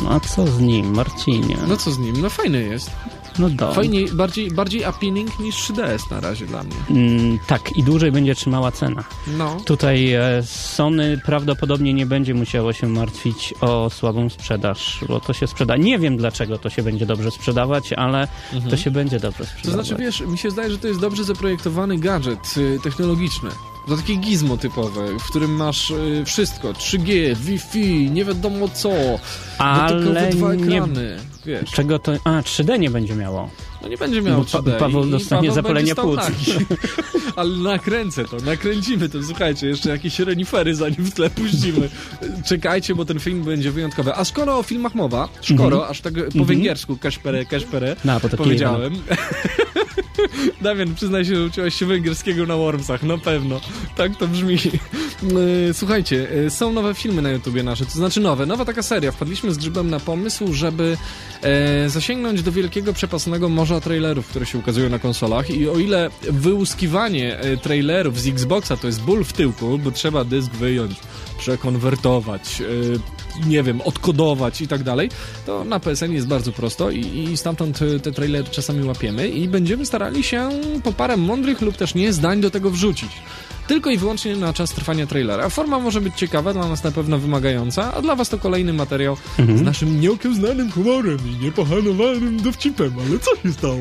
no 0.04 0.10
a 0.10 0.20
co 0.20 0.46
z 0.46 0.60
nim, 0.60 0.94
Marcinie? 0.94 1.56
No 1.68 1.76
co 1.76 1.90
z 1.90 1.98
nim? 1.98 2.14
No 2.22 2.30
fajny 2.30 2.62
jest. 2.62 2.90
No 3.38 3.50
do. 3.50 3.72
Fajniej, 3.74 4.08
bardziej, 4.12 4.50
bardziej 4.50 4.84
appealing 4.84 5.38
niż 5.40 5.54
3DS 5.56 6.10
na 6.10 6.20
razie 6.20 6.46
dla 6.46 6.62
mnie. 6.62 6.74
Mm, 6.90 7.38
tak, 7.46 7.76
i 7.76 7.82
dłużej 7.82 8.12
będzie 8.12 8.34
trzymała 8.34 8.72
cena. 8.72 9.04
No. 9.38 9.56
Tutaj 9.64 10.12
e, 10.12 10.42
Sony 10.46 11.20
prawdopodobnie 11.26 11.94
nie 11.94 12.06
będzie 12.06 12.34
musiało 12.34 12.72
się 12.72 12.86
martwić 12.88 13.54
o 13.60 13.90
słabą 13.90 14.28
sprzedaż, 14.30 15.00
bo 15.08 15.20
to 15.20 15.32
się 15.32 15.46
sprzeda. 15.46 15.76
Nie 15.76 15.98
wiem 15.98 16.16
dlaczego 16.16 16.58
to 16.58 16.70
się 16.70 16.82
będzie 16.82 17.06
dobrze 17.06 17.30
sprzedawać, 17.30 17.92
ale 17.92 18.28
to 18.70 18.76
się 18.76 18.90
będzie 18.90 19.20
dobrze 19.20 19.38
To 19.44 19.50
sprzedawać. 19.50 19.86
znaczy, 19.86 20.02
wiesz, 20.02 20.20
mi 20.20 20.38
się 20.38 20.50
zdaje, 20.50 20.70
że 20.70 20.78
to 20.78 20.88
jest 20.88 21.00
dobrze 21.00 21.24
zaprojektowany 21.24 21.98
gadżet 21.98 22.54
y, 22.56 22.78
technologiczny. 22.82 23.50
To 23.88 23.96
takie 23.96 24.16
gizmo 24.16 24.56
typowe, 24.56 25.18
w 25.18 25.22
którym 25.30 25.50
masz 25.56 25.90
y, 25.90 26.22
wszystko. 26.26 26.72
3G, 26.72 27.36
Wi-Fi, 27.36 28.10
nie 28.10 28.24
wiadomo 28.24 28.68
co. 28.68 28.90
ale 29.58 30.00
dotykowe 30.00 30.30
dwa 30.30 30.54
nie, 30.54 30.64
ekrany. 30.64 31.16
Wiesz, 31.46 31.70
czego 31.70 31.98
to... 31.98 32.12
A, 32.24 32.40
3D 32.40 32.78
nie 32.78 32.90
będzie 32.90 33.14
miało. 33.14 33.50
no 33.82 33.88
nie 33.88 33.96
będzie 33.98 34.22
miał 34.22 34.38
Bo 34.40 34.44
Pa- 34.44 34.58
3D. 34.58 34.76
Paweł 34.78 35.06
i 35.06 35.10
dostanie 35.10 35.48
Paweł 35.48 35.54
zapalenia 35.54 35.94
płuc. 35.94 36.16
nagi. 36.16 36.66
Ale 37.36 37.56
nakręcę 37.56 38.24
to, 38.24 38.36
nakręcimy 38.36 39.08
to. 39.08 39.22
Słuchajcie, 39.22 39.66
jeszcze 39.66 39.90
jakieś 39.90 40.18
renifery 40.18 40.74
zanim 40.74 40.96
w 41.04 41.14
tle 41.14 41.30
puścimy. 41.30 41.88
Czekajcie, 42.46 42.94
bo 42.94 43.04
ten 43.04 43.20
film 43.20 43.42
będzie 43.44 43.70
wyjątkowy. 43.70 44.14
A 44.14 44.24
skoro 44.24 44.58
o 44.58 44.62
filmach 44.62 44.94
mowa, 44.94 45.28
szkoro, 45.40 45.88
aż 45.88 46.00
tak 46.00 46.14
po 46.38 46.44
węgiersku, 46.44 46.96
kaszpere, 46.96 47.44
kaszpere, 47.44 47.96
No, 48.04 48.20
bo 48.20 48.28
to 48.28 48.36
powiedziałem. 48.36 48.94
Damian, 50.60 50.94
przyznaj 50.94 51.24
się, 51.24 51.36
że 51.36 51.44
uczyłeś 51.44 51.74
się 51.74 51.86
węgierskiego 51.86 52.46
na 52.46 52.56
Wormsach, 52.56 53.02
na 53.02 53.18
pewno. 53.18 53.60
Tak 53.96 54.16
to 54.16 54.28
brzmi. 54.28 54.58
E, 55.70 55.74
Słuchajcie, 55.74 56.28
e, 56.46 56.50
są 56.50 56.72
nowe 56.72 56.94
filmy 56.94 57.22
na 57.22 57.30
YouTubie 57.30 57.62
nasze, 57.62 57.84
to 57.84 57.90
znaczy 57.90 58.20
nowe, 58.20 58.46
nowa 58.46 58.64
taka 58.64 58.82
seria. 58.82 59.12
Wpadliśmy 59.12 59.54
z 59.54 59.58
Grzybem 59.58 59.90
na 59.90 60.00
pomysł, 60.00 60.52
żeby 60.52 60.96
e, 61.42 61.90
zasięgnąć 61.90 62.42
do 62.42 62.52
wielkiego, 62.52 62.92
przepasnego 62.92 63.48
morza 63.48 63.80
trailerów, 63.80 64.28
które 64.28 64.46
się 64.46 64.58
ukazują 64.58 64.88
na 64.88 64.98
konsolach 64.98 65.50
i 65.50 65.68
o 65.68 65.78
ile 65.78 66.10
wyłuskiwanie 66.22 67.38
trailerów 67.62 68.20
z 68.20 68.26
Xboxa 68.26 68.76
to 68.76 68.86
jest 68.86 69.02
ból 69.02 69.24
w 69.24 69.32
tyłku, 69.32 69.78
bo 69.78 69.90
trzeba 69.90 70.24
dysk 70.24 70.50
wyjąć, 70.50 70.96
przekonwertować, 71.38 72.62
nie 73.46 73.62
wiem, 73.62 73.80
odkodować 73.80 74.60
i 74.60 74.68
tak 74.68 74.82
dalej, 74.82 75.10
to 75.46 75.64
na 75.64 75.80
PSN 75.80 76.12
jest 76.12 76.26
bardzo 76.26 76.52
prosto 76.52 76.90
i, 76.90 77.00
i 77.00 77.36
stamtąd 77.36 77.82
e, 77.82 78.00
te 78.00 78.12
trailery 78.12 78.48
czasami 78.50 78.84
łapiemy 78.84 79.28
i 79.28 79.48
będziemy 79.48 79.86
starali 79.86 80.22
się 80.22 80.48
po 80.84 80.92
parę 80.92 81.16
mądrych 81.16 81.60
lub 81.60 81.76
też 81.76 81.94
nie 81.94 82.12
zdań 82.12 82.40
do 82.40 82.50
tego 82.50 82.70
wrzucić. 82.70 83.10
Tylko 83.66 83.90
i 83.90 83.98
wyłącznie 83.98 84.36
na 84.36 84.52
czas 84.52 84.70
trwania 84.70 85.06
trailera. 85.06 85.48
Forma 85.48 85.78
może 85.78 86.00
być 86.00 86.14
ciekawa, 86.14 86.52
dla 86.52 86.68
nas 86.68 86.84
na 86.84 86.90
pewno 86.90 87.18
wymagająca, 87.18 87.94
a 87.94 88.02
dla 88.02 88.16
was 88.16 88.28
to 88.28 88.38
kolejny 88.38 88.72
materiał 88.72 89.16
z 89.56 89.62
naszym 89.62 90.00
nieokiełznanym 90.00 90.72
humorem 90.72 91.18
i 91.26 91.44
niepохanowanym 91.44 92.42
dowcipem. 92.42 92.92
Ale 92.98 93.18
co 93.18 93.36
się 93.36 93.52
stało? 93.52 93.78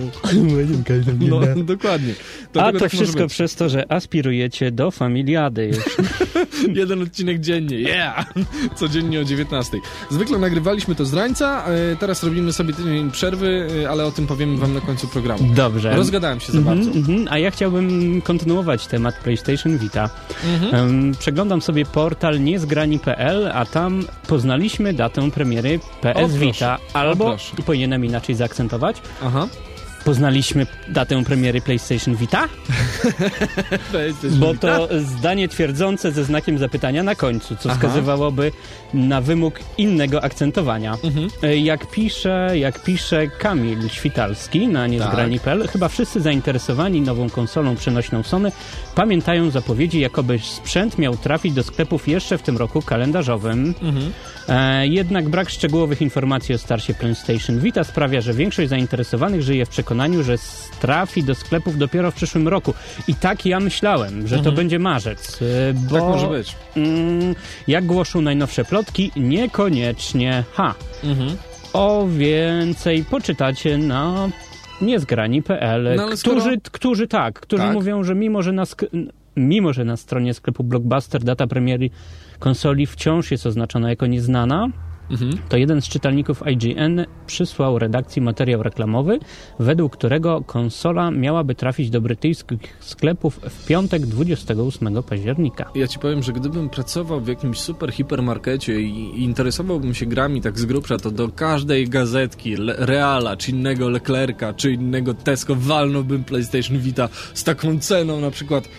No, 1.19 1.63
dokładnie. 1.63 2.13
A 2.13 2.47
Dlatego 2.53 2.79
to 2.79 2.85
tak 2.85 2.91
wszystko 2.91 3.19
być. 3.19 3.31
przez 3.31 3.55
to, 3.55 3.69
że 3.69 3.91
aspirujecie 3.91 4.71
do 4.71 4.91
familiady 4.91 5.65
już. 5.65 5.97
Jeden 6.79 7.01
odcinek 7.01 7.39
dziennie, 7.39 7.79
yeah! 7.79 8.25
Codziennie 8.75 9.19
o 9.19 9.23
19. 9.23 9.77
Zwykle 10.09 10.37
nagrywaliśmy 10.37 10.95
to 10.95 11.05
z 11.05 11.13
rańca, 11.13 11.65
e, 11.65 11.95
teraz 11.95 12.23
robimy 12.23 12.53
sobie 12.53 12.73
tydzień 12.73 13.11
przerwy, 13.11 13.67
e, 13.83 13.89
ale 13.89 14.05
o 14.05 14.11
tym 14.11 14.27
powiemy 14.27 14.57
wam 14.57 14.73
na 14.73 14.81
końcu 14.81 15.07
programu. 15.07 15.53
Dobrze. 15.53 15.95
Rozgadałem 15.95 16.39
się 16.39 16.51
za 16.51 16.61
bardzo. 16.61 16.91
Mhm, 16.91 16.97
mhm. 16.97 17.27
A 17.29 17.39
ja 17.39 17.51
chciałbym 17.51 18.21
kontynuować 18.21 18.87
temat 18.87 19.15
PlayStation 19.23 19.74
Vita. 19.77 20.09
Mhm. 20.45 21.11
Przeglądam 21.19 21.61
sobie 21.61 21.85
portal 21.85 22.43
niezgrani.pl, 22.43 23.51
a 23.53 23.65
tam 23.65 24.03
poznaliśmy 24.27 24.93
datę 24.93 25.31
premiery 25.31 25.79
PS 26.01 26.17
O. 26.17 26.27
Vita. 26.27 26.77
O, 26.93 26.95
Albo, 26.97 27.25
proszę. 27.25 27.55
powinienem 27.65 28.05
inaczej 28.05 28.35
zaakcentować, 28.35 29.01
Aha. 29.23 29.47
Poznaliśmy 30.05 30.67
datę 30.87 31.23
premiery 31.23 31.61
PlayStation 31.61 32.15
Vita? 32.15 32.47
Bo 34.39 34.53
to 34.53 34.89
zdanie 34.99 35.47
twierdzące 35.47 36.11
ze 36.11 36.23
znakiem 36.23 36.57
zapytania 36.57 37.03
na 37.03 37.15
końcu, 37.15 37.55
co 37.55 37.69
Aha. 37.69 37.75
wskazywałoby 37.75 38.51
na 38.93 39.21
wymóg 39.21 39.59
innego 39.77 40.23
akcentowania. 40.23 40.97
Mhm. 41.03 41.27
E, 41.43 41.57
Jak 41.57 41.91
pisze, 41.91 42.49
jak 42.53 42.83
pisze 42.83 43.27
Kamil 43.27 43.89
Świtalski 43.89 44.67
na 44.67 44.87
niezgrani.pl, 44.87 45.67
chyba 45.67 45.87
wszyscy 45.87 46.21
zainteresowani 46.21 47.01
nową 47.01 47.29
konsolą 47.29 47.75
przenośną 47.75 48.23
Sony 48.23 48.51
pamiętają 48.95 49.49
zapowiedzi, 49.49 49.99
jakoby 49.99 50.39
sprzęt 50.39 50.97
miał 50.97 51.17
trafić 51.17 51.53
do 51.53 51.63
sklepów 51.63 52.07
jeszcze 52.07 52.37
w 52.37 52.41
tym 52.41 52.57
roku 52.57 52.81
kalendarzowym. 52.81 53.73
Mhm. 53.81 54.11
E, 54.47 54.87
jednak 54.87 55.29
brak 55.29 55.49
szczegółowych 55.49 56.01
informacji 56.01 56.55
o 56.55 56.57
starcie 56.57 56.93
PlayStation 56.93 57.59
Vita 57.59 57.83
sprawia, 57.83 58.21
że 58.21 58.33
większość 58.33 58.69
zainteresowanych 58.69 59.41
żyje 59.41 59.65
w 59.65 59.69
przekonaniu, 59.69 59.94
że 60.23 60.33
s- 60.33 60.69
trafi 60.79 61.23
do 61.23 61.35
sklepów 61.35 61.77
dopiero 61.77 62.11
w 62.11 62.15
przyszłym 62.15 62.47
roku. 62.47 62.73
I 63.07 63.15
tak 63.15 63.45
ja 63.45 63.59
myślałem, 63.59 64.27
że 64.27 64.39
to 64.39 64.51
będzie 64.51 64.79
marzec. 64.79 65.39
e, 65.41 65.73
Bo, 65.73 65.95
Tak 65.95 66.03
może 66.03 66.27
być. 66.27 66.55
Mm, 66.77 67.35
jak 67.67 67.85
głoszą 67.85 68.21
najnowsze 68.21 68.65
plotki, 68.65 69.11
niekoniecznie. 69.15 70.43
Ha! 70.53 70.75
Mhm. 71.03 71.29
O 71.73 72.07
więcej 72.07 73.03
poczytacie 73.03 73.77
na 73.77 74.29
niezgrani.pl, 74.81 75.83
No, 75.97 76.03
ale 76.03 76.17
skoro- 76.17 76.41
którzy, 76.41 76.57
którzy 76.71 77.07
tak, 77.07 77.39
którzy 77.39 77.63
Tak. 77.63 77.73
mówią, 77.73 78.03
że 78.03 78.15
mimo 78.15 78.41
że, 78.41 78.51
na 78.51 78.63
sk- 78.63 79.07
mimo, 79.35 79.73
że 79.73 79.85
na 79.85 79.97
stronie 79.97 80.33
sklepu 80.33 80.63
Blockbuster 80.63 81.23
data 81.23 81.47
premiery 81.47 81.89
konsoli 82.39 82.85
wciąż 82.85 83.31
jest 83.31 83.45
oznaczona 83.45 83.89
jako 83.89 84.05
nieznana, 84.07 84.67
Mhm. 85.09 85.37
to 85.49 85.57
jeden 85.57 85.81
z 85.81 85.87
czytelników 85.89 86.43
IGN 86.47 87.05
przysłał 87.27 87.79
redakcji 87.79 88.21
materiał 88.21 88.63
reklamowy, 88.63 89.19
według 89.59 89.93
którego 89.93 90.41
konsola 90.41 91.11
miałaby 91.11 91.55
trafić 91.55 91.89
do 91.89 92.01
brytyjskich 92.01 92.77
sklepów 92.79 93.39
w 93.49 93.67
piątek 93.67 94.05
28 94.05 95.03
października. 95.03 95.71
Ja 95.75 95.87
ci 95.87 95.99
powiem, 95.99 96.23
że 96.23 96.33
gdybym 96.33 96.69
pracował 96.69 97.21
w 97.21 97.27
jakimś 97.27 97.59
super 97.59 97.91
hipermarkecie 97.91 98.81
i 98.81 99.23
interesowałbym 99.23 99.93
się 99.93 100.05
grami 100.05 100.41
tak 100.41 100.59
z 100.59 100.65
grubsza, 100.65 100.97
to 100.97 101.11
do 101.11 101.29
każdej 101.29 101.89
gazetki, 101.89 102.55
Le 102.55 102.75
Reala, 102.77 103.37
czy 103.37 103.51
innego 103.51 103.89
Leclerca, 103.89 104.53
czy 104.53 104.71
innego 104.71 105.13
Tesco 105.13 105.55
walnąłbym 105.55 106.23
PlayStation 106.23 106.79
Vita 106.79 107.09
z 107.33 107.43
taką 107.43 107.79
ceną 107.79 108.21
na 108.21 108.31
przykład 108.31 108.69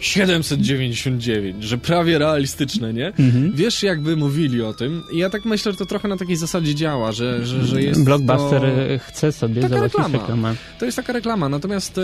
799, 0.00 1.64
że 1.64 1.78
prawie 1.78 2.18
realistyczne, 2.18 2.92
nie? 2.92 3.06
Mhm. 3.06 3.52
Wiesz, 3.54 3.82
jakby 3.82 4.16
mówili 4.16 4.62
o 4.62 4.74
tym. 4.74 5.02
I 5.12 5.18
ja 5.18 5.30
tak 5.30 5.44
myślę, 5.44 5.72
że 5.72 5.78
to 5.78 5.86
trochę 5.86 6.08
na 6.08 6.16
takiej 6.16 6.36
zasadzie 6.36 6.74
działa, 6.74 7.12
że, 7.12 7.46
że, 7.46 7.66
że 7.66 7.82
jest 7.82 8.04
Blockbuster 8.04 8.60
to... 8.60 9.04
chce 9.06 9.32
sobie 9.32 9.62
Taka 9.62 9.74
załatwić 9.74 9.98
reklama. 10.02 10.18
reklamę. 10.18 10.54
To 10.78 10.84
jest 10.84 10.96
taka 10.96 11.12
reklama, 11.12 11.48
natomiast 11.48 11.98
e, 11.98 12.02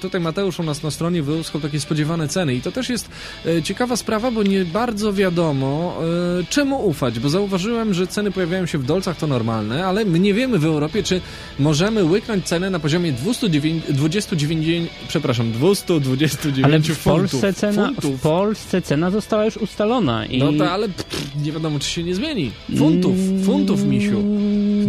tutaj 0.00 0.20
Mateusz 0.20 0.60
u 0.60 0.62
nas 0.62 0.82
na 0.82 0.90
stronie 0.90 1.22
wyłuskał 1.22 1.60
takie 1.60 1.80
spodziewane 1.80 2.28
ceny 2.28 2.54
i 2.54 2.60
to 2.60 2.72
też 2.72 2.88
jest 2.88 3.08
e, 3.46 3.62
ciekawa 3.62 3.96
sprawa, 3.96 4.30
bo 4.30 4.42
nie 4.42 4.64
bardzo 4.64 5.12
wiadomo 5.12 5.98
e, 6.40 6.44
czemu 6.50 6.86
ufać, 6.86 7.18
bo 7.20 7.28
zauważyłem, 7.28 7.94
że 7.94 8.06
ceny 8.06 8.30
pojawiają 8.30 8.66
się 8.66 8.78
w 8.78 8.84
dolcach, 8.84 9.16
to 9.16 9.26
normalne, 9.26 9.86
ale 9.86 10.04
my 10.04 10.18
nie 10.18 10.34
wiemy 10.34 10.58
w 10.58 10.64
Europie, 10.64 11.02
czy 11.02 11.20
możemy 11.58 12.04
łyknąć 12.04 12.44
cenę 12.44 12.70
na 12.70 12.78
poziomie 12.78 13.12
209, 13.12 13.84
29, 13.88 14.90
przepraszam, 15.08 15.52
229 15.52 16.64
Ale 16.64 16.80
w. 16.80 17.25
Polsce, 17.30 17.52
cena, 17.54 17.90
w. 18.02 18.20
Polsce 18.20 18.82
cena 18.82 19.10
została 19.10 19.44
już 19.44 19.56
ustalona. 19.56 20.26
I... 20.26 20.38
No 20.38 20.52
to 20.52 20.70
ale 20.70 20.88
pff, 20.88 21.34
nie 21.44 21.52
wiadomo, 21.52 21.78
czy 21.78 21.88
się 21.90 22.02
nie 22.02 22.14
zmieni. 22.14 22.50
Funtów, 22.78 23.16
funtów, 23.44 23.84
misiu. 23.84 24.22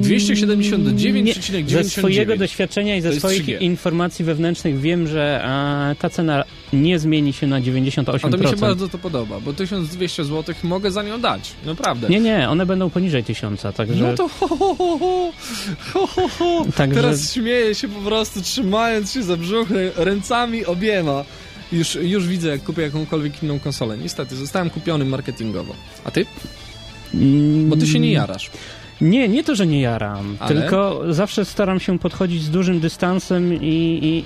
279,99. 0.02 1.24
Nie, 1.64 1.84
Ze 1.84 1.90
swojego 1.90 2.38
doświadczenia 2.38 2.96
i 2.96 3.02
ze 3.02 3.20
swoich 3.20 3.46
3G. 3.46 3.62
informacji 3.62 4.26
wewnętrznych 4.26 4.80
wiem, 4.80 5.08
że 5.08 5.44
e, 5.92 5.96
ta 6.00 6.10
cena 6.10 6.44
nie 6.74 7.00
zmieni 7.00 7.34
się 7.34 7.48
na 7.48 7.62
98%. 7.62 8.20
A 8.24 8.30
to 8.30 8.38
mi 8.38 8.48
się 8.48 8.56
bardzo 8.56 8.90
to 8.90 8.98
podoba, 8.98 9.40
bo 9.40 9.54
1200 9.54 10.26
zł 10.26 10.56
mogę 10.64 10.92
za 10.92 11.04
nią 11.04 11.22
dać, 11.22 11.52
naprawdę. 11.66 12.10
Nie, 12.10 12.20
nie, 12.20 12.50
one 12.50 12.66
będą 12.66 12.90
poniżej 12.90 13.24
1000, 13.24 13.62
także... 13.76 14.04
No 14.04 14.14
to 14.14 14.28
ho, 14.28 14.48
ho, 14.48 14.76
ho, 14.76 14.98
ho, 15.00 15.32
ho, 15.94 16.08
ho, 16.08 16.28
ho. 16.40 16.66
Także- 16.76 17.02
Teraz 17.02 17.34
śmieję 17.34 17.76
się 17.76 17.88
po 17.88 18.00
prostu, 18.02 18.42
trzymając 18.42 19.12
się 19.14 19.24
za 19.24 19.38
brzuch 19.38 19.70
rę- 19.70 19.92
ręcami 19.96 20.66
obiema. 20.66 21.24
Już, 21.72 21.96
już 21.96 22.28
widzę, 22.28 22.50
jak 22.50 22.64
kupię 22.64 22.82
jakąkolwiek 22.82 23.44
inną 23.44 23.60
konsolę. 23.60 23.98
Niestety, 23.98 24.36
zostałem 24.36 24.70
kupiony 24.70 25.06
marketingowo. 25.06 25.74
A 26.06 26.12
ty? 26.12 26.26
Mm, 27.14 27.70
Bo 27.70 27.78
ty 27.78 27.88
się 27.88 28.00
nie 28.00 28.12
jarasz. 28.12 28.50
Nie, 29.02 29.28
nie 29.28 29.44
to, 29.44 29.56
że 29.56 29.68
nie 29.68 29.82
jaram, 29.82 30.38
Ale? 30.40 30.56
tylko 30.62 31.04
zawsze 31.10 31.46
staram 31.46 31.80
się 31.80 32.00
podchodzić 32.00 32.44
z 32.44 32.50
dużym 32.50 32.80
dystansem 32.80 33.54
i, 33.54 33.68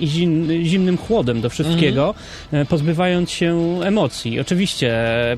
i, 0.00 0.04
i 0.04 0.08
zim, 0.08 0.48
zimnym 0.64 0.98
chłodem 0.98 1.40
do 1.40 1.50
wszystkiego, 1.50 2.14
Mhm. 2.50 2.62
e, 2.62 2.66
pozbywając 2.66 3.30
się 3.30 3.80
emocji. 3.84 4.40
Oczywiście 4.40 4.94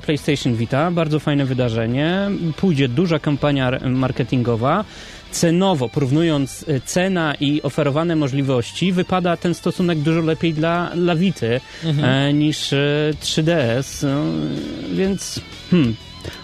PlayStation 0.07 0.55
Vita, 0.55 0.91
bardzo 0.91 1.21
fajne 1.21 1.45
wydarzenie, 1.45 2.31
pójdzie 2.57 2.89
duża 2.89 3.19
kampania 3.19 3.79
marketingowa, 3.91 4.85
cenowo, 5.35 5.89
porównując 5.89 6.65
e, 6.69 6.81
cena 6.81 7.35
i 7.41 7.63
oferowane 7.63 8.17
możliwości, 8.17 8.93
wypada 8.93 9.37
ten 9.37 9.55
stosunek 9.55 9.99
dużo 9.99 10.21
lepiej 10.21 10.55
dla, 10.55 10.91
Vity 11.17 11.61
Mhm. 11.85 12.05
e, 12.05 12.33
niż 12.33 12.73
e, 12.73 13.11
3DS, 13.23 14.07
no, 14.07 14.25
więc 14.97 15.41
hmm, 15.71 15.95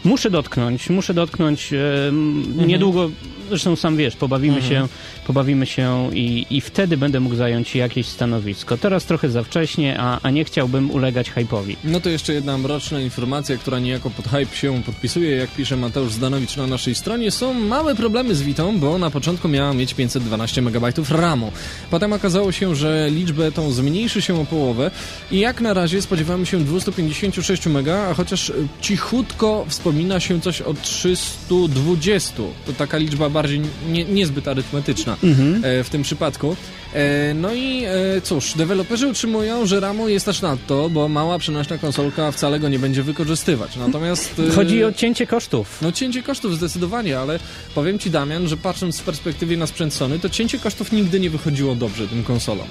muszę 0.05 0.31
dotknąć, 0.31 0.91
muszę 0.91 1.15
dotknąć 1.15 1.73
e, 1.73 2.09
m, 2.09 2.67
niedługo, 2.67 3.11
zresztą 3.51 3.77
sam 3.77 3.97
wiesz, 3.97 4.17
pobawimy 4.17 4.63
się, 4.63 4.89
pobawimy 5.27 5.67
się 5.67 6.11
i, 6.13 6.47
i 6.51 6.61
wtedy 6.61 6.97
będę 6.97 7.21
mógł 7.21 7.35
zająć 7.35 7.75
jakieś 7.77 8.07
stanowisko. 8.07 8.77
Teraz 8.77 9.05
trochę 9.05 9.31
za 9.31 9.43
wcześnie, 9.43 9.97
a, 10.01 10.19
a 10.23 10.31
nie 10.31 10.45
chciałbym 10.45 10.91
ulegać 10.91 11.31
hype'owi. 11.33 11.77
No 11.85 12.01
to 12.01 12.11
jeszcze 12.11 12.33
jedna 12.33 12.59
mroczna 12.59 13.01
informacja, 13.01 13.57
która 13.57 13.79
niejako 13.79 14.11
pod 14.11 14.29
hype 14.29 14.57
się 14.57 14.83
podpisuje, 14.83 15.37
jak 15.37 15.51
pisze 15.51 15.77
Mateusz 15.77 16.13
Zdanowicz 16.13 16.57
na 16.57 16.67
naszej 16.67 16.95
stronie. 16.95 17.31
Są 17.31 17.55
małe 17.55 17.95
problemy 17.95 18.35
z 18.35 18.43
Witą, 18.43 18.79
bo 18.79 18.99
na 18.99 19.11
początku 19.11 19.49
miała 19.49 19.73
mieć 19.75 19.95
512 19.95 20.63
MB 20.63 20.93
RAMu. 21.11 21.53
Potem 21.91 22.13
okazało 22.13 22.53
się, 22.53 22.77
że 22.77 23.11
liczbę 23.11 23.53
tą 23.53 23.73
zmniejszy 23.73 24.23
się 24.23 24.41
o 24.41 24.45
połowę 24.45 24.91
i 25.31 25.39
jak 25.39 25.61
na 25.61 25.75
razie 25.75 26.03
spodziewamy 26.03 26.47
się 26.47 26.61
256 26.65 27.67
MB, 27.67 27.89
a 28.11 28.15
chociaż 28.15 28.53
cichutko 28.81 29.65
wspomina 29.69 30.21
się 30.21 30.41
coś 30.41 30.63
o 30.63 30.75
320. 30.75 32.35
To 32.67 32.73
taka 32.73 32.99
liczba 32.99 33.29
bardziej 33.41 33.61
nie, 33.89 34.05
niezbyt 34.05 34.49
arytmetyczna 34.49 35.17
e, 35.63 35.85
w 35.85 35.91
tym 35.91 36.03
przypadku. 36.03 36.57
E, 36.95 37.35
No 37.35 37.55
i 37.55 37.85
e, 37.85 38.21
cóż, 38.23 38.55
deweloperzy 38.57 39.09
utrzymują, 39.09 39.67
że 39.67 39.81
RAMu 39.81 40.09
jest 40.09 40.29
aż 40.29 40.43
nadto, 40.43 40.91
bo 40.91 41.09
mała 41.09 41.39
przenośna 41.39 41.79
konsolka 41.79 42.33
wcale 42.33 42.61
go 42.61 42.69
nie 42.69 42.79
będzie 42.79 43.03
wykorzystywać. 43.03 43.77
Natomiast... 43.77 44.43
Chodzi 44.55 44.85
o 44.85 44.93
cięcie 44.93 45.27
kosztów. 45.27 45.79
No 45.83 45.93
cięcie 45.93 46.23
kosztów 46.23 46.57
zdecydowanie, 46.57 47.19
ale 47.19 47.39
powiem 47.75 47.99
Ci 47.99 48.11
Damian, 48.11 48.49
że 48.49 48.57
patrząc 48.57 48.97
z 48.97 49.01
perspektywy 49.01 49.57
na 49.57 49.67
sprzęt 49.67 49.95
Sony, 49.95 50.19
to 50.19 50.29
cięcie 50.29 50.59
kosztów 50.59 50.93
nigdy 50.93 51.21
nie 51.21 51.31
wychodziło 51.31 51.75
dobrze 51.75 52.09
tym 52.09 52.25
konsolom. 52.25 52.67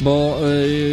Bo 0.00 0.40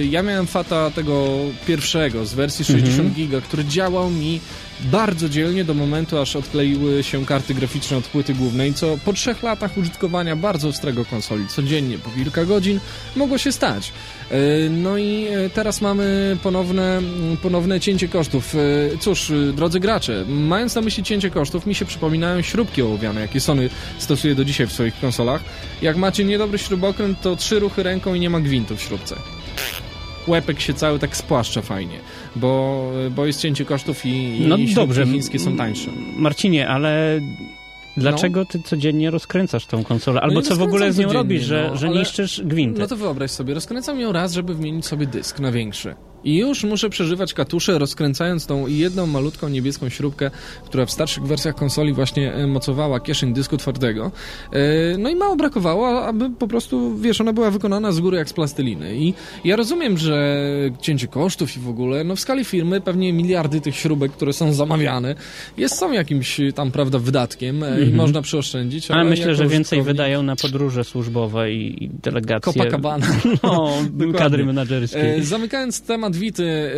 ja 0.09 0.23
miałem 0.23 0.47
fata 0.47 0.91
tego 0.91 1.37
pierwszego 1.67 2.25
z 2.25 2.33
wersji 2.33 2.65
60 2.65 3.13
giga, 3.13 3.41
który 3.41 3.65
działał 3.65 4.09
mi 4.09 4.39
bardzo 4.83 5.29
dzielnie 5.29 5.63
do 5.63 5.73
momentu, 5.73 6.17
aż 6.17 6.35
odkleiły 6.35 7.03
się 7.03 7.25
karty 7.25 7.53
graficzne 7.53 7.97
od 7.97 8.07
płyty 8.07 8.33
głównej, 8.33 8.73
co 8.73 8.97
po 9.05 9.13
trzech 9.13 9.43
latach 9.43 9.77
użytkowania 9.77 10.35
bardzo 10.35 10.67
ostrego 10.67 11.05
konsoli, 11.05 11.47
codziennie 11.47 11.97
po 11.97 12.09
kilka 12.09 12.45
godzin, 12.45 12.79
mogło 13.15 13.37
się 13.37 13.51
stać. 13.51 13.91
E, 14.31 14.69
No 14.69 14.97
i 14.97 15.27
e, 15.27 15.49
teraz 15.49 15.81
mamy 15.81 16.37
ponowne, 16.43 16.97
mm, 16.97 17.37
ponowne 17.37 17.79
cięcie 17.79 18.07
kosztów. 18.07 18.55
E, 18.55 18.97
Cóż, 18.97 19.31
drodzy 19.55 19.79
gracze, 19.79 20.25
mając 20.27 20.75
na 20.75 20.81
myśli 20.81 21.03
cięcie 21.03 21.29
kosztów, 21.29 21.65
mi 21.65 21.75
się 21.75 21.85
przypominają 21.85 22.41
śrubki 22.41 22.81
ołowiane, 22.81 23.21
jakie 23.21 23.39
Sony 23.39 23.69
stosuje 23.97 24.35
do 24.35 24.45
dzisiaj 24.45 24.67
w 24.67 24.71
swoich 24.73 24.99
konsolach. 24.99 25.43
Jak 25.81 25.97
macie 25.97 26.23
niedobry 26.23 26.57
śrubokręt, 26.57 27.21
to 27.21 27.35
trzy 27.35 27.59
ruchy 27.59 27.83
ręką 27.83 28.13
i 28.13 28.19
nie 28.19 28.29
ma 28.29 28.39
gwintu 28.39 28.77
w 28.77 28.81
śrubce. 28.81 29.15
Łepek 30.31 30.59
się 30.61 30.73
cały 30.73 30.99
tak 30.99 31.17
spłaszcza 31.17 31.61
fajnie, 31.61 31.97
bo, 32.35 32.91
bo 33.15 33.25
jest 33.25 33.41
cięcie 33.41 33.65
kosztów 33.65 34.05
i, 34.05 34.41
No 34.47 34.57
i 34.57 34.73
dobrze. 34.73 35.05
chińskie 35.05 35.39
są 35.39 35.57
tańsze. 35.57 35.89
Marcinie, 36.17 36.67
ale 36.67 37.19
dlaczego 37.97 38.45
ty 38.45 38.59
codziennie 38.65 39.11
rozkręcasz 39.11 39.65
tą 39.65 39.83
konsolę? 39.83 40.21
Albo 40.21 40.35
No 40.35 40.41
co 40.41 40.55
w 40.55 40.61
ogóle 40.61 40.93
z 40.93 40.97
nią 40.97 41.13
robisz, 41.13 41.43
że, 41.43 41.67
no, 41.71 41.77
że 41.77 41.87
ale- 41.87 41.99
niszczysz 41.99 42.41
gwinty? 42.45 42.79
No 42.81 42.87
to 42.87 42.95
wyobraź 42.95 43.31
sobie, 43.31 43.53
rozkręcam 43.53 43.99
ją 43.99 44.11
raz, 44.11 44.33
żeby 44.33 44.53
wymienić 44.55 44.85
sobie 44.85 45.05
dysk 45.05 45.39
na 45.39 45.51
większy. 45.51 45.95
I 46.23 46.37
już 46.37 46.63
muszę 46.63 46.89
przeżywać 46.89 47.33
katusze, 47.33 47.79
rozkręcając 47.79 48.45
tą 48.45 48.67
jedną 48.67 49.07
malutką 49.07 49.49
niebieską 49.49 49.89
śrubkę, 49.89 50.31
która 50.65 50.85
w 50.85 50.91
starszych 50.91 51.23
wersjach 51.23 51.55
konsoli 51.55 51.93
właśnie 51.93 52.33
e, 52.33 52.47
mocowała 52.47 52.99
kieszeń 52.99 53.33
dysku 53.33 53.57
twardego. 53.57 54.11
E, 54.51 54.97
No 54.97 55.09
i 55.09 55.15
mało 55.15 55.35
brakowało, 55.35 56.05
aby 56.05 56.29
po 56.29 56.47
prostu, 56.47 56.97
wiesz, 56.97 57.21
ona 57.21 57.33
była 57.33 57.51
wykonana 57.51 57.91
z 57.91 57.99
góry 57.99 58.17
jak 58.17 58.29
z 58.29 58.33
plasteliny. 58.33 58.97
I 58.97 59.13
ja 59.43 59.55
rozumiem, 59.55 59.97
że 59.97 60.45
cięcie 60.81 61.07
kosztów 61.07 61.57
i 61.57 61.59
w 61.59 61.69
ogóle, 61.69 62.03
no 62.03 62.15
w 62.15 62.19
skali 62.19 62.45
firmy 62.45 62.81
pewnie 62.81 63.13
miliardy 63.13 63.61
tych 63.61 63.75
śrubek, 63.75 64.11
które 64.11 64.33
są 64.33 64.53
zamawiane, 64.53 65.15
jest 65.57 65.75
są 65.75 65.91
jakimś 65.91 66.41
tam, 66.55 66.71
prawda, 66.71 66.99
wydatkiem 66.99 67.63
e, 67.63 67.81
i 67.81 67.93
można 67.93 68.21
przyoszczędzić. 68.21 68.91
Ale 68.91 69.03
myślę, 69.03 69.25
jako 69.25 69.37
że 69.37 69.47
więcej 69.47 69.81
wydają 69.81 70.23
na 70.23 70.35
podróże 70.35 70.83
służbowe 70.83 71.51
i 71.51 71.71
i 71.81 71.89
delegacje. 71.89 72.53
Copacabana. 72.53 73.07
No, 73.43 73.73
kadry 74.17 74.45
menadżerskie. 74.45 75.23
Zamykając 75.23 75.81
temat 75.81 76.10
Vity, 76.15 76.71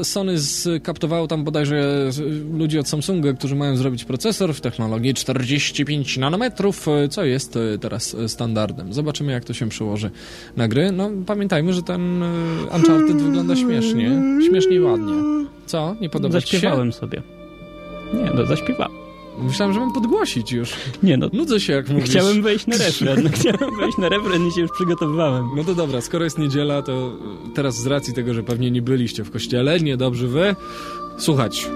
e, 0.00 0.04
Sony 0.04 0.38
skaptowało 0.38 1.26
tam 1.26 1.44
bodajże 1.44 2.10
ludzi 2.52 2.78
od 2.78 2.88
Samsunga, 2.88 3.32
którzy 3.32 3.56
mają 3.56 3.76
zrobić 3.76 4.04
procesor 4.04 4.54
w 4.54 4.60
technologii 4.60 5.14
45 5.14 6.18
nanometrów, 6.18 6.88
e, 6.88 7.08
co 7.08 7.24
jest 7.24 7.56
e, 7.56 7.78
teraz 7.78 8.16
standardem. 8.26 8.92
Zobaczymy, 8.92 9.32
jak 9.32 9.44
to 9.44 9.54
się 9.54 9.68
przełoży 9.68 10.10
na 10.56 10.68
gry. 10.68 10.92
No, 10.92 11.10
pamiętajmy, 11.26 11.72
że 11.72 11.82
ten 11.82 12.22
Uncharted 12.74 13.16
wygląda 13.22 13.56
śmiesznie. 13.56 14.22
Śmiesznie 14.48 14.80
ładnie. 14.80 15.14
Co? 15.66 15.96
Nie 16.00 16.08
podoba 16.08 16.40
ci 16.40 16.46
się? 16.46 16.56
Zaśpiewałem 16.56 16.92
sobie. 16.92 17.22
Nie, 18.14 18.30
no 18.34 18.46
zaśpiewałem. 18.46 19.03
Myślałem, 19.38 19.74
że 19.74 19.80
mam 19.80 19.92
podgłosić 19.92 20.52
już. 20.52 20.72
Nie 21.02 21.16
no, 21.16 21.28
Nudzę 21.32 21.60
się, 21.60 21.72
jak 21.72 21.88
mówisz. 21.88 22.10
chciałem 22.10 22.42
wejść 22.42 22.66
na 22.66 22.76
refren. 22.76 23.28
Chciałem 23.34 23.76
wejść 23.76 23.98
na 23.98 24.08
refren 24.08 24.46
i 24.48 24.52
się 24.52 24.60
już 24.60 24.70
przygotowywałem. 24.70 25.48
No 25.56 25.64
to 25.64 25.74
dobra, 25.74 26.00
skoro 26.00 26.24
jest 26.24 26.38
niedziela, 26.38 26.82
to 26.82 27.12
teraz 27.54 27.76
z 27.76 27.86
racji 27.86 28.14
tego, 28.14 28.34
że 28.34 28.42
pewnie 28.42 28.70
nie 28.70 28.82
byliście 28.82 29.24
w 29.24 29.30
kościele, 29.30 29.80
niedobrze 29.80 30.26
wy, 30.26 30.56
słuchać. 31.18 31.68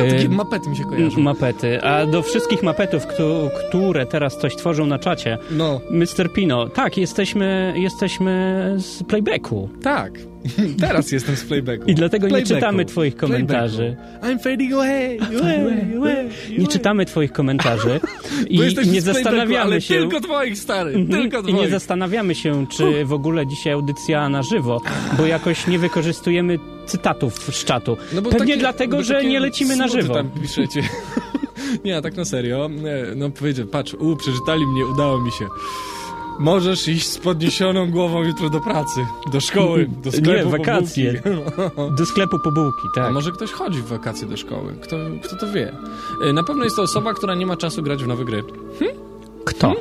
Takie 0.00 0.28
mapety 0.28 0.70
mi 0.70 0.76
się 0.76 0.84
kojarzą. 0.84 1.20
Mapety. 1.20 1.82
A 1.82 2.06
do 2.06 2.22
wszystkich 2.22 2.62
mapetów, 2.62 3.06
któ- 3.06 3.50
które 3.68 4.06
teraz 4.06 4.38
coś 4.38 4.56
tworzą 4.56 4.86
na 4.86 4.98
czacie, 4.98 5.38
No, 5.50 5.80
Mr. 5.90 6.32
Pino, 6.32 6.68
tak, 6.68 6.96
jesteśmy, 6.98 7.74
jesteśmy 7.76 8.74
z 8.78 9.02
playbacku. 9.02 9.68
tak. 9.82 10.12
Teraz 10.80 11.12
jestem 11.12 11.36
z 11.36 11.44
playbacku. 11.44 11.84
I 11.90 11.94
dlatego 11.94 12.26
nie 12.26 12.30
Playbacku. 12.30 12.54
czytamy 12.54 12.84
twoich 12.84 13.16
komentarzy. 13.16 13.96
Playbacku. 14.20 14.26
I'm 14.26 14.42
fading 14.50 14.72
away, 14.72 15.18
away, 15.40 15.96
away, 15.96 16.28
Nie 16.58 16.66
czytamy 16.66 17.06
twoich 17.06 17.32
komentarzy 17.32 18.00
i 18.48 18.60
nie 18.92 19.00
zastanawiamy 19.02 19.80
się... 19.80 19.94
tylko 19.94 20.20
twoich, 20.20 20.58
stary, 20.58 20.90
Mhm. 20.94 21.22
tylko 21.22 21.40
I 21.40 21.52
nie 21.52 21.58
twoich. 21.58 21.70
zastanawiamy 21.70 22.34
się, 22.34 22.66
czy 22.66 23.04
w 23.04 23.12
ogóle 23.12 23.46
dzisiaj 23.46 23.72
audycja 23.72 24.28
na 24.28 24.42
żywo, 24.42 24.80
bo 25.18 25.26
jakoś 25.26 25.66
nie 25.66 25.78
wykorzystujemy 25.78 26.58
cytatów 26.86 27.34
z 27.54 27.64
czatu. 27.64 27.96
No 28.12 28.22
Pewnie 28.22 28.38
takie- 28.38 28.56
dlatego, 28.56 29.02
że 29.02 29.24
nie 29.24 29.40
lecimy 29.40 29.76
na 29.76 29.88
żywo. 29.88 30.14
tam 30.14 30.30
piszecie. 30.42 30.82
nie, 31.84 32.02
tak 32.02 32.16
na 32.16 32.24
serio. 32.24 32.68
Nie, 32.68 33.14
No 33.16 33.30
powiedzcie, 33.30 33.64
patrz, 33.66 33.94
u, 33.94 34.16
przeczytali 34.16 34.66
mnie, 34.66 34.86
udało 34.86 35.20
mi 35.20 35.30
się. 35.32 35.46
Możesz 36.38 36.88
iść 36.88 37.08
z 37.08 37.18
podniesioną 37.18 37.90
głową 37.90 38.22
jutro 38.22 38.50
do 38.50 38.60
pracy, 38.60 39.06
do 39.32 39.40
szkoły, 39.40 39.88
do 40.02 40.12
sklepu 40.12 40.30
Nie, 40.38 40.44
po 40.44 40.50
wakacje. 40.50 41.22
bułki. 41.24 41.92
Do 41.98 42.06
sklepu 42.06 42.38
po 42.38 42.52
bułki, 42.52 42.88
A 42.92 42.94
tak. 42.94 43.12
może 43.14 43.32
ktoś 43.32 43.52
chodzi 43.52 43.78
w 43.82 43.86
wakacje 43.86 44.28
do 44.28 44.36
szkoły? 44.36 44.74
Kto, 44.82 44.96
kto 45.24 45.36
to 45.36 45.52
wie? 45.52 45.72
Y, 46.28 46.32
Na 46.32 46.42
pewno 46.42 46.64
jest 46.64 46.76
to 46.76 46.82
osoba, 46.82 47.14
która 47.14 47.34
nie 47.34 47.46
ma 47.46 47.56
czasu 47.56 47.82
grać 47.82 48.04
w 48.04 48.06
nowe 48.06 48.24
gry. 48.24 48.42
Kto? 49.44 49.74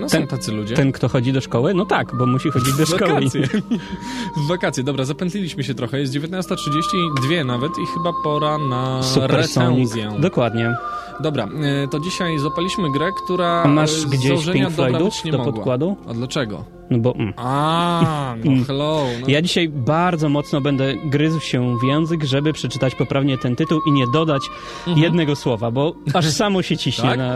No 0.00 0.06
Ten- 0.08 0.20
są 0.22 0.26
tacy 0.26 0.52
ludzie. 0.52 0.74
Ten, 0.74 0.92
kto 0.92 1.08
chodzi 1.08 1.32
do 1.32 1.40
szkoły? 1.40 1.74
No 1.74 1.84
tak, 1.86 2.14
bo 2.16 2.26
musi 2.26 2.50
chodzić 2.50 2.76
do 2.76 2.86
W 2.86 2.88
szkoły. 2.88 3.12
wakacje. 3.14 3.48
W 4.44 4.48
wakacje, 4.48 4.84
dobra, 4.84 5.04
zapętliliśmy 5.04 5.64
się 5.64 5.74
trochę. 5.74 6.00
Jest 6.00 6.12
19.32 6.14 7.44
nawet 7.46 7.72
i 7.72 7.86
chyba 7.94 8.12
pora 8.24 8.58
na 8.58 9.02
Supersonic. 9.02 9.94
recenzję. 9.94 10.20
Dokładnie. 10.20 10.74
Dobra, 11.20 11.48
y, 11.84 11.88
to 11.88 12.00
dzisiaj 12.00 12.38
zapaliśmy 12.38 12.92
grę, 12.92 13.10
która 13.24 13.62
A 13.62 13.68
masz 13.68 14.06
gdzieś 14.06 14.46
Pink 14.52 14.70
Floydów 14.70 15.14
do 15.30 15.38
mogła. 15.38 15.52
podkładu? 15.52 15.96
A 16.10 16.14
dlaczego? 16.14 16.64
No 16.90 16.98
bo... 16.98 17.14
Mm. 17.14 17.32
A, 17.36 18.34
no 18.44 18.64
hello. 18.66 19.04
No. 19.20 19.26
Ja 19.28 19.42
dzisiaj 19.42 19.68
bardzo 19.68 20.28
mocno 20.28 20.60
będę 20.60 20.94
gryzł 21.04 21.40
się 21.40 21.78
w 21.78 21.82
język, 21.82 22.24
żeby 22.24 22.52
przeczytać 22.52 22.94
poprawnie 22.94 23.38
ten 23.38 23.56
tytuł 23.56 23.80
i 23.86 23.92
nie 23.92 24.04
dodać 24.12 24.42
jednego 24.96 25.36
słowa, 25.36 25.70
bo 25.70 25.94
aż 26.14 26.26
samo 26.42 26.62
się 26.62 26.76
ciśnie 26.76 27.08
Tak? 27.08 27.18
na... 27.18 27.34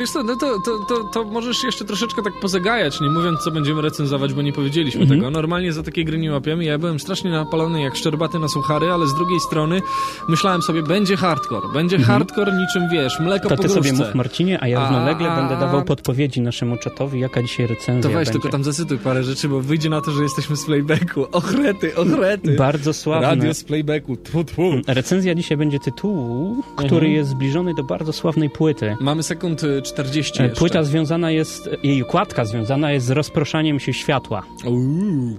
Wiesz 0.00 0.10
co, 0.10 0.22
no 0.22 0.36
to, 0.36 0.60
to, 0.64 0.78
to, 0.88 1.04
to 1.04 1.24
możesz 1.24 1.64
jeszcze 1.64 1.84
troszeczkę 1.84 2.22
tak 2.22 2.32
pozagajać, 2.40 3.00
nie 3.00 3.10
mówiąc 3.10 3.40
co 3.40 3.50
będziemy 3.50 3.82
recenzować, 3.82 4.34
bo 4.34 4.42
nie 4.42 4.52
powiedzieliśmy 4.52 5.02
Mhm. 5.02 5.20
tego. 5.20 5.30
Normalnie 5.30 5.72
za 5.72 5.82
takie 5.82 6.04
gry 6.04 6.18
nie 6.18 6.32
łapiemy. 6.32 6.64
Ja 6.64 6.78
byłem 6.78 7.00
strasznie 7.00 7.30
napalony 7.30 7.82
jak 7.82 7.96
szczerbaty 7.96 8.38
na 8.38 8.48
suchary, 8.48 8.90
ale 8.92 9.06
z 9.06 9.14
drugiej 9.14 9.40
strony 9.40 9.80
myślałem 10.28 10.62
sobie, 10.62 10.82
będzie 10.82 11.16
hardcore. 11.16 11.68
Będzie 11.74 11.98
hardcore 11.98 12.52
niczym, 12.52 12.88
wiesz, 12.92 13.20
mleko 13.20 13.42
Mhm. 13.44 13.48
To 13.48 13.56
po 13.56 13.62
ty 13.62 13.68
sobie 13.68 13.92
mów 13.92 14.14
Marcinie, 14.14 14.62
a 14.62 14.68
ja 14.68 14.80
równolegle 14.80 15.30
A- 15.32 15.36
będę 15.36 15.56
dawał 15.56 15.84
podpowiedzi 15.84 16.40
naszemu 16.40 16.76
czatowi, 16.76 17.20
jaka 17.20 17.42
dzisiaj 17.42 17.66
recenzja 17.66 18.02
To 18.02 18.08
weź 18.08 18.14
będzie. 18.16 18.32
tylko 18.32 18.48
tam 18.48 18.64
zacytuj 18.64 18.93
parę 18.98 19.22
rzeczy, 19.24 19.48
bo 19.48 19.60
wyjdzie 19.60 19.90
na 19.90 20.00
to, 20.00 20.10
że 20.10 20.22
jesteśmy 20.22 20.56
z 20.56 20.64
playbacku. 20.64 21.26
Ochrety, 21.32 21.96
ochrety. 21.96 22.56
Bardzo 22.56 22.92
sławne. 22.92 23.26
Radio 23.28 23.54
z 23.54 23.64
playbacku. 23.64 24.16
Tfu, 24.16 24.44
tfu. 24.44 24.62
Recenzja 24.86 25.34
dzisiaj 25.34 25.56
będzie 25.58 25.78
tytułu, 25.78 26.62
który 26.76 26.94
Mhm. 26.96 27.12
jest 27.12 27.30
zbliżony 27.30 27.74
do 27.74 27.84
bardzo 27.84 28.12
sławnej 28.12 28.50
płyty. 28.50 28.96
Mamy 29.00 29.22
sekund 29.22 29.62
y, 29.64 29.82
40 29.82 30.42
E, 30.42 30.44
jeszcze. 30.44 30.58
Płyta 30.58 30.82
związana 30.82 31.30
jest, 31.30 31.68
jej 31.82 32.02
układka 32.02 32.44
związana 32.44 32.92
jest 32.92 33.06
z 33.06 33.10
rozproszaniem 33.10 33.80
się 33.80 33.92
światła. 33.92 34.42
Uuu. 34.66 35.36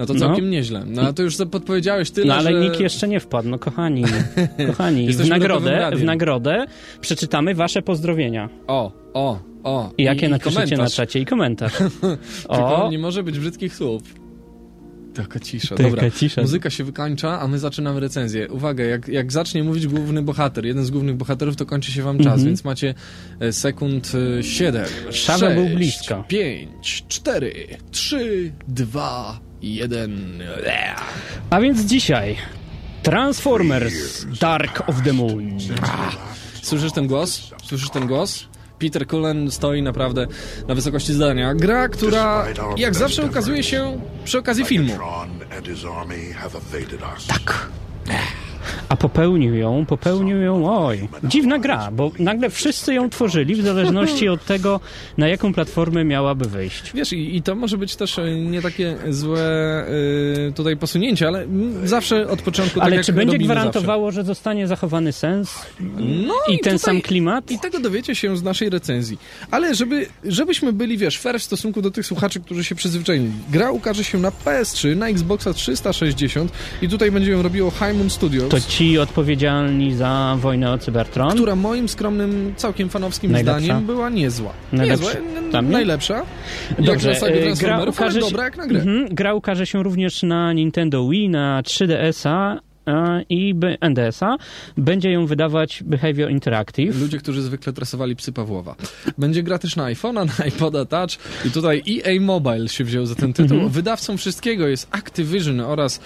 No 0.00 0.06
to 0.06 0.14
całkiem 0.14 0.50
nieźle. 0.50 0.84
No 0.86 1.02
a 1.02 1.12
to 1.12 1.22
już 1.22 1.36
podpowiedziałeś 1.50 2.10
tyle, 2.10 2.26
No 2.26 2.34
ale 2.34 2.52
że... 2.52 2.60
nikt 2.60 2.80
jeszcze 2.80 3.08
nie 3.08 3.20
wpadł. 3.20 3.48
No 3.48 3.58
kochani, 3.58 4.04
kochani, 4.66 5.12
w 5.12 5.28
nagrodę, 5.28 5.90
w 5.96 6.04
nagrodę 6.04 6.64
przeczytamy 7.00 7.54
wasze 7.54 7.82
pozdrowienia. 7.82 8.48
O, 8.66 8.92
o, 9.14 9.38
o. 9.64 9.90
I 9.98 10.02
jakie 10.02 10.26
I 10.26 10.30
napiszecie 10.30 10.60
na 10.60 10.66
komentarz. 10.66 10.94
czacie 10.94 11.20
i 11.20 11.24
komentarz. 11.26 11.72
Tylko 12.42 12.84
O, 12.84 12.90
nie 12.90 12.98
może 12.98 13.22
być 13.22 13.38
brzydkich 13.38 13.74
słów. 13.76 14.02
Taka 15.14 15.40
cisza. 15.40 15.74
Taka 15.76 15.90
Dobra, 15.90 16.10
cisza. 16.10 16.40
muzyka 16.42 16.70
się 16.70 16.84
wykańcza, 16.84 17.40
a 17.40 17.48
my 17.48 17.58
zaczynamy 17.58 18.00
recenzję. 18.00 18.48
Uwaga, 18.48 18.84
jak, 18.84 19.08
jak 19.08 19.32
zacznie 19.32 19.64
mówić 19.64 19.86
główny 19.86 20.22
bohater, 20.22 20.66
jeden 20.66 20.84
z 20.84 20.90
głównych 20.90 21.16
bohaterów, 21.16 21.56
to 21.56 21.66
kończy 21.66 21.92
się 21.92 22.02
wam 22.02 22.16
czas, 22.18 22.26
Mhm. 22.26 22.44
więc 22.46 22.64
macie 22.64 22.94
e, 23.40 23.52
sekund 23.52 24.12
7, 24.40 24.84
Szawę 25.10 25.38
6, 25.46 25.54
był 25.54 25.76
blisko. 25.76 26.24
5, 26.28 26.68
4, 27.08 27.52
3, 27.90 28.52
2, 28.68 29.40
1. 29.62 30.42
a 31.50 31.60
więc 31.60 31.80
dzisiaj 31.80 32.36
Transformers 33.02 34.24
Dark 34.40 34.88
of 34.88 35.02
the 35.04 35.12
Moon. 35.12 35.58
Słyszysz 36.62 36.92
ten 36.92 37.06
głos? 37.06 37.50
Słyszysz 37.62 37.90
ten 37.90 38.06
głos? 38.06 38.46
Peter 38.78 39.06
Cullen 39.06 39.50
stoi 39.50 39.82
naprawdę 39.82 40.26
na 40.68 40.74
wysokości 40.74 41.12
zdania. 41.12 41.54
Gra, 41.54 41.88
która 41.88 42.46
jak 42.76 42.94
zawsze 42.94 43.26
ukazuje 43.26 43.62
się 43.62 44.00
przy 44.24 44.38
okazji 44.38 44.64
filmu. 44.64 44.92
Tak. 47.26 47.68
A 48.88 48.96
popełnił 48.96 49.54
ją, 49.54 49.86
popełnił 49.86 50.40
ją, 50.40 50.84
oj, 50.86 51.08
dziwna 51.24 51.58
gra, 51.58 51.90
bo 51.92 52.10
nagle 52.18 52.50
wszyscy 52.50 52.94
ją 52.94 53.10
tworzyli 53.10 53.54
w 53.54 53.62
zależności 53.62 54.28
od 54.28 54.44
tego, 54.44 54.80
na 55.18 55.28
jaką 55.28 55.54
platformę 55.54 56.04
miałaby 56.04 56.44
wyjść. 56.44 56.92
Wiesz, 56.94 57.12
i, 57.12 57.36
i 57.36 57.42
to 57.42 57.54
może 57.54 57.78
być 57.78 57.96
też 57.96 58.18
e, 58.18 58.34
nie 58.34 58.62
takie 58.62 58.96
złe 59.08 59.84
y, 60.48 60.52
tutaj 60.52 60.76
posunięcie, 60.76 61.26
ale 61.26 61.42
mm, 61.42 61.88
zawsze 61.88 62.28
od 62.28 62.42
początku 62.42 62.80
tak 62.80 62.92
Ale 62.92 63.04
czy 63.04 63.12
będzie 63.12 63.38
gwarantowało, 63.38 64.10
że 64.10 64.24
zostanie 64.24 64.66
zachowany 64.66 65.12
sens 65.12 65.66
No 66.00 66.34
i, 66.48 66.58
ten 66.58 66.58
tutaj- 66.58 66.78
sam 66.78 67.00
klimat? 67.00 67.50
I 67.50 67.58
tego 67.58 67.80
dowiecie 67.80 68.14
się 68.14 68.36
z 68.36 68.42
naszej 68.42 68.70
recenzji. 68.70 69.18
Ale 69.50 69.74
żeby, 69.74 70.06
żebyśmy 70.24 70.72
byli, 70.72 70.98
wiesz, 70.98 71.18
fair 71.18 71.40
w 71.40 71.42
stosunku 71.42 71.82
do 71.82 71.90
tych 71.90 72.06
słuchaczy, 72.06 72.40
którzy 72.40 72.64
się 72.64 72.74
przyzwyczaili. 72.74 73.30
Gra 73.50 73.70
ukaże 73.70 74.04
się 74.04 74.18
na 74.18 74.30
PS3, 74.30 74.96
na 74.96 75.08
Xboxa 75.08 75.52
360 75.52 76.52
i 76.82 76.88
tutaj 76.88 77.10
będzie 77.10 77.30
ją 77.30 77.42
robiło 77.42 77.70
High 77.70 77.94
Moon 77.94 78.10
Studios. 78.10 78.49
To 78.50 78.60
ci 78.60 78.98
odpowiedzialni 78.98 79.94
za 79.94 80.36
wojnę 80.40 80.72
o 80.72 80.78
Cybertron? 80.78 81.34
która 81.34 81.56
moim 81.56 81.88
skromnym, 81.88 82.54
całkiem 82.56 82.88
fanowskim 82.88 83.32
Najlepsza? 83.32 83.60
zdaniem 83.60 83.86
była 83.86 84.10
niezła. 84.10 84.52
Najlepsza? 84.72 85.06
Niezła, 85.44 85.62
najlepsza. 85.62 86.22
Dobrze, 86.78 87.10
jak 87.10 87.22
e, 87.22 87.54
gra 87.60 87.84
ukaże 87.84 88.20
się, 88.20 88.26
dobra 88.26 88.44
jak 88.44 88.56
na 88.56 88.66
grę. 88.66 88.78
Mhm, 88.80 89.06
gra 89.10 89.34
ukaże 89.34 89.66
się 89.66 89.82
również 89.82 90.22
na 90.22 90.52
Nintendo 90.52 91.08
Wii, 91.08 91.28
na 91.28 91.62
3DS-a 91.62 92.54
e, 92.54 92.69
i 93.28 93.54
B- 93.54 93.76
NDS-a. 93.80 94.36
Będzie 94.76 95.10
ją 95.10 95.26
wydawać 95.26 95.82
Behavior 95.86 96.30
Interactive. 96.30 97.00
Ludzie, 97.00 97.18
którzy 97.18 97.42
zwykle 97.42 97.72
tresowali 97.72 98.16
psy 98.16 98.32
Pawłowa. 98.32 98.74
Będzie 99.18 99.42
gra 99.42 99.58
też 99.58 99.76
na 99.76 99.84
iPhone'a, 99.84 100.38
na 100.38 100.44
iPoda 100.50 100.84
Touch 100.84 101.10
i 101.44 101.50
tutaj 101.50 101.82
EA 101.88 102.20
Mobile 102.20 102.68
się 102.68 102.84
wziął 102.84 103.06
za 103.06 103.14
ten 103.14 103.32
tytuł. 103.32 103.54
Mhm. 103.56 103.72
Wydawcą 103.72 104.16
wszystkiego 104.16 104.68
jest 104.68 104.88
Activision 104.90 105.60
oraz 105.60 105.96
e, 105.98 106.00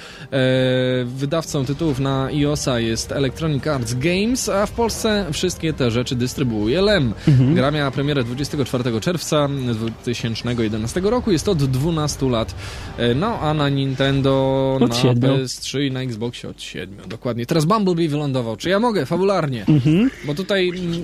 wydawcą 1.04 1.64
tytułów 1.64 2.00
na 2.00 2.24
iOSa 2.24 2.80
jest 2.80 3.12
Electronic 3.12 3.66
Arts 3.66 3.94
Games, 3.94 4.48
a 4.48 4.66
w 4.66 4.70
Polsce 4.72 5.26
wszystkie 5.32 5.72
te 5.72 5.90
rzeczy 5.90 6.16
dystrybuuje 6.16 6.82
LEM. 6.82 7.12
Mhm. 7.28 7.54
Gra 7.54 7.70
miała 7.70 7.90
premierę 7.90 8.24
24 8.24 9.00
czerwca 9.00 9.48
2011 9.48 11.00
roku, 11.00 11.32
jest 11.32 11.48
od 11.48 11.64
12 11.64 12.30
lat. 12.30 12.54
E, 12.98 13.14
no 13.14 13.38
a 13.40 13.54
na 13.54 13.68
Nintendo, 13.68 14.78
Od 14.80 14.88
na 14.88 14.94
siedmiu. 14.94 15.28
PS3 15.28 15.80
i 15.86 15.90
na 15.90 16.00
Xboxie 16.02 16.48
od 16.48 16.63
7. 16.64 16.96
Dokładnie. 17.08 17.46
Teraz 17.46 17.64
Bumblebee 17.64 18.08
wylądował. 18.08 18.56
Czy 18.56 18.68
ja 18.68 18.80
mogę? 18.80 19.06
Fabularnie. 19.06 19.64
Mhm. 19.68 20.10
Bo 20.24 20.34
tutaj 20.34 20.68
mm, 20.68 21.02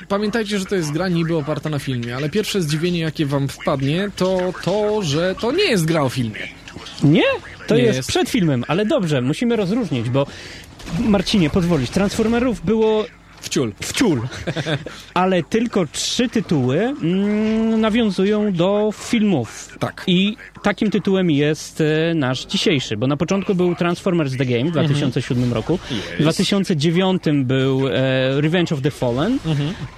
y, 0.00 0.06
pamiętajcie, 0.08 0.58
że 0.58 0.64
to 0.66 0.74
jest 0.74 0.92
gra 0.92 1.08
niby 1.08 1.36
oparta 1.36 1.70
na 1.70 1.78
filmie, 1.78 2.16
ale 2.16 2.28
pierwsze 2.28 2.62
zdziwienie, 2.62 3.00
jakie 3.00 3.26
wam 3.26 3.48
wpadnie, 3.48 4.10
to 4.16 4.52
to, 4.64 5.02
że 5.02 5.34
to 5.40 5.52
nie 5.52 5.64
jest 5.64 5.84
gra 5.84 6.02
o 6.02 6.08
filmie. 6.08 6.40
Nie? 7.02 7.22
To 7.66 7.76
Nie 7.76 7.82
jest, 7.82 7.96
jest. 7.96 8.08
przed 8.08 8.28
filmem, 8.30 8.64
ale 8.68 8.86
dobrze, 8.86 9.20
musimy 9.22 9.56
rozróżnić, 9.56 10.10
bo 10.10 10.26
Marcinie, 11.00 11.50
pozwolić, 11.50 11.90
Transformerów 11.90 12.64
było 12.64 13.04
Wciul. 13.42 13.72
wciul, 13.82 14.20
ale 15.14 15.42
tylko 15.42 15.86
trzy 15.86 16.28
tytuły 16.28 16.78
mm, 16.80 17.80
nawiązują 17.80 18.52
do 18.52 18.90
filmów. 18.94 19.76
Tak. 19.78 20.04
I 20.06 20.36
takim 20.62 20.90
tytułem 20.90 21.30
jest 21.30 21.80
e, 21.80 22.14
nasz 22.14 22.46
dzisiejszy, 22.46 22.96
bo 22.96 23.06
na 23.06 23.16
początku 23.16 23.54
był 23.54 23.74
Transformers 23.74 24.36
The 24.36 24.46
Game 24.46 24.64
w 24.64 24.72
2007 24.72 25.52
roku, 25.52 25.78
w 26.18 26.22
2009 26.22 27.22
był 27.34 27.88
e, 27.88 27.92
Revenge 28.40 28.72
of 28.72 28.82
the 28.82 28.90
Fallen. 28.90 29.38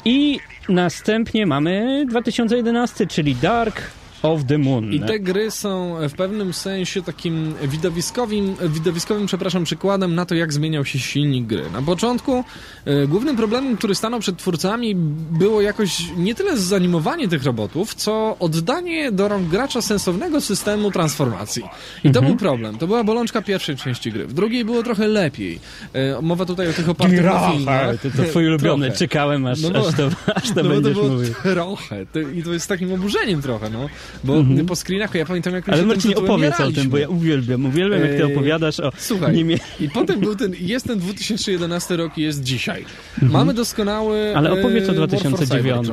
I 0.04 0.38
następnie 0.68 1.46
mamy 1.46 2.06
2011, 2.08 3.06
czyli 3.06 3.34
Dark 3.34 3.82
of 4.24 4.44
the 4.44 4.58
Moon. 4.58 4.92
I 4.92 5.00
te 5.00 5.20
gry 5.20 5.50
są 5.50 5.96
w 6.08 6.12
pewnym 6.12 6.52
sensie 6.52 7.02
takim 7.02 7.54
widowiskowym, 7.62 8.54
widowiskowym 8.68 9.26
przepraszam, 9.26 9.64
przykładem 9.64 10.14
na 10.14 10.26
to, 10.26 10.34
jak 10.34 10.52
zmieniał 10.52 10.84
się 10.84 10.98
silnik 10.98 11.46
gry. 11.46 11.70
Na 11.72 11.82
początku 11.82 12.44
e, 12.84 13.06
głównym 13.06 13.36
problemem, 13.36 13.76
który 13.76 13.94
stanął 13.94 14.20
przed 14.20 14.36
twórcami, 14.36 14.94
było 15.30 15.60
jakoś 15.62 16.02
nie 16.16 16.34
tyle 16.34 16.56
zanimowanie 16.56 17.28
tych 17.28 17.44
robotów, 17.44 17.94
co 17.94 18.36
oddanie 18.40 19.12
do 19.12 19.28
rąk 19.28 19.48
gracza 19.48 19.82
sensownego 19.82 20.40
systemu 20.40 20.90
transformacji. 20.90 21.62
I 22.04 22.10
to 22.10 22.22
był 22.22 22.36
problem. 22.36 22.78
To 22.78 22.86
była 22.86 23.04
bolączka 23.04 23.42
pierwszej 23.42 23.76
części 23.76 24.12
gry. 24.12 24.26
W 24.26 24.32
drugiej 24.32 24.64
było 24.64 24.82
trochę 24.82 25.08
lepiej. 25.08 25.60
E, 25.92 26.22
mowa 26.22 26.44
tutaj 26.46 26.68
o 26.70 26.72
tych 26.72 26.88
opartych 26.88 27.24
na 27.24 27.50
filmach. 27.50 28.00
to, 28.02 28.10
to 28.16 28.24
twój 28.24 28.46
ulubiony, 28.48 28.90
czekałem 28.92 29.46
aż, 29.46 29.60
No 29.62 29.70
bo- 29.70 29.88
aż 29.88 29.94
to, 29.94 30.08
aż 30.34 30.42
to 30.48 30.54
No 30.56 30.62
to 30.62 30.68
będziesz 30.68 30.94
było 30.94 31.08
mówił. 31.08 31.34
trochę. 31.42 32.06
To, 32.06 32.20
I 32.20 32.42
to 32.42 32.52
jest 32.52 32.68
takim 32.68 32.92
oburzeniem 32.92 33.42
trochę, 33.42 33.70
no. 33.70 33.88
Bo 34.24 34.44
po 34.66 34.76
screenach, 34.76 35.14
ja 35.14 35.26
pamiętam 35.26 35.54
jak 35.54 35.68
Ale 35.68 35.78
się 35.78 35.86
Marcin, 35.86 36.12
opowiedz 36.16 36.60
o 36.60 36.72
tym, 36.72 36.90
bo 36.90 36.98
ja 36.98 37.08
uwielbiam, 37.08 37.66
uwielbiam 37.66 38.00
jak 38.00 38.10
ty 38.10 38.24
Eee, 38.24 38.32
opowiadasz 38.32 38.80
o 38.80 38.92
Słuchaj, 38.98 39.34
niemie... 39.34 39.58
i 39.80 39.88
potem 39.88 40.20
był 40.20 40.36
ten, 40.36 40.52
jest 40.60 40.86
ten 40.86 40.98
2011 40.98 41.96
rok 41.96 42.18
i 42.18 42.22
jest 42.22 42.42
dzisiaj. 42.42 42.84
Mamy 43.22 43.54
doskonały 43.54 44.18
Mhm. 44.18 44.36
Ale 44.36 44.60
opowiedz 44.60 44.88
o 44.88 44.92
e, 44.92 44.94
War 44.94 45.10
for 45.10 45.20
2009. 45.20 45.88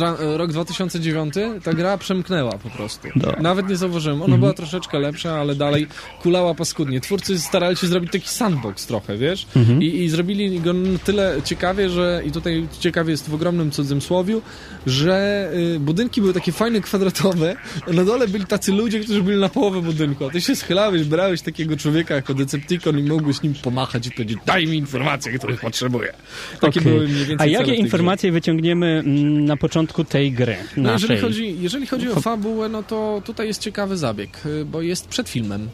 E, 0.00 0.36
rok 0.36 0.52
2009, 0.52 1.34
ta 1.64 1.72
gra 1.72 1.98
przemknęła 1.98 2.52
po 2.52 2.70
prostu. 2.70 3.08
No. 3.16 3.32
Nawet 3.40 3.68
nie 3.68 3.76
zauważyłem. 3.76 4.22
Ona 4.22 4.38
była 4.38 4.52
troszeczkę 4.52 4.98
lepsza, 4.98 5.34
ale 5.40 5.54
dalej 5.54 5.86
kulała 6.22 6.54
paskudnie. 6.54 7.00
Twórcy 7.00 7.38
starali 7.38 7.76
się 7.76 7.86
zrobić 7.86 8.12
taki 8.12 8.28
sandbox 8.28 8.86
trochę, 8.86 9.16
wiesz? 9.16 9.46
I, 9.80 10.02
I 10.02 10.08
zrobili 10.08 10.60
go 10.60 10.72
na 10.72 10.98
tyle 10.98 11.36
ciekawie, 11.44 11.90
że 11.90 12.22
i 12.26 12.32
tutaj 12.32 12.66
ciekawie 12.80 13.10
jest 13.10 13.30
w 13.30 13.34
ogromnym 13.34 13.70
cudzym 13.70 14.00
słowiu, 14.00 14.42
że 14.86 15.50
y, 15.76 15.80
budynki 15.80 16.20
były 16.20 16.32
takie 16.32 16.52
fajne, 16.52 16.80
kwadratowe, 16.80 17.56
a 17.88 17.92
na 17.92 18.04
dole 18.04 18.28
byli 18.28 18.46
tacy 18.46 18.72
ludzie, 18.72 19.00
którzy 19.00 19.22
byli 19.22 19.40
na 19.40 19.48
połowę 19.48 19.82
budynku, 19.82 20.26
a 20.26 20.30
ty 20.30 20.40
się 20.40 20.56
schylałeś, 20.56 21.04
brałeś 21.04 21.42
takiego 21.42 21.76
człowieka 21.76 22.14
jako 22.14 22.34
Decepticon 22.34 22.98
i 22.98 23.02
mogłeś 23.02 23.42
nim 23.42 23.54
pomachać 23.54 24.06
i 24.06 24.10
powiedzieć, 24.10 24.38
daj 24.46 24.66
mi 24.66 24.76
informacje, 24.76 25.38
których 25.38 25.60
potrzebuję. 25.60 26.12
Takie 26.60 26.80
Okej. 26.80 26.92
były 26.92 27.08
mniej 27.08 27.26
więcej 27.26 27.48
A 27.48 27.50
jakie 27.50 27.74
informacje 27.74 28.32
wyciągniemy 28.32 28.86
mm, 28.86 29.44
na 29.44 29.56
początku 29.56 29.73
tej 30.04 30.32
gry 30.32 30.56
No 30.76 30.82
naszej? 30.82 31.02
jeżeli, 31.10 31.20
chodzi, 31.20 31.56
jeżeli 31.62 31.86
chodzi 31.86 32.08
o 32.10 32.20
fabułę, 32.20 32.68
no 32.68 32.82
to 32.82 33.22
tutaj 33.24 33.46
jest 33.46 33.60
ciekawy 33.60 33.96
zabieg, 33.96 34.46
y, 34.46 34.64
bo 34.64 34.82
jest 34.82 35.08
przed 35.08 35.28
filmem. 35.28 35.68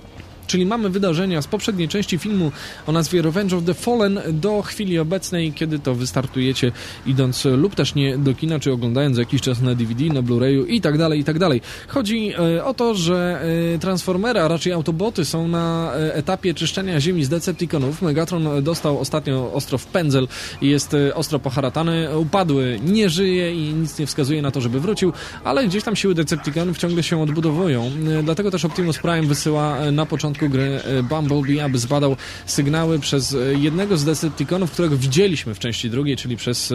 Czyli 0.51 0.67
mamy 0.67 0.91
wydarzenia 0.91 1.43
z 1.43 1.47
poprzedniej 1.47 1.89
części 1.89 2.19
filmu 2.19 2.53
o 2.87 2.93
nazwie 2.93 3.23
Revenge 3.23 3.57
of 3.57 3.65
the 3.65 3.75
Fallen 3.75 4.21
do 4.29 4.63
chwili 4.63 4.99
obecnej, 4.99 5.53
kiedy 5.53 5.79
to 5.79 5.95
wystartujecie 5.95 6.73
idąc 7.07 7.45
lub 7.45 7.75
też 7.75 7.95
nie 7.95 8.19
do 8.19 8.35
kina, 8.35 8.61
czy 8.61 8.73
oglądając 8.73 9.19
jakiś 9.19 9.41
czas 9.41 9.61
na 9.61 9.75
DVD, 9.75 10.05
na 10.05 10.23
Blu-rayu 10.23 10.67
i 10.69 10.81
tak 10.81 10.99
dalej, 10.99 11.21
i 11.21 11.25
tak 11.25 11.39
dalej. 11.39 11.61
Chodzi 11.89 12.33
e, 12.57 12.65
o 12.65 12.75
to, 12.75 12.95
że 12.95 13.43
e, 13.75 13.79
Transformery, 13.79 14.41
a 14.41 14.49
raczej 14.49 14.73
Autoboty 14.73 15.25
są 15.25 15.49
na 15.49 15.93
e, 15.95 16.15
etapie 16.15 16.55
czyszczenia 16.55 17.01
ziemi 17.01 17.25
z 17.25 17.29
Decepticonów. 17.29 18.03
Megatron 18.03 18.63
dostał 18.63 18.99
ostatnio 18.99 19.53
ostro 19.53 19.79
w 19.79 19.87
pędzel 19.87 20.29
i 20.63 20.69
jest 20.69 20.97
ostro 21.15 21.39
poharatany. 21.39 22.19
Upadły, 22.19 22.81
nie 22.85 23.11
żyje 23.11 23.55
i 23.55 23.75
nic 23.75 23.99
nie 23.99 24.07
wskazuje 24.07 24.43
na 24.43 24.51
to, 24.51 24.61
żeby 24.61 24.81
wrócił, 24.81 25.13
ale 25.45 25.67
gdzieś 25.67 25.85
tam 25.85 25.97
siły 25.97 26.15
Decepticonów 26.15 26.79
ciągle 26.79 27.03
się 27.03 27.23
odbudowują. 27.23 27.91
Dlatego 28.25 28.51
też 28.51 28.65
Optimus 28.65 28.99
Prime 28.99 29.23
wysyła 29.23 29.91
na 29.93 30.07
początku 30.07 30.40
gry 30.49 30.81
e, 30.85 31.03
Bumblebee, 31.03 31.61
aby 31.61 31.79
zbadał 31.79 32.17
sygnały 32.47 32.99
przez 32.99 33.35
e, 33.35 33.55
jednego 33.55 33.97
z 33.97 34.05
Decepticonów, 34.05 34.71
którego 34.71 34.97
widzieliśmy 34.97 35.55
w 35.55 35.59
części 35.59 35.91
drugiej, 35.91 36.17
czyli 36.17 36.37
przez 36.37 36.73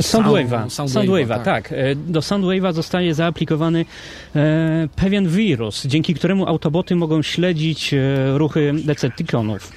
Soundwave'a. 0.00 0.68
Sound- 0.68 0.90
Soundwave'a, 0.92 1.42
tak. 1.44 1.72
E, 1.72 1.94
Do 1.94 2.20
Soundwave'a 2.20 2.72
zostaje 2.72 3.14
zaaplikowany 3.14 3.84
pewien 4.96 5.28
wirus, 5.28 5.86
dzięki 5.86 6.14
któremu 6.14 6.46
autoboty 6.46 6.96
mogą 6.96 7.22
śledzić 7.22 7.94
ruchy 8.34 8.72
Decepticonów. 8.84 9.72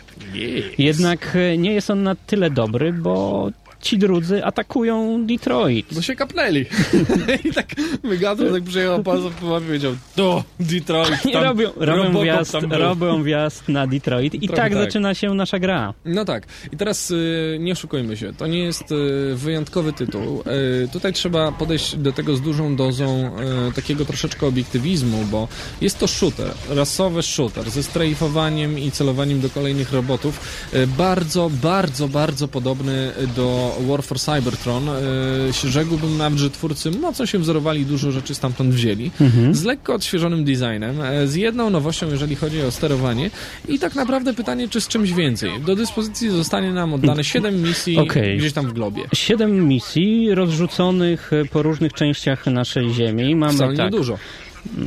Jednak 0.77 1.37
nie 1.57 1.73
jest 1.73 1.89
on 1.89 2.03
na 2.03 2.15
tyle 2.15 2.49
dobry, 2.49 2.93
bo 2.93 3.49
ci 3.83 3.97
drudzy 3.97 4.45
atakują 4.45 5.25
Detroit. 5.25 5.85
Bo 5.91 6.01
się 6.01 6.15
kapnęli. 6.15 6.65
I 7.49 7.53
tak 7.53 7.67
Megatron 8.03 8.53
tak 8.53 8.63
przyjechał 8.63 9.03
pan 9.03 9.19
i 9.27 9.31
powiedział, 9.41 9.95
to 10.15 10.43
Detroit, 10.59 11.21
tam 11.33 11.43
robią, 11.43 11.69
robią, 11.75 12.23
wjazd, 12.23 12.55
robią 12.69 13.23
wjazd 13.23 13.69
na 13.69 13.87
Detroit 13.87 14.35
i 14.35 14.47
tak, 14.47 14.57
tak. 14.57 14.73
zaczyna 14.73 15.13
się 15.13 15.33
nasza 15.33 15.59
gra. 15.59 15.93
No 16.05 16.25
tak. 16.25 16.47
I 16.71 16.77
teraz 16.77 17.11
y, 17.11 17.57
nie 17.59 17.71
oszukujmy 17.71 18.17
się. 18.17 18.33
To 18.33 18.47
nie 18.47 18.59
jest 18.59 18.91
y, 18.91 19.35
wyjątkowy 19.35 19.93
tytuł. 19.93 20.43
Y, 20.83 20.87
tutaj 20.87 21.13
trzeba 21.13 21.51
podejść 21.51 21.95
do 21.95 22.11
tego 22.11 22.35
z 22.35 22.41
dużą 22.41 22.75
dozą 22.75 23.31
y, 23.69 23.73
takiego 23.73 24.05
troszeczkę 24.05 24.47
obiektywizmu, 24.47 25.25
bo 25.31 25.47
jest 25.81 25.99
to 25.99 26.07
shooter, 26.07 26.51
rasowy 26.69 27.23
shooter 27.23 27.71
ze 27.71 27.83
strajfowaniem 27.83 28.79
i 28.79 28.91
celowaniem 28.91 29.41
do 29.41 29.49
kolejnych 29.49 29.93
robotów. 29.93 30.39
Y, 30.73 30.87
bardzo, 30.87 31.49
bardzo, 31.61 32.07
bardzo 32.07 32.47
podobny 32.47 33.11
do 33.35 33.72
War 33.87 34.03
for 34.03 34.19
Cybertron. 34.19 34.89
Y, 34.89 35.69
rzekłbym 35.69 36.17
nawet, 36.17 36.39
że 36.39 36.49
twórcy 36.49 36.91
mocno 36.91 37.25
się 37.25 37.39
wzorowali, 37.39 37.85
dużo 37.85 38.11
rzeczy 38.11 38.35
stamtąd 38.35 38.73
wzięli. 38.73 39.11
Z 39.51 39.63
lekko 39.63 39.93
odświeżonym 39.93 40.43
designem, 40.45 41.01
e, 41.01 41.27
z 41.27 41.35
jedną 41.35 41.69
nowością, 41.69 42.09
jeżeli 42.11 42.35
chodzi 42.35 42.61
o 42.61 42.71
sterowanie 42.71 43.29
i 43.67 43.79
tak 43.79 43.95
naprawdę 43.95 44.33
pytanie, 44.33 44.67
czy 44.67 44.81
z 44.81 44.87
czymś 44.87 45.11
więcej. 45.11 45.51
Do 45.65 45.75
dyspozycji 45.75 46.29
zostanie 46.29 46.73
nam 46.73 46.93
oddane 46.93 47.23
7 47.23 47.63
misji 47.63 47.97
Okej. 47.97 48.37
gdzieś 48.37 48.53
tam 48.53 48.67
w 48.67 48.73
globie. 48.73 49.01
Siedem 49.13 49.67
misji 49.67 50.35
rozrzuconych 50.35 51.33
e, 51.33 51.45
po 51.45 51.61
różnych 51.61 51.93
częściach 51.93 52.45
naszej 52.45 52.93
Ziemi. 52.93 53.35
Mamy 53.35 53.53
Wcale 53.53 53.77
tak. 53.77 53.91
dużo. 53.91 54.17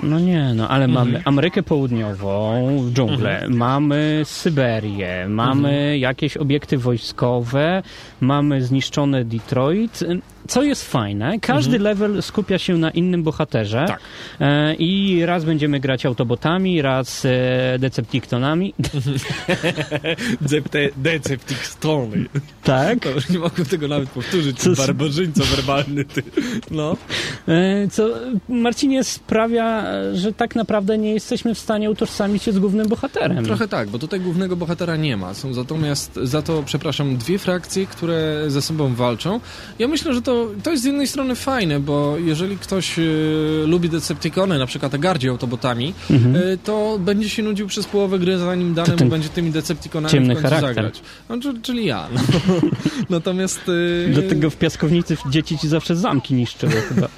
No 0.03 0.21
nie, 0.21 0.55
no 0.55 0.69
ale 0.69 0.85
Mhm. 0.85 1.07
mamy 1.09 1.23
Amerykę 1.25 1.63
Południową, 1.63 2.69
dżunglę, 2.93 3.47
mamy 3.49 4.23
Syberię, 4.25 5.27
mamy 5.29 5.69
Mhm. 5.69 5.99
jakieś 6.01 6.37
obiekty 6.37 6.79
wojskowe, 6.79 7.83
mamy 8.21 8.63
zniszczony 8.63 9.25
Detroit. 9.25 10.01
Co 10.49 10.63
jest 10.63 10.91
fajne, 10.91 11.41
każdy 11.41 11.79
level 11.79 12.23
skupia 12.23 12.59
się 12.59 12.79
na 12.79 12.91
innym 12.91 13.23
bohaterze 13.23 13.81
Mhm. 13.81 13.99
Tak. 13.99 14.01
e, 14.49 14.75
i 14.75 15.23
raz 15.27 15.45
będziemy 15.45 15.81
grać 15.81 16.07
Autobotami, 16.07 16.83
raz 16.83 17.25
e, 17.25 17.79
Decepticonami. 17.79 18.75
Deceptic 20.97 21.59
Stony. 21.59 22.25
tak. 22.65 22.99
Nie 23.31 23.39
mogę 23.39 23.65
tego 23.65 23.89
nawet 23.89 24.09
powtórzyć. 24.11 24.57
Barbarzyńco 24.77 25.45
werbalny 25.45 26.05
ty. 26.05 26.23
No. 26.71 26.97
E, 27.49 27.89
Co 27.91 28.09
Marcinie 28.49 29.05
sprawia, 29.05 29.66
e, 29.67 30.17
że 30.17 30.33
tak 30.33 30.55
naprawdę 30.57 30.99
nie 30.99 31.13
jesteśmy 31.13 31.55
w 31.55 31.59
stanie 31.59 31.91
utożsamić 31.91 32.43
się 32.43 32.53
z 32.53 32.59
głównym 32.59 32.89
bohaterem. 32.89 33.45
Trochę 33.45 33.69
tak, 33.69 33.89
bo 33.89 33.99
tutaj 33.99 34.21
głównego 34.21 34.57
bohatera 34.57 34.97
nie 34.97 35.17
ma. 35.17 35.35
Są 35.35 35.51
natomiast 35.51 36.15
za 36.23 36.43
to, 36.43 36.63
przepraszam, 36.67 37.17
dwie 37.17 37.39
frakcje, 37.39 37.87
które 37.87 38.45
ze 38.49 38.63
sobą 38.63 38.95
walczą. 38.95 39.41
Ja 39.79 39.89
myślę, 39.89 40.15
że 40.15 40.23
to, 40.23 40.49
to 40.63 40.71
jest 40.71 40.83
z 40.83 40.87
jednej 40.87 41.07
strony 41.07 41.35
fajne, 41.35 41.81
bo 41.81 42.17
jeżeli 42.19 42.57
ktoś 42.59 42.99
e, 42.99 43.03
lubi 43.67 43.89
Decepticony, 43.89 44.59
na 44.59 44.67
przykład 44.67 44.97
gardzie 44.97 45.31
autobotami, 45.31 45.95
e, 46.11 46.15
to 46.65 46.99
będzie 47.01 47.29
się 47.29 47.43
nudził 47.43 47.67
przez 47.67 47.87
połowę 47.87 48.19
gry, 48.19 48.39
zanim 48.39 48.75
dane 48.75 48.93
Mhm. 48.93 49.09
mu 49.09 49.11
będzie 49.11 49.29
tymi 49.29 49.51
Decepticonami 49.51 50.13
ciemny 50.13 50.35
w 50.35 50.37
końcu 50.37 50.49
charakter. 50.55 50.75
zagrać. 50.75 51.01
No, 51.29 51.39
czy- 51.41 51.61
czyli 51.63 51.87
ja. 51.87 52.09
No. 52.15 52.21
Natomiast... 53.17 53.61
e, 54.09 54.09
Do 54.15 54.23
tego 54.29 54.51
w 54.51 54.57
piaskownicy 54.57 55.17
dzieci 55.31 55.59
ci 55.59 55.69
zawsze 55.69 55.97
zamki 55.97 56.35
niszczyły 56.35 56.73
chyba. 56.73 57.09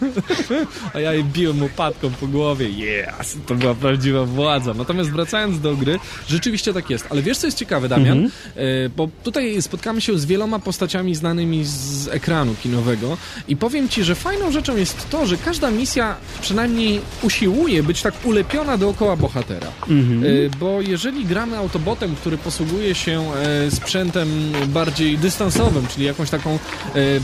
a 0.94 1.00
ja 1.00 1.12
jej 1.14 1.24
biłem 1.24 1.62
łopatką 1.62 2.10
po 2.20 2.26
głowie. 2.26 2.37
Yes, 2.46 3.36
to 3.46 3.54
była 3.54 3.74
prawdziwa 3.74 4.24
władza. 4.24 4.74
Natomiast 4.74 5.10
wracając 5.10 5.60
do 5.60 5.76
gry, 5.76 5.98
rzeczywiście 6.28 6.72
tak 6.74 6.90
jest. 6.90 7.06
Ale 7.10 7.22
wiesz, 7.22 7.38
co 7.38 7.46
jest 7.46 7.58
ciekawe, 7.58 7.88
Damian? 7.88 8.18
Mhm. 8.18 8.30
E, 8.56 8.88
bo 8.88 9.08
tutaj 9.24 9.62
spotkamy 9.62 10.00
się 10.00 10.18
z 10.18 10.24
wieloma 10.24 10.58
postaciami 10.58 11.14
znanymi 11.14 11.64
z 11.64 12.08
ekranu 12.08 12.54
kinowego 12.62 13.16
i 13.48 13.56
powiem 13.56 13.88
ci, 13.88 14.04
że 14.04 14.14
fajną 14.14 14.50
rzeczą 14.52 14.76
jest 14.76 15.10
to, 15.10 15.26
że 15.26 15.36
każda 15.36 15.70
misja 15.70 16.16
przynajmniej 16.40 17.00
usiłuje 17.22 17.82
być 17.82 18.02
tak 18.02 18.14
ulepiona 18.24 18.76
dookoła 18.78 19.16
bohatera. 19.16 19.66
Mhm. 19.88 20.24
E, 20.24 20.26
Bo 20.60 20.80
jeżeli 20.80 21.24
gramy 21.24 21.56
autobotem, 21.56 22.16
który 22.16 22.38
posługuje 22.38 22.94
się 22.94 23.22
e, 23.66 23.70
sprzętem 23.70 24.28
bardziej 24.66 25.18
dystansowym, 25.18 25.86
czyli 25.86 26.06
jakąś 26.06 26.30
taką 26.30 26.58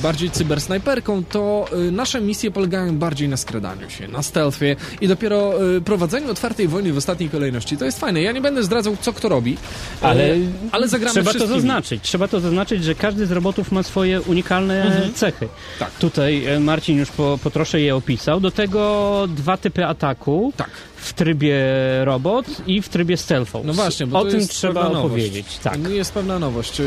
bardziej 0.03 0.31
cybersnajperką, 0.31 1.25
to 1.25 1.67
nasze 1.93 2.21
misje 2.21 2.51
polegają 2.51 2.99
bardziej 2.99 3.29
na 3.29 3.37
skradaniu 3.37 3.91
się, 3.91 4.09
na 4.09 4.23
stealthie 4.23 4.77
i 5.05 5.09
dopiero 5.09 5.53
e, 5.77 5.81
prowadzeniu 5.81 6.31
otwartej 6.31 6.69
wojny 6.69 6.93
w 6.93 6.97
ostatniej 6.97 7.31
kolejności. 7.31 7.77
To 7.77 7.85
jest 7.85 8.01
fajne. 8.01 8.23
Ja 8.23 8.33
nie 8.33 8.41
będę 8.41 8.63
zdradzał, 8.63 8.97
co 9.01 9.13
kto 9.13 9.29
robi, 9.29 9.57
e, 10.03 10.07
Ale 10.07 10.37
ale 10.73 10.89
zagramy 10.89 11.13
Trzeba 11.13 11.33
to 11.33 11.47
zaznaczyć. 11.47 12.03
Trzeba 12.03 12.29
to 12.29 12.41
zaznaczyć, 12.41 12.85
że 12.85 12.95
każdy 12.95 13.27
z 13.27 13.31
robotów 13.31 13.73
ma 13.73 13.83
swoje 13.83 14.21
unikalne 14.21 15.09
cechy. 15.15 15.49
Tak. 15.79 15.91
Tutaj 15.91 16.47
e, 16.47 16.61
Marcin 16.61 16.99
już 16.99 17.11
po, 17.11 17.39
po 17.43 17.51
trosze 17.51 17.81
je 17.81 17.97
opisał. 17.97 18.41
Do 18.41 18.51
tego 18.51 19.29
dwa 19.37 19.57
typy 19.57 19.87
ataku. 19.87 20.53
Tak. 20.57 20.71
W 21.05 21.13
trybie 21.13 21.57
robot 22.05 22.47
i 22.67 22.83
w 22.83 22.89
trybie 22.89 23.17
stealth. 23.17 23.53
No 23.65 23.73
właśnie, 23.73 24.07
bo 24.07 24.19
O 24.19 24.25
to 24.25 24.31
tym 24.31 24.49
trzeba 24.49 24.87
opowiedzieć. 24.91 25.47
Tak. 25.63 25.89
Jest 25.89 26.13
pewna 26.13 26.39
nowość. 26.39 26.79
Yy, 26.79 26.87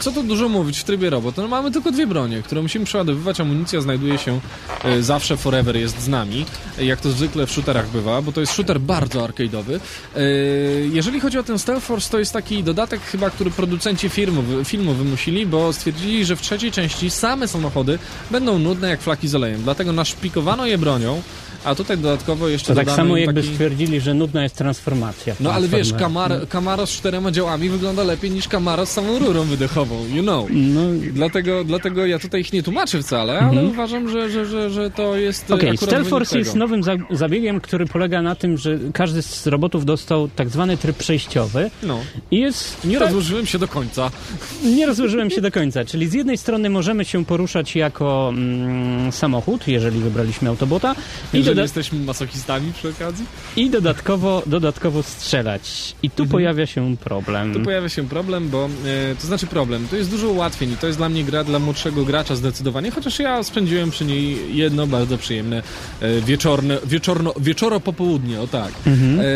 Co 0.00 0.12
tu 0.12 0.22
dużo 0.22 0.48
mówić 0.48 0.78
w 0.78 0.84
trybie 0.84 1.10
robot? 1.10 1.36
No 1.36 1.48
mamy 1.48 1.70
tylko 1.70 1.92
dwie 1.92 2.06
bronie, 2.06 2.42
które 2.42 2.62
musimy 2.62 2.84
przeładowywać. 2.84 3.40
Amunicja 3.40 3.80
znajduje 3.80 4.18
się 4.18 4.40
yy, 4.84 5.02
zawsze, 5.02 5.36
forever 5.36 5.76
jest 5.76 6.00
z 6.00 6.08
nami, 6.08 6.46
jak 6.78 7.00
to 7.00 7.10
zwykle 7.10 7.46
w 7.46 7.50
shooterach 7.52 7.88
bywa, 7.90 8.22
bo 8.22 8.32
to 8.32 8.40
jest 8.40 8.52
shooter 8.52 8.80
bardzo 8.80 9.20
arcade'owy. 9.26 9.72
Yy, 10.16 10.88
Jeżeli 10.92 11.20
chodzi 11.20 11.38
o 11.38 11.42
ten 11.42 11.58
Stealth 11.58 11.86
Force, 11.86 12.10
to 12.10 12.18
jest 12.18 12.32
taki 12.32 12.62
dodatek 12.62 13.00
chyba, 13.00 13.30
który 13.30 13.50
producenci 13.50 14.08
filmu, 14.08 14.42
filmu 14.64 14.94
wymusili, 14.94 15.46
bo 15.46 15.72
stwierdzili, 15.72 16.24
że 16.24 16.36
w 16.36 16.40
trzeciej 16.42 16.72
części 16.72 17.10
same 17.10 17.48
samochody 17.48 17.98
będą 18.30 18.58
nudne 18.58 18.88
jak 18.88 19.00
flaki 19.00 19.28
z 19.28 19.34
olejem. 19.34 19.62
Dlatego 19.62 19.92
naszpikowano 19.92 20.66
je 20.66 20.78
bronią, 20.78 21.22
a 21.64 21.74
tutaj 21.74 21.98
dodatkowo 21.98 22.48
jeszcze 22.48 22.68
To 22.68 22.74
tak 22.74 22.90
samo 22.90 23.16
jakby 23.16 23.42
taki... 23.42 23.54
stwierdzili, 23.54 24.00
że 24.00 24.14
nudna 24.14 24.42
jest 24.42 24.56
transformacja. 24.56 25.34
No 25.40 25.52
ale 25.52 25.68
wiesz, 25.68 25.88
Transformer. 25.88 26.28
Camaro, 26.28 26.46
Camaro 26.46 26.86
z 26.86 26.90
czterema 26.90 27.30
działami 27.30 27.68
wygląda 27.68 28.04
lepiej 28.04 28.30
niż 28.30 28.48
Camaro 28.48 28.86
z 28.86 28.90
samą 28.90 29.18
rurą 29.18 29.42
wydechową, 29.44 30.06
you 30.14 30.22
know. 30.22 30.46
No, 30.50 30.80
Dlatego, 31.12 31.64
dlatego 31.64 32.06
ja 32.06 32.18
tutaj 32.18 32.40
ich 32.40 32.52
nie 32.52 32.62
tłumaczę 32.62 33.02
wcale, 33.02 33.38
ale 33.38 33.64
uważam, 33.64 34.08
że, 34.10 34.30
że, 34.30 34.46
że, 34.46 34.70
że 34.70 34.90
to 34.90 35.16
jest 35.16 35.50
Okej, 35.50 35.68
akurat 35.70 35.80
Stealth 35.90 36.10
Force 36.10 36.38
jest 36.38 36.54
nowym 36.54 36.82
za 36.82 36.92
zabiegiem, 37.10 37.60
który 37.60 37.86
polega 37.86 38.22
na 38.22 38.34
tym, 38.34 38.58
że 38.58 38.78
każdy 38.92 39.22
z 39.22 39.46
robotów 39.46 39.84
dostał 39.84 40.28
tak 40.28 40.48
zwany 40.48 40.76
tryb 40.76 40.96
przejściowy 40.96 41.70
No, 41.82 42.00
i 42.30 42.40
jest... 42.40 42.84
nie 42.84 42.98
tak, 42.98 43.02
rozłożyłem 43.06 43.46
się 43.46 43.58
do 43.58 43.68
końca. 43.68 44.10
Nie 44.64 44.86
rozłożyłem 44.86 45.30
się 45.30 45.40
do 45.40 45.50
końca, 45.50 45.84
czyli 45.84 46.08
z 46.08 46.12
jednej 46.12 46.38
strony 46.38 46.70
możemy 46.70 47.04
się 47.04 47.24
poruszać 47.24 47.76
jako 47.76 48.28
mm, 48.28 49.12
samochód, 49.12 49.68
jeżeli 49.68 50.00
wybraliśmy 50.00 50.48
Autobota 50.48 50.94
Jeżeli 51.32 51.53
doda 51.54 51.62
jesteśmy 51.62 51.98
masochistami 51.98 52.72
przy 52.72 52.88
okazji, 52.88 53.26
i 53.56 53.70
dodatkowo, 53.70 54.42
dodatkowo 54.46 55.02
strzelać. 55.02 55.94
I 56.02 56.10
tu 56.10 56.26
pojawia 56.26 56.66
się 56.66 56.96
problem. 56.96 57.54
tu 57.54 57.60
pojawia 57.60 57.88
się 57.88 58.08
problem, 58.08 58.48
bo 58.48 58.64
e, 58.64 59.14
to 59.20 59.26
znaczy 59.26 59.46
problem, 59.46 59.88
to 59.90 59.96
jest 59.96 60.10
dużo 60.10 60.28
ułatwień 60.28 60.72
i 60.72 60.76
to 60.76 60.86
jest 60.86 60.98
dla 60.98 61.08
mnie 61.08 61.24
gra 61.24 61.44
dla 61.44 61.58
młodszego 61.58 62.04
gracza 62.04 62.36
zdecydowanie, 62.36 62.90
chociaż 62.90 63.18
ja 63.18 63.42
spędziłem 63.42 63.90
przy 63.90 64.04
niej 64.04 64.56
jedno 64.56 64.86
bardzo 64.86 65.18
przyjemne 65.18 65.62
e, 66.00 66.20
wieczorne, 66.20 66.78
wieczorno, 66.86 67.34
wieczoro 67.40 67.80
popołudnie, 67.80 68.40
o 68.40 68.46
tak. 68.46 68.72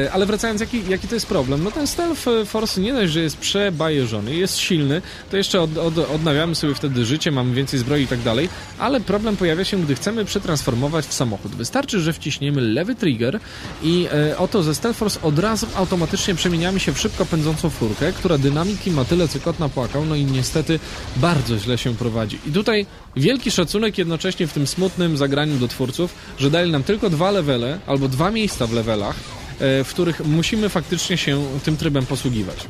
E, 0.04 0.12
ale 0.12 0.26
wracając, 0.26 0.60
jaki, 0.60 0.82
jaki 0.88 1.08
to 1.08 1.14
jest 1.14 1.26
problem? 1.26 1.64
No 1.64 1.70
ten 1.70 1.86
Stealth 1.86 2.26
Force 2.46 2.80
nie 2.80 2.92
dość, 2.92 3.12
że 3.12 3.20
jest 3.20 3.36
przebajeżony, 3.36 4.34
jest 4.34 4.58
silny, 4.58 5.02
to 5.30 5.36
jeszcze 5.36 5.60
od, 5.60 5.78
od, 5.78 5.98
odnawiamy 5.98 6.54
sobie 6.54 6.74
wtedy 6.74 7.04
życie, 7.04 7.30
mamy 7.30 7.54
więcej 7.54 7.78
zbroi 7.80 8.02
i 8.02 8.06
tak 8.06 8.20
dalej, 8.20 8.48
ale 8.78 9.00
problem 9.00 9.36
pojawia 9.36 9.64
się, 9.64 9.76
gdy 9.76 9.94
chcemy 9.94 10.24
przetransformować 10.24 11.06
w 11.06 11.12
samochód. 11.12 11.52
Wystarczy, 11.52 12.00
że 12.00 12.07
wciśniemy 12.12 12.60
lewy 12.60 12.94
trigger 12.94 13.40
i 13.82 14.06
e, 14.12 14.38
oto 14.38 14.62
ze 14.62 14.74
Stealth 14.74 14.98
Force 14.98 15.22
od 15.22 15.38
razu 15.38 15.66
automatycznie 15.74 16.34
przemieniamy 16.34 16.80
się 16.80 16.92
w 16.92 16.98
szybko 16.98 17.26
pędzącą 17.26 17.70
furkę, 17.70 18.12
która 18.12 18.38
dynamiki 18.38 18.90
ma 18.90 19.04
tyle, 19.04 19.28
co 19.28 19.40
kot 19.40 19.58
napłakał, 19.58 20.04
no 20.04 20.14
i 20.14 20.24
niestety 20.24 20.80
bardzo 21.16 21.58
źle 21.58 21.78
się 21.78 21.94
prowadzi. 21.94 22.38
I 22.46 22.52
tutaj 22.52 22.86
wielki 23.16 23.50
szacunek 23.50 23.98
jednocześnie 23.98 24.46
w 24.46 24.52
tym 24.52 24.66
smutnym 24.66 25.16
zagraniu 25.16 25.58
do 25.58 25.68
twórców, 25.68 26.14
że 26.38 26.50
dali 26.50 26.70
nam 26.72 26.82
tylko 26.82 27.10
dwa 27.10 27.30
levele, 27.30 27.78
albo 27.86 28.08
dwa 28.08 28.30
miejsca 28.30 28.66
w 28.66 28.72
levelach, 28.72 29.16
e, 29.60 29.84
w 29.84 29.88
których 29.88 30.24
musimy 30.26 30.68
faktycznie 30.68 31.16
się 31.16 31.44
tym 31.64 31.76
trybem 31.76 32.06
posługiwać. 32.06 32.66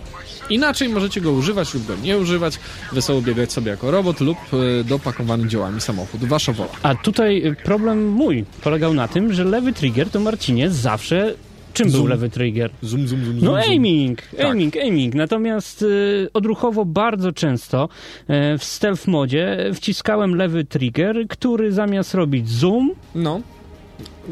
Inaczej 0.50 0.88
możecie 0.88 1.20
go 1.20 1.32
używać 1.32 1.74
lub 1.74 1.86
go 1.86 1.94
nie 2.02 2.18
używać, 2.18 2.58
wesoło 2.92 3.22
biegać 3.22 3.52
sobie 3.52 3.70
jako 3.70 3.90
robot 3.90 4.20
lub 4.20 4.38
e, 4.80 4.84
dopakowany 4.84 5.48
działami 5.48 5.80
samochód. 5.80 6.24
Wasza 6.24 6.52
wola. 6.52 6.70
A 6.82 6.94
tutaj 6.94 7.46
y, 7.46 7.56
problem 7.64 8.06
mój 8.08 8.44
polegał 8.62 8.94
na 8.94 9.08
tym, 9.08 9.32
że 9.32 9.44
lewy 9.44 9.72
trigger 9.72 10.10
to 10.10 10.20
Marcinie 10.20 10.70
zawsze... 10.70 11.34
Czym 11.72 11.86
był 11.90 11.96
Zoom. 11.96 12.08
lewy 12.08 12.30
trigger? 12.30 12.70
Zoom, 12.82 13.08
zoom, 13.08 13.24
zoom, 13.24 13.34
No 13.34 13.40
zoom, 13.40 13.62
zoom. 13.62 13.70
aiming, 13.72 14.22
Tak. 14.36 14.46
aiming, 14.46 14.76
aiming. 14.76 15.14
Natomiast 15.14 15.82
y, 15.82 16.28
odruchowo 16.34 16.84
bardzo 16.84 17.32
często 17.32 17.88
y, 18.54 18.58
w 18.58 18.64
stealth 18.64 19.06
modzie 19.06 19.70
wciskałem 19.74 20.34
lewy 20.36 20.64
trigger, 20.64 21.26
który 21.28 21.72
zamiast 21.72 22.14
robić 22.14 22.48
zoom, 22.50 22.90
No. 23.14 23.40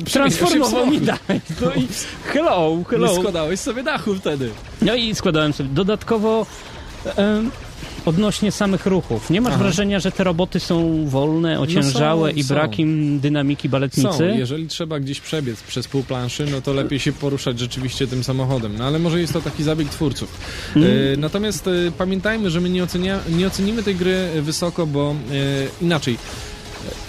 Transformował 0.04 0.86
mi 0.86 1.00
dalej. 1.00 1.40
No 1.60 1.74
i 1.74 1.88
hello, 2.24 2.76
Nie 2.78 2.84
hello. 2.84 3.14
składałeś 3.14 3.60
sobie 3.60 3.82
dachu 3.82 4.14
wtedy. 4.14 4.50
No 4.82 4.94
i 4.94 5.14
składałem 5.14 5.52
sobie 5.52 5.68
dodatkowo 5.68 6.46
em, 7.16 7.50
odnośnie 8.06 8.52
samych 8.52 8.86
ruchów. 8.86 9.30
Nie 9.30 9.40
masz 9.40 9.52
Aha. 9.52 9.62
wrażenia, 9.62 10.00
że 10.00 10.12
te 10.12 10.24
roboty 10.24 10.60
są 10.60 11.06
wolne, 11.08 11.60
ociężałe 11.60 12.32
i 12.32 12.42
są. 12.42 12.54
brak 12.54 12.78
im 12.78 13.20
dynamiki 13.20 13.68
Są. 13.68 13.72
baletnicy? 13.72 14.34
Jeżeli 14.38 14.66
trzeba 14.68 15.00
gdzieś 15.00 15.20
przebiec 15.20 15.62
przez 15.62 15.88
pół 15.88 16.02
planszy, 16.02 16.46
no 16.52 16.60
to 16.60 16.72
lepiej 16.72 16.98
się 16.98 17.12
poruszać 17.12 17.58
rzeczywiście 17.58 18.06
tym 18.06 18.24
samochodem. 18.24 18.76
No 18.78 18.84
ale 18.84 18.98
może 18.98 19.20
jest 19.20 19.32
to 19.32 19.40
taki 19.40 19.62
zabieg 19.62 19.88
twórców. 19.88 20.40
Mm. 20.76 20.88
E, 20.88 21.16
natomiast 21.16 21.68
e, 21.68 21.70
pamiętajmy, 21.98 22.50
że 22.50 22.60
my 22.60 22.70
nie, 22.70 22.84
ocenia, 22.84 23.18
nie 23.36 23.46
ocenimy 23.46 23.82
tej 23.82 23.94
gry 23.94 24.28
wysoko, 24.42 24.86
bo 24.86 25.10
e, 25.10 25.84
inaczej. 25.84 26.18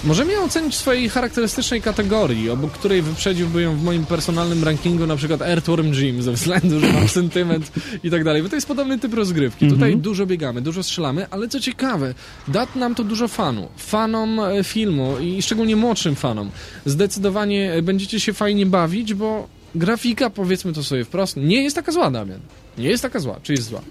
Możemy 0.03 0.34
ją 0.34 0.43
ocenić 0.43 0.73
w 0.73 0.78
swojej 0.78 1.09
charakterystycznej 1.09 1.82
kategorii, 1.82 2.49
obok 2.49 2.71
której 2.71 3.01
wyprzedziłby 3.01 3.61
ją 3.61 3.75
w 3.75 3.84
moim 3.84 4.05
personalnym 4.05 4.63
rankingu 4.63 5.07
na 5.07 5.15
przykład 5.15 5.41
Earthworm 5.41 5.93
Jim, 5.93 6.21
ze 6.21 6.32
względu, 6.32 6.80
że 6.80 6.93
mam 6.93 7.07
sentyment 7.07 7.71
i 8.03 8.11
tak 8.11 8.23
dalej, 8.23 8.43
bo 8.43 8.49
to 8.49 8.55
jest 8.55 8.67
podobny 8.67 8.99
typ 8.99 9.13
rozgrywki. 9.13 9.65
Mhm. 9.65 9.80
Tutaj 9.80 9.97
dużo 9.97 10.25
biegamy, 10.25 10.61
dużo 10.61 10.84
strzelamy, 10.84 11.30
ale 11.30 11.47
co 11.47 11.59
ciekawe, 11.59 12.13
da 12.47 12.67
nam 12.75 12.95
to 12.95 13.03
dużo 13.03 13.28
fanu. 13.28 13.67
Fanom 13.78 14.39
e, 14.39 14.63
filmu 14.63 15.19
i 15.19 15.41
szczególnie 15.41 15.75
młodszym 15.75 16.15
fanom. 16.15 16.51
Zdecydowanie 16.86 17.73
e, 17.73 17.82
będziecie 17.82 18.19
się 18.19 18.34
fajnie 18.34 18.65
bawić, 18.65 19.13
bo 19.13 19.47
grafika, 19.75 20.30
powiedzmy 20.30 20.73
to 20.73 20.84
sobie 20.84 21.05
wprost, 21.05 21.38
nie 21.38 21.63
jest 21.63 21.75
taka 21.75 21.91
zła, 21.91 22.11
Damian. 22.11 22.39
Nie 22.78 22.89
jest 22.89 23.03
taka 23.03 23.19
zła, 23.19 23.39
czy 23.43 23.53
jest 23.53 23.63
zła? 23.69 23.82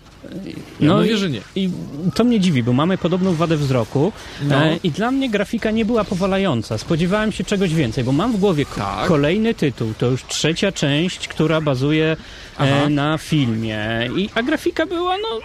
Ja 0.81 0.89
No 0.89 0.97
mówię, 0.99 1.13
i- 1.13 1.17
że 1.17 1.31
nie. 1.31 1.41
I 1.57 1.71
to 2.15 2.25
mnie 2.25 2.41
dziwi, 2.41 2.63
bo 2.63 2.73
mamy 2.73 2.99
podobną 2.99 3.35
wadę 3.35 3.57
wzroku 3.57 4.13
No. 4.43 4.65
e, 4.65 4.77
i 4.83 4.91
dla 4.91 5.11
mnie 5.11 5.31
grafika 5.31 5.71
nie 5.71 5.85
była 5.85 6.05
powalająca. 6.05 6.79
Spodziewałem 6.79 7.33
się 7.33 7.45
czegoś 7.45 7.75
więcej, 7.75 8.05
bo 8.05 8.13
mam 8.13 8.33
w 8.33 8.37
głowie 8.41 8.67
Tak. 8.77 9.09
kolejny 9.09 9.55
tytuł. 9.55 9.93
To 9.99 10.07
już 10.07 10.25
trzecia 10.25 10.73
część, 10.73 11.29
która 11.29 11.61
bazuje 11.61 12.17
Aha. 12.59 12.67
e, 12.87 12.89
na 12.91 13.19
filmie. 13.19 13.79
I, 14.17 14.29
a 14.35 14.43
grafika 14.43 14.87
była, 14.87 15.17
no, 15.19 15.41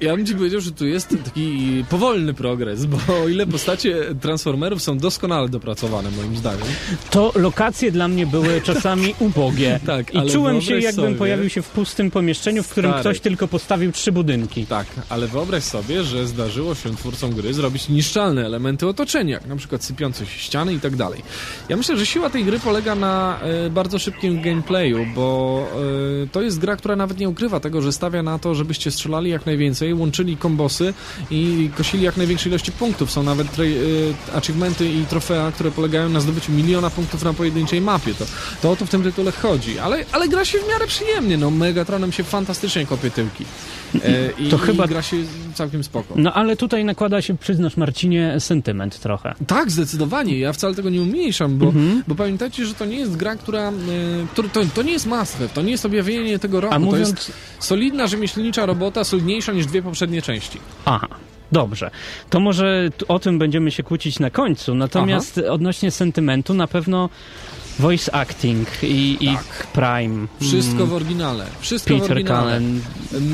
Ja 0.00 0.16
bym 0.16 0.26
ci 0.26 0.34
powiedział, 0.34 0.60
że 0.60 0.72
tu 0.72 0.86
jest 0.86 1.16
taki 1.24 1.84
powolny 1.90 2.34
progres, 2.34 2.86
bo 2.86 2.98
o 3.22 3.28
ile 3.28 3.46
postacie 3.46 3.96
Transformerów 4.20 4.82
są 4.82 4.98
doskonale 4.98 5.48
dopracowane, 5.48 6.10
moim 6.10 6.36
zdaniem, 6.36 6.66
to 7.10 7.32
lokacje 7.34 7.92
dla 7.92 8.08
mnie 8.08 8.26
były 8.26 8.60
czasami 8.60 9.14
ubogie. 9.18 9.80
Tak, 9.86 10.14
I 10.14 10.30
czułem 10.30 10.60
się, 10.60 10.80
jakbym 10.80 11.04
sobie- 11.04 11.16
pojawił 11.18 11.50
się 11.50 11.62
w 11.62 11.68
pustym 11.68 12.10
pomieszczeniu, 12.10 12.62
w 12.62 12.68
którym 12.68 12.90
Stary. 12.90 13.00
ktoś 13.02 13.20
tylko 13.20 13.48
postawił 13.48 13.92
trzy 13.92 14.12
budynki. 14.12 14.66
Tak, 14.66 14.86
ale 15.08 15.26
wyobraź 15.28 15.62
sobie, 15.64 16.02
że 16.04 16.26
zdarzyło 16.26 16.74
się 16.74 16.96
twórcom 16.96 17.30
gry 17.30 17.54
zrobić 17.54 17.88
niszczalne 17.88 18.46
elementy 18.46 18.86
otoczenia, 18.88 19.34
jak 19.34 19.46
na 19.46 19.56
przykład 19.56 19.84
sypiące 19.84 20.26
się 20.26 20.38
ściany 20.38 20.74
i 20.74 20.80
tak 20.80 20.96
dalej. 20.96 21.22
Ja 21.68 21.76
myślę, 21.76 21.96
że 21.96 22.06
siła 22.06 22.30
tej 22.30 22.44
gry 22.44 22.60
polega 22.60 22.94
na 22.94 23.38
e, 23.66 23.70
bardzo 23.70 23.98
szybkim 23.98 24.42
gameplayu, 24.42 25.06
bo 25.14 25.66
e, 26.24 26.26
to 26.26 26.42
jest 26.42 26.51
gra, 26.58 26.76
która 26.76 26.96
nawet 26.96 27.18
nie 27.18 27.28
ukrywa 27.28 27.60
tego, 27.60 27.82
że 27.82 27.92
stawia 27.92 28.22
na 28.22 28.38
to, 28.38 28.54
żebyście 28.54 28.90
strzelali 28.90 29.30
jak 29.30 29.46
najwięcej, 29.46 29.94
łączyli 29.94 30.36
kombosy 30.36 30.94
i 31.30 31.70
kosili 31.76 32.02
jak 32.02 32.16
największej 32.16 32.50
ilości 32.50 32.72
punktów. 32.72 33.10
Są 33.10 33.22
nawet 33.22 33.46
e, 33.48 34.36
achievementy 34.36 34.88
i 34.88 35.04
trofea, 35.06 35.52
które 35.52 35.70
polegają 35.70 36.08
na 36.08 36.20
zdobyciu 36.20 36.52
miliona 36.52 36.90
punktów 36.90 37.24
na 37.24 37.32
pojedynczej 37.32 37.80
mapie. 37.80 38.14
To, 38.14 38.24
to 38.62 38.70
o 38.70 38.76
to 38.76 38.86
w 38.86 38.90
tym 38.90 39.02
tytule 39.02 39.32
chodzi. 39.32 39.78
Ale, 39.78 40.04
ale 40.12 40.28
gra 40.28 40.44
się 40.44 40.58
w 40.58 40.68
miarę 40.68 40.86
przyjemnie. 40.86 41.36
No, 41.36 41.50
Megatronem 41.50 42.12
się 42.12 42.24
fantastycznie 42.24 42.86
kopie 42.86 43.10
tyłki. 43.10 43.44
E, 43.94 44.30
i, 44.38 44.48
To 44.48 44.58
chyba- 44.58 44.84
i 44.84 44.88
gra 44.88 45.02
się 45.02 45.16
całkiem 45.54 45.84
spoko. 45.84 46.14
No 46.16 46.32
ale 46.34 46.56
tutaj 46.56 46.84
nakłada 46.84 47.22
się, 47.22 47.36
przyznasz 47.38 47.76
Marcinie, 47.76 48.34
sentyment 48.40 49.00
trochę. 49.00 49.34
Tak, 49.46 49.70
zdecydowanie. 49.70 50.38
Ja 50.38 50.52
wcale 50.52 50.74
tego 50.74 50.90
nie 50.90 51.02
umniejszam, 51.02 51.58
bo, 51.58 51.72
bo 52.08 52.14
pamiętajcie, 52.14 52.66
że 52.66 52.74
to 52.74 52.84
nie 52.84 52.96
jest 52.96 53.16
gra, 53.16 53.36
która... 53.36 53.68
E, 53.68 53.72
który, 54.32 54.48
to, 54.48 54.60
to 54.74 54.82
nie 54.82 54.92
jest 54.92 55.06
must 55.06 55.36
have, 55.38 55.48
to 55.48 55.62
nie 55.62 55.70
jest 55.70 55.86
objawienie 55.86 56.38
tego 56.38 56.60
roku. 56.60 56.74
A 56.74 56.78
To 56.78 56.84
mówiąc... 56.84 57.08
jest 57.10 57.32
solidna, 57.58 58.06
rzemieślnicza 58.06 58.66
robota, 58.66 59.04
solidniejsza 59.04 59.52
niż 59.52 59.66
dwie 59.66 59.82
poprzednie 59.82 60.22
części. 60.22 60.58
Aha. 60.84 61.08
Dobrze, 61.52 61.90
to 62.30 62.40
może 62.40 62.90
o 63.08 63.18
tym 63.18 63.38
będziemy 63.38 63.70
się 63.70 63.82
kłócić 63.82 64.18
na 64.20 64.30
końcu. 64.30 64.74
Natomiast 64.74 65.38
odnośnie 65.38 65.90
sentymentu, 65.90 66.54
na 66.54 66.66
pewno 66.66 67.08
voice 67.78 68.14
acting 68.14 68.68
i, 68.82 69.16
i 69.20 69.38
Prime. 69.72 70.26
Wszystko 70.40 70.74
mm, 70.74 70.86
w 70.86 70.92
oryginale. 70.92 71.46
Wszystko 71.60 71.94
w 71.94 71.98
Peter 71.98 72.12
oryginale. 72.12 72.52
Cullen, 72.52 72.80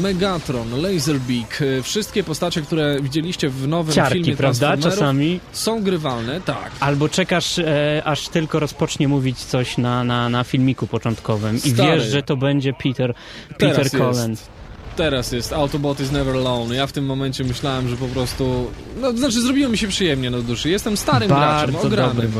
Megatron, 0.01 0.83
Laserbeak, 0.83 1.63
wszystkie 1.83 2.25
postacie, 2.25 2.63
które 2.63 3.01
widzieliście 3.03 3.49
w 3.49 3.69
nowym 3.69 3.95
ciarki, 3.95 4.15
filmie 4.19 4.37
prawda? 4.37 4.77
Czasami. 4.77 5.41
są 5.53 5.83
grywalne, 5.83 6.41
tak. 6.41 6.71
Albo 6.81 7.09
czekasz, 7.09 7.59
e, 7.59 8.03
aż 8.05 8.29
tylko 8.29 8.61
rozpocznie 8.61 9.09
mówić 9.09 9.39
coś 9.39 9.79
na, 9.79 10.05
na, 10.05 10.29
na 10.29 10.45
filmiku 10.45 10.87
początkowym 10.87 11.57
i 11.57 11.61
Stary. 11.61 12.01
wiesz, 12.01 12.05
że 12.11 12.23
to 12.23 12.37
będzie 12.37 12.73
Peter, 12.73 13.15
Peter 13.59 13.91
Teraz 13.91 13.91
Cullen. 13.91 14.31
jest. 14.31 14.59
Teraz 14.99 15.33
jest 15.33 15.53
Autobot 15.53 16.01
is 16.01 16.11
never 16.11 16.37
alone. 16.37 16.75
Ja 16.77 16.87
w 16.87 16.93
tym 16.93 17.07
momencie 17.07 17.45
myślałem, 17.45 17.89
że 17.89 17.97
po 17.97 18.07
prostu. 18.07 18.71
No, 19.01 19.13
znaczy, 19.13 19.41
zrobiło 19.43 19.71
mi 19.71 19.79
się 19.79 19.89
przyjemnie 19.89 20.31
na 20.31 20.39
duszy. 20.39 20.71
Jestem 20.71 20.97
starym 20.97 21.29
graczem, 21.29 21.73
Bardzo 21.73 21.89
dobry 21.89 22.03
ogranym. 22.05 22.33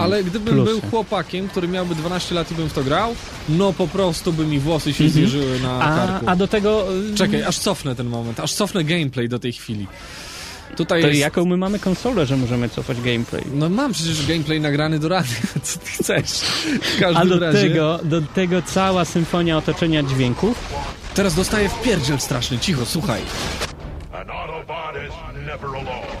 Ale 0.00 0.24
gdybym 0.24 0.54
Plusy. 0.54 0.70
był 0.70 0.80
chłopakiem, 0.90 1.48
który 1.48 1.68
miałby 1.68 1.94
12 1.94 2.34
lat 2.34 2.52
i 2.52 2.54
bym 2.54 2.68
w 2.68 2.72
to 2.72 2.84
grał, 2.84 3.14
no 3.48 3.72
po 3.72 3.88
prostu 3.88 4.32
by 4.32 4.46
mi 4.46 4.58
włosy 4.60 4.92
się 4.94 5.04
Mhm. 5.04 5.10
zjeżyły 5.12 5.60
na 5.60 5.80
a, 5.80 6.06
karku. 6.06 6.24
a 6.28 6.36
do 6.36 6.48
tego... 6.48 6.86
Czekaj, 7.14 7.42
aż 7.44 7.58
cofnę 7.58 7.94
ten 7.94 8.06
moment, 8.06 8.40
aż 8.40 8.54
cofnę 8.54 8.84
gameplay 8.84 9.28
do 9.28 9.38
tej 9.38 9.52
chwili. 9.52 9.86
Tutaj 10.74 11.02
To 11.02 11.08
jest... 11.08 11.20
jaką 11.20 11.44
my 11.44 11.56
mamy 11.56 11.78
konsolę, 11.78 12.26
że 12.26 12.36
możemy 12.36 12.68
cofać 12.68 13.00
gameplay? 13.00 13.42
No 13.54 13.68
mam 13.68 13.92
przecież 13.92 14.26
gameplay 14.26 14.60
nagrany 14.60 14.98
do 14.98 15.08
rady, 15.08 15.28
co 15.62 15.78
ty 15.78 15.86
chcesz? 15.90 16.40
A 17.14 17.24
do 17.26 17.38
razie... 17.38 17.68
tego, 17.68 18.00
do 18.04 18.20
tego 18.22 18.62
cała 18.62 19.04
symfonia 19.04 19.58
otoczenia 19.58 20.02
dźwięków. 20.02 20.68
Teraz 21.14 21.34
dostaję 21.34 21.68
w 21.68 21.82
pierdziel 21.82 22.20
straszny, 22.20 22.58
cicho, 22.58 22.86
słuchaj. 22.86 23.20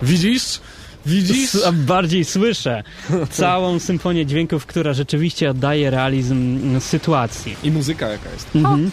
Widzisz? 0.02 0.60
Widzisz? 1.06 1.54
S- 1.54 1.64
a 1.66 1.72
bardziej 1.72 2.24
słyszę 2.24 2.82
całą 3.30 3.78
symfonię 3.78 4.26
dźwięków, 4.26 4.66
która 4.66 4.92
rzeczywiście 4.92 5.50
oddaje 5.50 5.90
realizm 5.90 6.32
mm, 6.62 6.80
sytuacji. 6.80 7.56
I 7.62 7.70
muzyka 7.70 8.08
jaka 8.08 8.30
jest. 8.30 8.56
Mhm. 8.56 8.90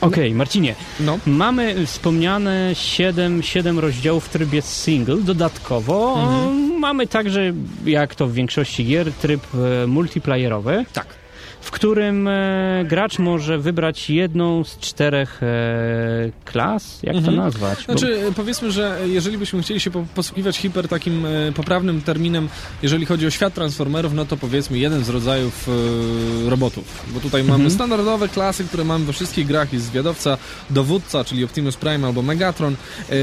Okej, 0.00 0.34
Marcinie, 0.34 0.74
No. 1.00 1.18
mamy 1.26 1.86
wspomniane 1.86 2.70
7, 2.74 3.42
7 3.42 3.78
rozdziałów 3.78 4.24
w 4.26 4.28
trybie 4.28 4.62
single. 4.62 5.16
Dodatkowo 5.16 6.22
Mhm. 6.22 6.78
mamy 6.78 7.06
także, 7.06 7.52
jak 7.84 8.14
to 8.14 8.26
w 8.26 8.32
większości 8.32 8.84
gier, 8.86 9.12
tryb 9.12 9.42
e, 9.82 9.86
multiplayerowy. 9.86 10.84
Tak. 10.92 11.06
W 11.60 11.70
którym 11.70 12.28
e, 12.28 12.84
gracz 12.88 13.18
może 13.18 13.58
wybrać 13.58 14.10
jedną 14.10 14.64
z 14.64 14.78
czterech 14.78 15.42
e, 15.42 15.46
klas, 16.44 16.98
jak 17.02 17.16
Mhm. 17.16 17.36
to 17.36 17.42
nazwać? 17.42 17.78
Bo- 17.78 17.84
Znaczy, 17.98 18.20
e, 18.28 18.32
powiedzmy, 18.32 18.72
że 18.72 18.98
jeżeli 19.06 19.38
byśmy 19.38 19.62
chcieli 19.62 19.80
się 19.80 19.90
po- 19.90 20.04
posługiwać 20.14 20.56
hiper 20.58 20.88
takim 20.88 21.26
e, 21.26 21.52
poprawnym 21.52 22.00
terminem, 22.02 22.48
jeżeli 22.82 23.06
chodzi 23.06 23.26
o 23.26 23.30
świat 23.30 23.54
Transformerów, 23.54 24.14
no 24.14 24.24
to 24.24 24.36
powiedzmy 24.36 24.78
jeden 24.78 25.04
z 25.04 25.08
rodzajów 25.08 25.68
robotów. 26.48 27.04
Bo 27.14 27.20
tutaj 27.20 27.42
mamy 27.42 27.54
Mhm. 27.54 27.70
standardowe 27.70 28.28
klasy, 28.28 28.64
które 28.64 28.84
mamy 28.84 29.04
we 29.04 29.12
wszystkich 29.12 29.46
grach. 29.46 29.72
Jest 29.72 29.84
zwiadowca, 29.86 30.38
dowódca, 30.70 31.24
czyli 31.24 31.44
Optimus 31.44 31.76
Prime 31.76 32.06
albo 32.06 32.22
Megatron. 32.22 32.76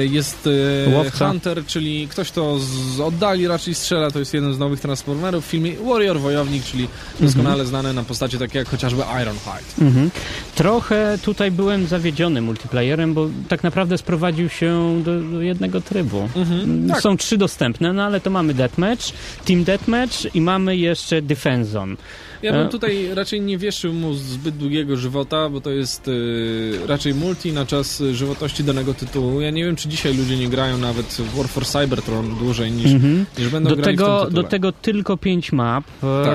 Jest 0.10 0.50
Łowca. 0.94 1.28
Hunter, 1.30 1.66
czyli 1.66 2.08
ktoś, 2.08 2.32
kto 2.32 2.60
z 2.60 3.00
oddali 3.00 3.48
raczej 3.48 3.76
strzela. 3.76 4.12
To 4.12 4.20
jest 4.20 4.34
jeden 4.34 4.54
z 4.54 4.60
nowych 4.60 4.80
Transformerów 4.80 5.46
w 5.46 5.48
filmie. 5.48 5.76
Warrior, 5.86 6.20
wojownik, 6.20 6.64
czyli 6.64 6.88
doskonale 7.20 7.66
znane 7.66 7.94
nam 7.94 8.06
postacie 8.28 8.48
takie 8.48 8.60
jak 8.60 8.70
chociażby 8.70 9.02
Ironhide. 9.22 9.82
Mhm. 9.82 10.12
Trochę 10.56 11.18
tutaj 11.22 11.52
byłem 11.52 11.88
zawiedziony 11.88 12.42
multiplayerem, 12.42 13.14
bo 13.14 13.30
tak 13.48 13.64
naprawdę 13.64 13.98
sprowadził 13.98 14.50
się 14.50 15.02
do, 15.04 15.20
do 15.20 15.42
jednego 15.42 15.82
trybu. 15.82 16.30
Mhm, 16.36 16.90
tak. 16.90 17.02
Są 17.02 17.18
trzy 17.18 17.38
dostępne, 17.38 17.94
no 17.94 18.04
ale 18.04 18.20
to 18.20 18.30
mamy 18.30 18.54
Deathmatch, 18.54 19.04
Team 19.46 19.64
Deathmatch 19.64 20.36
i 20.36 20.42
mamy 20.42 20.78
jeszcze 20.78 21.22
Defense 21.22 21.72
Zone. 21.72 21.96
Ja 22.44 22.52
bym 22.54 22.62
E, 22.68 22.70
tutaj 22.70 23.10
raczej 23.14 23.42
nie 23.42 23.58
wieszył 23.58 23.94
mu 23.94 24.14
zbyt 24.14 24.58
długiego 24.58 24.98
żywota, 24.98 25.50
bo 25.50 25.62
to 25.62 25.70
jest 25.72 26.08
y, 26.08 26.80
raczej 26.88 27.14
multi 27.14 27.54
na 27.54 27.66
czas 27.66 28.04
żywotności 28.14 28.64
danego 28.64 28.94
tytułu. 28.94 29.42
Ja 29.42 29.52
nie 29.52 29.66
wiem, 29.66 29.76
czy 29.76 29.90
dzisiaj 29.90 30.18
ludzie 30.18 30.38
nie 30.38 30.48
grają 30.50 30.78
nawet 30.78 31.06
w 31.06 31.36
War 31.38 31.48
for 31.48 31.66
Cybertron 31.66 32.36
dłużej 32.36 32.72
niż, 32.72 32.92
Mhm. 32.92 33.26
niż 33.40 33.50
będą 33.50 33.70
Do 33.70 33.76
grali 33.76 33.98
w 33.98 34.00
tego, 34.00 34.18
tym 34.20 34.26
tytule. 34.28 34.44
do 34.44 34.50
tego 34.50 34.72
tylko 34.72 35.18
pięć 35.18 35.52
map. 35.52 35.84
E, 35.88 36.24
Tak. 36.26 36.34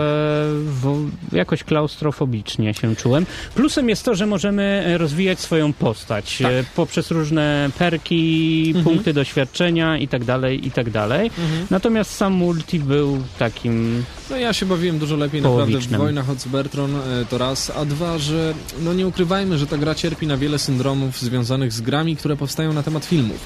w, 0.64 1.08
jakoś 1.32 1.64
klaustrofobicznie 1.64 2.74
się 2.74 2.96
czułem. 2.96 3.26
Plusem 3.54 3.88
jest 3.88 4.04
to, 4.04 4.14
że 4.14 4.26
możemy 4.26 4.62
e, 4.86 4.98
rozwijać 4.98 5.40
swoją 5.40 5.72
postać 5.72 6.38
Tak. 6.42 6.52
e, 6.52 6.64
poprzez 6.76 7.10
różne 7.10 7.70
perki, 7.78 8.64
Mhm. 8.66 8.84
punkty 8.84 9.12
doświadczenia 9.12 9.98
i 9.98 10.08
tak 10.08 10.24
dalej, 10.24 10.66
i 10.66 10.70
tak 10.70 10.90
dalej. 10.90 11.26
Mhm. 11.38 11.66
Natomiast 11.70 12.14
sam 12.16 12.32
multi 12.32 12.78
był 12.80 13.18
takim... 13.38 14.04
No 14.32 14.38
ja 14.38 14.52
się 14.52 14.66
bawiłem 14.66 14.98
dużo 14.98 15.16
lepiej 15.16 15.42
naprawdę 15.42 15.64
w 15.64 15.68
Połowicznym. 15.68 16.00
wojnach 16.00 16.30
od 16.30 16.38
Cybertron, 16.38 16.96
e, 16.96 17.00
to 17.30 17.38
raz, 17.38 17.70
a 17.76 17.84
dwa, 17.84 18.18
że 18.18 18.54
no 18.82 18.92
nie 18.94 19.06
ukrywajmy, 19.06 19.58
że 19.58 19.66
ta 19.66 19.78
gra 19.78 19.94
cierpi 19.94 20.26
na 20.26 20.36
wiele 20.36 20.58
syndromów 20.58 21.20
związanych 21.20 21.72
z 21.72 21.80
grami, 21.80 22.16
które 22.16 22.36
powstają 22.36 22.72
na 22.72 22.82
temat 22.82 23.04
filmów. 23.04 23.36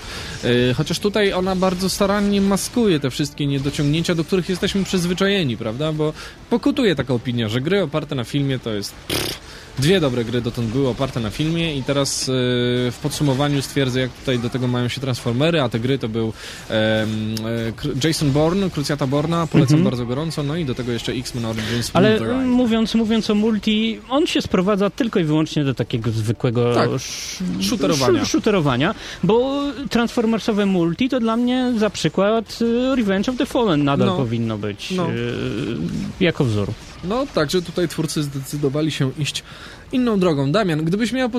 E, 0.70 0.74
Chociaż 0.74 0.98
tutaj 0.98 1.32
ona 1.32 1.56
bardzo 1.56 1.88
starannie 1.88 2.40
maskuje 2.40 3.00
te 3.00 3.10
wszystkie 3.10 3.46
niedociągnięcia, 3.46 4.14
do 4.14 4.24
których 4.24 4.48
jesteśmy 4.48 4.84
przyzwyczajeni, 4.84 5.56
prawda? 5.56 5.92
Bo 5.92 6.12
pokutuje 6.50 6.94
taka 6.94 7.14
opinia, 7.14 7.48
że 7.48 7.60
gry 7.60 7.82
oparte 7.82 8.14
na 8.14 8.24
filmie 8.24 8.58
to 8.58 8.70
jest... 8.70 8.94
Dwie 9.78 10.00
dobre 10.00 10.24
gry 10.24 10.40
dotąd 10.40 10.68
były 10.68 10.88
oparte 10.88 11.20
na 11.20 11.30
filmie 11.30 11.76
i 11.76 11.82
teraz 11.82 12.28
e, 12.28 12.32
w 12.90 12.98
podsumowaniu 13.02 13.62
stwierdzę, 13.62 14.00
jak 14.00 14.10
tutaj 14.12 14.38
do 14.38 14.50
tego 14.50 14.68
mają 14.68 14.88
się 14.88 15.00
Transformery, 15.00 15.60
a 15.60 15.68
te 15.68 15.80
gry 15.80 15.98
to 15.98 16.08
był 16.08 16.32
e, 16.70 17.06
Jason 18.04 18.30
Bourne, 18.30 18.70
Krucjata 18.70 19.06
Borna, 19.06 19.46
polecam 19.46 19.74
Mhm. 19.78 19.84
bardzo 19.84 20.06
gorąco, 20.06 20.42
no 20.42 20.56
i 20.56 20.64
do 20.64 20.74
tego 20.74 20.92
jeszcze 20.92 21.12
X-Men 21.12 21.44
Origins 21.44 21.90
Ale 21.92 22.18
Wolverine. 22.18 22.46
mówiąc, 22.46 22.94
mówiąc 22.94 23.30
o 23.30 23.34
multi, 23.34 24.00
on 24.08 24.26
się 24.26 24.42
sprowadza 24.42 24.90
tylko 24.90 25.20
i 25.20 25.24
wyłącznie 25.24 25.64
do 25.64 25.74
takiego 25.74 26.10
zwykłego 26.10 26.74
Tak, 26.74 26.88
sz- 26.90 27.42
shooterowania. 27.68 28.20
sz- 28.20 28.28
shooterowania, 28.30 28.94
bo 29.22 29.62
Transformersowe 29.90 30.66
multi 30.66 31.08
to 31.08 31.20
dla 31.20 31.36
mnie 31.36 31.72
za 31.78 31.90
przykład 31.90 32.58
y, 32.62 32.96
Revenge 32.96 33.28
of 33.32 33.38
the 33.38 33.46
Fallen 33.46 33.84
nadal 33.84 34.08
No. 34.08 34.16
powinno 34.16 34.58
być 34.58 34.90
No. 34.90 35.10
y, 35.10 35.14
jako 36.20 36.44
wzór. 36.44 36.68
No, 37.08 37.26
także 37.34 37.62
tutaj 37.62 37.88
twórcy 37.88 38.22
zdecydowali 38.22 38.90
się 38.90 39.10
iść 39.18 39.42
inną 39.92 40.18
drogą. 40.18 40.52
Damian, 40.52 40.84
gdybyś 40.84 41.12
miał 41.12 41.30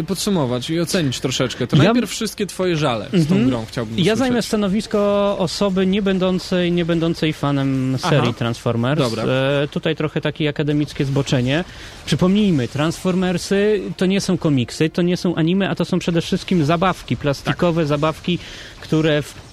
y, 0.00 0.04
podsumować 0.06 0.70
i 0.70 0.80
ocenić 0.80 1.20
troszeczkę, 1.20 1.66
to 1.66 1.76
Ja- 1.76 1.82
najpierw 1.82 2.10
wszystkie 2.10 2.46
twoje 2.46 2.76
żale 2.76 3.06
z 3.06 3.10
tą 3.10 3.34
Mhm. 3.34 3.46
grą 3.48 3.64
chciałbym 3.68 3.98
Ja 3.98 4.16
zajmę 4.16 4.42
stanowisko 4.42 4.98
osoby 5.38 5.86
nie 5.86 6.02
będącej, 6.02 6.72
nie 6.72 6.84
będącej 6.84 7.32
fanem 7.32 7.96
serii 7.98 8.18
Aha. 8.28 8.32
Transformers. 8.38 9.00
Dobra. 9.00 9.24
E, 9.24 9.68
tutaj 9.70 9.96
trochę 9.96 10.20
takie 10.20 10.48
akademickie 10.48 11.04
zboczenie. 11.04 11.64
Przypomnijmy, 12.06 12.68
Transformersy 12.68 13.80
to 13.96 14.06
nie 14.06 14.20
są 14.20 14.38
komiksy, 14.38 14.90
to 14.90 15.02
nie 15.02 15.16
są 15.16 15.34
anime, 15.34 15.70
a 15.70 15.74
to 15.74 15.84
są 15.84 15.98
przede 15.98 16.20
wszystkim 16.20 16.64
zabawki, 16.64 17.16
plastikowe 17.16 17.80
Tak. 17.82 17.88
zabawki, 17.88 18.38
które 18.80 19.22
w 19.22 19.47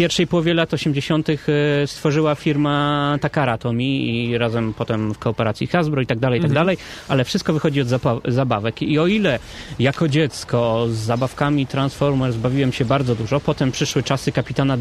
pierwszej 0.00 0.26
połowie 0.26 0.54
lat 0.54 0.74
80. 0.74 1.28
e, 1.30 1.86
stworzyła 1.86 2.34
firma 2.34 3.18
Takara 3.20 3.58
Tomy 3.58 3.84
i 3.84 4.38
razem 4.38 4.74
potem 4.74 5.14
w 5.14 5.18
kooperacji 5.18 5.66
Hasbro 5.66 6.02
i 6.02 6.06
tak 6.06 6.18
dalej, 6.18 6.38
i 6.38 6.40
Mhm. 6.40 6.50
tak 6.50 6.54
dalej, 6.54 6.76
ale 7.08 7.24
wszystko 7.24 7.52
wychodzi 7.52 7.80
od 7.80 7.88
zabawek. 8.28 8.82
I 8.82 8.98
o 8.98 9.06
ile 9.06 9.38
jako 9.78 10.08
dziecko 10.08 10.86
z 10.90 10.94
zabawkami 10.96 11.66
Transformers 11.66 12.36
bawiłem 12.36 12.72
się 12.72 12.84
bardzo 12.84 13.14
dużo, 13.14 13.40
potem 13.40 13.72
przyszły 13.72 14.02
czasy 14.02 14.32
kapitana 14.32 14.76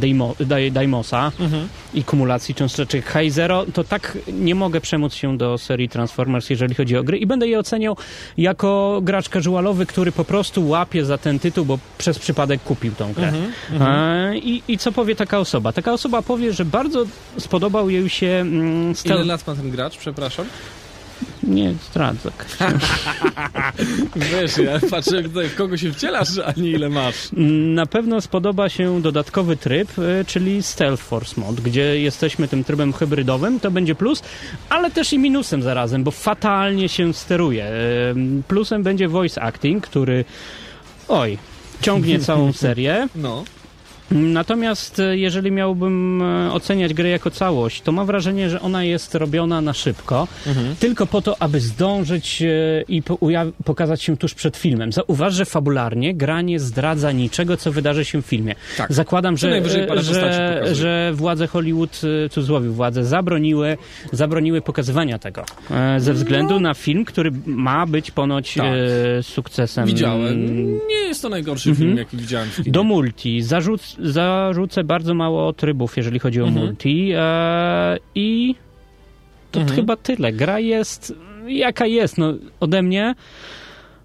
Daimosa 0.72 1.32
Mhm. 1.40 1.68
I 1.94 2.04
kumulacji 2.04 2.56
cząsteczek 2.56 3.06
High 3.06 3.32
Zero, 3.32 3.66
to 3.74 3.84
tak 3.84 4.18
nie 4.34 4.56
mogę 4.56 4.82
przemóc 4.82 5.14
się 5.14 5.38
do 5.38 5.58
serii 5.58 5.90
Transformers, 5.90 6.50
jeżeli 6.50 6.76
chodzi 6.76 6.98
o 6.98 7.04
gry 7.04 7.18
i 7.18 7.26
będę 7.26 7.48
je 7.48 7.60
oceniał 7.60 7.98
jako 8.38 9.00
gracz 9.04 9.30
casualowy, 9.30 9.86
który 9.86 10.12
po 10.12 10.26
prostu 10.26 10.68
łapie 10.68 11.06
za 11.06 11.18
ten 11.18 11.40
tytuł, 11.40 11.66
bo 11.66 11.80
przez 11.98 12.20
przypadek 12.20 12.64
kupił 12.64 12.92
tą 12.92 13.14
grę. 13.14 13.34
E, 13.80 14.38
I, 14.38 14.64
I 14.68 14.78
co 14.78 14.92
powie 14.92 15.16
taka 15.16 15.40
osoba? 15.40 15.74
Taka 15.74 15.94
osoba 15.94 16.22
powie, 16.22 16.54
że 16.54 16.66
bardzo 16.66 17.06
spodobał 17.40 17.90
jej 17.90 18.10
się 18.10 18.28
mm, 18.28 18.94
Ile 19.06 19.26
lat 19.26 19.48
ma 19.48 19.56
ten 19.56 19.72
gracz, 19.72 19.98
przepraszam? 19.98 20.46
Nie 21.44 21.74
zdradzę. 21.90 22.32
Wiesz, 24.16 24.58
ja 24.58 24.80
patrzę 24.90 25.22
w 25.22 25.56
kogo 25.56 25.78
się 25.78 25.92
wcielasz, 25.92 26.28
a 26.46 26.54
nie 26.58 26.70
ile 26.70 26.90
masz. 26.90 27.30
Na 27.74 27.86
pewno 27.86 28.22
spodoba 28.22 28.70
się 28.70 29.02
dodatkowy 29.02 29.58
tryb, 29.58 30.00
y, 30.00 30.26
czyli 30.28 30.64
Stealth 30.64 31.04
Force 31.04 31.42
Mod, 31.42 31.62
gdzie 31.62 32.02
jesteśmy 32.02 32.48
tym 32.48 32.64
trybem 32.64 32.94
hybrydowym, 32.94 33.60
to 33.60 33.72
będzie 33.72 33.96
plus, 33.96 34.24
ale 34.70 34.92
też 34.92 35.14
i 35.14 35.20
minusem 35.20 35.62
zarazem, 35.62 36.04
bo 36.04 36.12
fatalnie 36.12 36.90
się 36.90 37.14
steruje. 37.14 37.72
Plusem 38.48 38.84
będzie 38.84 39.08
voice 39.08 39.42
acting, 39.42 39.88
który 39.88 40.26
oj, 41.08 41.38
ciągnie 41.82 42.20
całą 42.20 42.54
serię. 42.54 43.08
No. 43.16 43.44
Natomiast 44.12 45.00
e, 45.00 45.18
jeżeli 45.18 45.52
miałbym 45.52 46.22
e, 46.22 46.54
oceniać 46.54 46.94
grę 46.94 47.10
jako 47.10 47.32
całość, 47.32 47.82
to 47.82 47.92
mam 47.92 48.08
wrażenie, 48.08 48.50
że 48.50 48.62
ona 48.62 48.84
jest 48.84 49.16
robiona 49.16 49.62
na 49.62 49.74
szybko, 49.74 50.28
tylko 50.80 51.06
po 51.06 51.22
to, 51.22 51.42
aby 51.42 51.60
zdążyć 51.60 52.42
e, 52.42 52.46
i 52.88 53.04
pokazać 53.66 54.02
się 54.02 54.18
tuż 54.18 54.34
przed 54.34 54.58
filmem. 54.58 54.92
Zauważ, 54.92 55.34
że 55.34 55.46
fabularnie 55.46 56.16
gra 56.16 56.42
nie 56.42 56.60
zdradza 56.60 57.12
niczego, 57.12 57.58
co 57.58 57.72
wydarzy 57.72 58.06
się 58.06 58.22
w 58.22 58.26
filmie. 58.26 58.56
Tak. 58.78 58.94
Zakładam, 58.94 59.38
że, 59.38 59.70
że, 60.02 60.76
że 60.76 61.12
władze 61.14 61.48
Hollywood, 61.48 62.02
cudzysłowie 62.32 62.70
władze, 62.70 63.06
zabroniły, 63.06 63.78
zabroniły 64.12 64.62
pokazywania 64.62 65.20
tego. 65.20 65.46
Ze 65.98 66.14
względu 66.14 66.60
na 66.60 66.74
film, 66.74 67.06
który 67.06 67.32
ma 67.46 67.86
być 67.86 68.12
ponoć 68.12 68.54
Tak. 68.54 68.74
sukcesem. 69.22 69.86
Widziałem. 69.86 70.74
Nie 70.88 70.96
jest 70.96 71.22
to 71.22 71.30
najgorszy 71.30 71.76
film, 71.76 71.98
jaki 71.98 72.18
widziałem 72.18 72.50
w 72.50 72.56
kinie. 72.56 72.72
Do 72.72 72.84
multi. 72.84 73.42
Zarzuc, 73.42 73.99
zarzucę 74.02 74.84
bardzo 74.84 75.14
mało 75.14 75.54
trybów, 75.54 75.98
jeżeli 75.98 76.20
chodzi 76.20 76.42
o 76.42 76.48
Mhm. 76.48 76.66
multi. 76.66 77.12
E, 77.16 77.98
I 78.16 78.56
to 79.52 79.60
Mhm. 79.60 79.76
chyba 79.76 79.96
tyle. 79.98 80.32
Gra 80.34 80.60
jest 80.60 81.14
jaka 81.48 81.86
jest, 81.86 82.18
no 82.18 82.34
ode 82.60 82.82
mnie. 82.82 83.16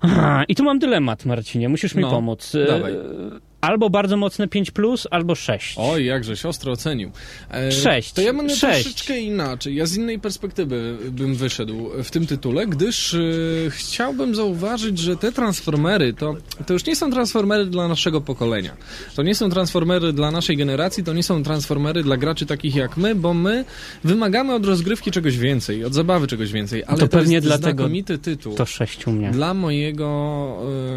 Aha, 0.00 0.44
I 0.48 0.54
tu 0.54 0.64
mam 0.64 0.78
dylemat, 0.78 1.24
Marcinie, 1.26 1.68
musisz 1.68 1.94
mi 1.94 2.02
No, 2.02 2.10
pomóc. 2.10 2.54
E, 2.54 2.66
dawaj. 2.66 2.92
Albo 3.64 3.90
bardzo 3.90 4.16
mocne 4.16 4.48
5, 4.48 4.70
plus, 4.70 5.06
albo 5.10 5.34
6. 5.34 5.74
Oj, 5.78 6.04
jakże 6.04 6.36
siostro 6.36 6.72
ocenił. 6.72 7.10
E, 7.50 7.72
Sześć. 7.72 8.12
To 8.12 8.22
ja 8.22 8.32
będę 8.34 8.56
Sześć. 8.56 8.82
troszeczkę 8.82 9.20
inaczej. 9.20 9.74
Ja 9.74 9.86
z 9.86 9.96
innej 9.96 10.18
perspektywy 10.18 10.96
bym 11.10 11.34
wyszedł 11.34 11.90
w 12.04 12.10
tym 12.10 12.26
tytule, 12.26 12.66
gdyż 12.66 13.14
e, 13.14 13.18
chciałbym 13.70 14.34
zauważyć, 14.34 14.98
że 14.98 15.16
te 15.16 15.32
transformery 15.32 16.12
to, 16.14 16.34
to 16.66 16.72
już 16.72 16.86
nie 16.86 16.96
są 16.96 17.10
transformery 17.10 17.66
dla 17.66 17.88
naszego 17.88 18.20
pokolenia. 18.20 18.76
To 19.16 19.22
nie 19.22 19.34
są 19.34 19.50
transformery 19.50 20.12
dla 20.12 20.30
naszej 20.30 20.56
generacji, 20.56 21.04
to 21.04 21.12
nie 21.12 21.22
są 21.22 21.42
transformery 21.42 22.02
dla 22.02 22.16
graczy 22.16 22.46
takich 22.46 22.74
jak 22.74 22.96
my, 22.96 23.14
bo 23.14 23.34
my 23.34 23.64
wymagamy 24.04 24.54
od 24.54 24.66
rozgrywki 24.66 25.10
czegoś 25.10 25.38
więcej, 25.38 25.84
od 25.84 25.94
zabawy 25.94 26.26
czegoś 26.26 26.52
więcej. 26.52 26.84
Ale 26.86 26.98
To 26.98 27.08
to, 27.08 27.16
pewnie 27.18 27.34
jest 27.34 27.46
dlatego 27.46 27.76
znakomity 27.82 28.18
tytuł. 28.18 28.54
To 28.54 28.66
6 28.66 29.06
u 29.06 29.12
mnie. 29.12 29.30
Dla 29.30 29.54
mojego 29.54 30.06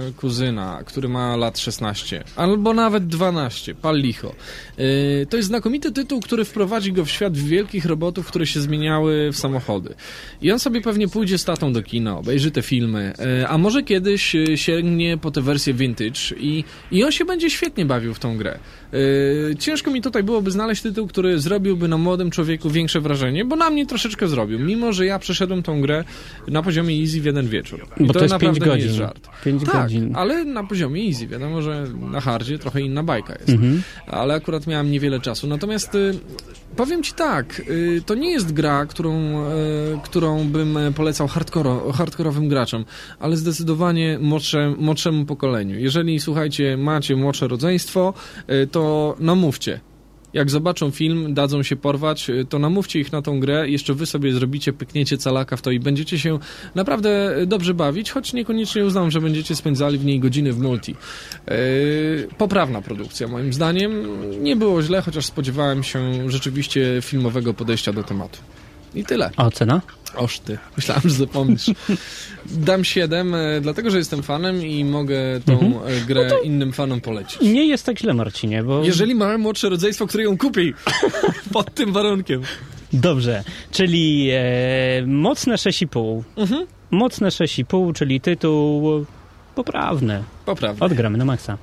e, 0.09 0.11
kuzyna, 0.11 0.79
który 0.85 1.09
ma 1.09 1.35
lat 1.35 1.59
16, 1.59 2.23
albo 2.57 2.73
nawet 2.73 3.07
12, 3.07 3.75
pal 3.75 3.97
licho. 4.01 4.35
E, 4.77 5.25
to 5.25 5.37
jest 5.37 5.47
znakomity 5.47 5.91
tytuł, 5.91 6.21
który 6.21 6.45
wprowadzi 6.45 6.93
go 6.93 7.05
w 7.05 7.09
świat 7.09 7.37
wielkich 7.37 7.85
robotów, 7.85 8.27
które 8.27 8.47
się 8.47 8.61
zmieniały 8.61 9.31
w 9.31 9.37
samochody. 9.37 9.93
I 10.41 10.51
on 10.51 10.59
sobie 10.59 10.81
pewnie 10.81 11.07
pójdzie 11.07 11.37
z 11.37 11.45
tatą 11.45 11.73
do 11.73 11.83
kina, 11.83 12.17
obejrzy 12.17 12.51
te 12.51 12.61
filmy, 12.61 13.13
e, 13.19 13.47
a 13.47 13.57
może 13.57 13.83
kiedyś 13.83 14.35
e, 14.35 14.57
sięgnie 14.57 15.17
po 15.17 15.31
tę 15.31 15.41
wersję 15.41 15.73
vintage 15.73 16.19
i, 16.39 16.63
i 16.91 17.03
on 17.03 17.11
się 17.11 17.25
będzie 17.25 17.49
świetnie 17.49 17.85
bawił 17.85 18.13
w 18.13 18.19
tą 18.19 18.37
grę. 18.37 18.59
E, 19.51 19.55
ciężko 19.55 19.91
mi 19.91 20.01
tutaj 20.01 20.23
byłoby 20.23 20.51
znaleźć 20.51 20.81
tytuł, 20.81 21.07
który 21.07 21.39
zrobiłby 21.39 21.87
na 21.87 21.97
młodym 21.97 22.31
człowieku 22.31 22.69
większe 22.69 23.01
wrażenie, 23.01 23.45
bo 23.45 23.55
na 23.55 23.69
mnie 23.69 23.85
troszeczkę 23.85 24.27
zrobił, 24.27 24.59
mimo 24.59 24.93
że 24.93 25.05
ja 25.05 25.19
przeszedłem 25.19 25.63
tą 25.63 25.81
grę 25.81 26.03
na 26.47 26.63
poziomie 26.63 27.01
easy 27.01 27.21
w 27.21 27.25
jeden 27.25 27.47
wieczór. 27.47 27.87
I 27.99 28.03
Bo 28.05 28.13
to 28.13 28.19
jest 28.19 28.31
naprawdę 28.31 28.59
5 28.59 28.65
nie 28.65 28.71
godzin. 28.71 28.85
jest 28.85 28.97
żart. 28.97 29.27
5 29.45 29.63
Tak, 29.63 29.81
godzin. 29.83 30.15
ale 30.15 30.45
na 30.45 30.63
poziomie 30.63 31.07
easy. 31.07 31.27
Wiadomo, 31.27 31.61
że 31.61 31.85
na 32.11 32.21
hardzie 32.47 32.59
trochę 32.59 32.81
inna 32.81 33.03
bajka 33.03 33.33
jest. 33.33 33.49
Mhm. 33.49 33.83
Ale 34.07 34.33
akurat 34.33 34.67
miałem 34.67 34.91
niewiele 34.91 35.19
czasu. 35.19 35.47
Natomiast 35.47 35.95
y, 35.95 36.19
powiem 36.75 37.03
ci 37.03 37.13
tak, 37.13 37.61
y, 37.69 38.01
to 38.05 38.15
nie 38.15 38.31
jest 38.31 38.53
gra, 38.53 38.85
którą, 38.85 39.13
y, 39.13 39.99
którą 40.03 40.47
bym 40.47 40.77
polecał 40.95 41.27
hardkoro, 41.27 41.91
hardkorowym 41.91 42.49
graczom, 42.49 42.85
ale 43.19 43.37
zdecydowanie 43.37 44.19
młodsze, 44.21 44.73
młodszemu 44.77 45.25
pokoleniu. 45.25 45.79
Jeżeli, 45.79 46.19
słuchajcie, 46.19 46.77
macie 46.77 47.15
młodsze 47.15 47.47
rodzeństwo, 47.47 48.13
to 48.71 49.15
namówcie. 49.19 49.79
Jak 50.33 50.49
zobaczą 50.49 50.91
film, 50.91 51.33
dadzą 51.33 51.63
się 51.63 51.75
porwać, 51.75 52.29
y, 52.29 52.45
to 52.45 52.59
namówcie 52.59 52.99
ich 52.99 53.11
na 53.11 53.21
tą 53.21 53.39
grę, 53.39 53.69
jeszcze 53.69 53.93
wy 53.93 54.05
sobie 54.05 54.33
zrobicie, 54.33 54.73
pykniecie 54.73 55.17
calaka 55.17 55.57
w 55.57 55.61
to 55.61 55.71
i 55.71 55.79
będziecie 55.79 56.19
się 56.19 56.39
naprawdę 56.75 57.35
dobrze 57.45 57.73
bawić, 57.73 58.11
choć 58.11 58.33
niekoniecznie 58.33 58.85
uznam, 58.85 59.11
że 59.11 59.21
będziecie 59.21 59.55
spędzali 59.55 59.97
w 59.97 60.05
niej 60.05 60.19
godziny 60.19 60.53
w 60.53 60.59
multi. 60.59 60.95
Yy, 61.47 61.55
poprawna 62.37 62.81
produkcja 62.81 63.27
moim 63.27 63.53
zdaniem. 63.53 63.91
Nie 64.43 64.55
było 64.55 64.83
źle, 64.83 65.01
chociaż 65.01 65.25
spodziewałem 65.25 65.83
się 65.83 66.29
rzeczywiście 66.29 66.99
filmowego 67.01 67.53
podejścia 67.53 67.93
do 67.93 68.03
tematu. 68.03 68.39
I 68.95 69.03
tyle. 69.03 69.31
A 69.37 69.45
ocena? 69.45 69.81
Oż 70.15 70.39
ty. 70.39 70.57
Myślałem, 70.77 71.01
że 71.05 71.09
zapomnisz. 71.09 71.65
Dam 72.45 72.83
7, 72.83 73.35
e, 73.35 73.61
dlatego 73.61 73.91
że 73.91 73.97
jestem 73.97 74.23
fanem 74.23 74.65
i 74.65 74.85
mogę 74.85 75.17
tą 75.45 75.85
e, 75.85 76.01
grę 76.01 76.29
innym 76.43 76.73
fanom 76.73 77.01
polecić. 77.01 77.41
Nie 77.41 77.65
jest 77.65 77.85
tak 77.85 77.99
źle, 77.99 78.13
Marcinie, 78.13 78.63
bo... 78.63 78.83
Jeżeli 78.83 79.15
mamy 79.15 79.37
młodsze 79.37 79.69
rodzeństwo, 79.69 80.07
które 80.07 80.23
ją 80.23 80.37
kupi, 80.37 80.73
pod 81.53 81.73
tym 81.73 81.93
warunkiem. 81.93 82.41
Dobrze, 82.93 83.43
czyli 83.71 84.29
e, 84.33 85.03
mocne 85.07 85.55
6,5. 85.55 86.23
Mhm. 86.35 86.67
Mocne 86.91 87.27
6,5, 87.27 87.93
czyli 87.93 88.21
tytuł 88.21 89.05
poprawny. 89.55 90.23
Poprawnie. 90.45 90.81
Odgramy 90.81 91.17
na 91.17 91.25
maksa. 91.25 91.57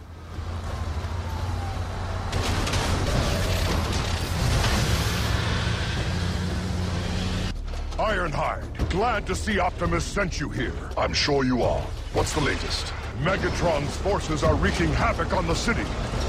Ironhide, 8.15 8.91
glad 8.91 9.27
to 9.27 9.35
see 9.35 9.59
Optimus 9.59 10.05
sent 10.05 10.39
you 10.39 10.49
here. 10.49 10.73
I'm 10.97 11.12
sure 11.12 11.45
you 11.45 11.65
are. 11.65 11.81
What's 12.12 12.33
the 12.33 12.43
latest? 12.43 12.93
Megatron's 13.19 13.97
forces 13.97 14.45
are 14.45 14.55
wreaking 14.55 14.93
havoc 14.93 15.33
on 15.33 15.49
the 15.49 15.55
city. 15.55 15.83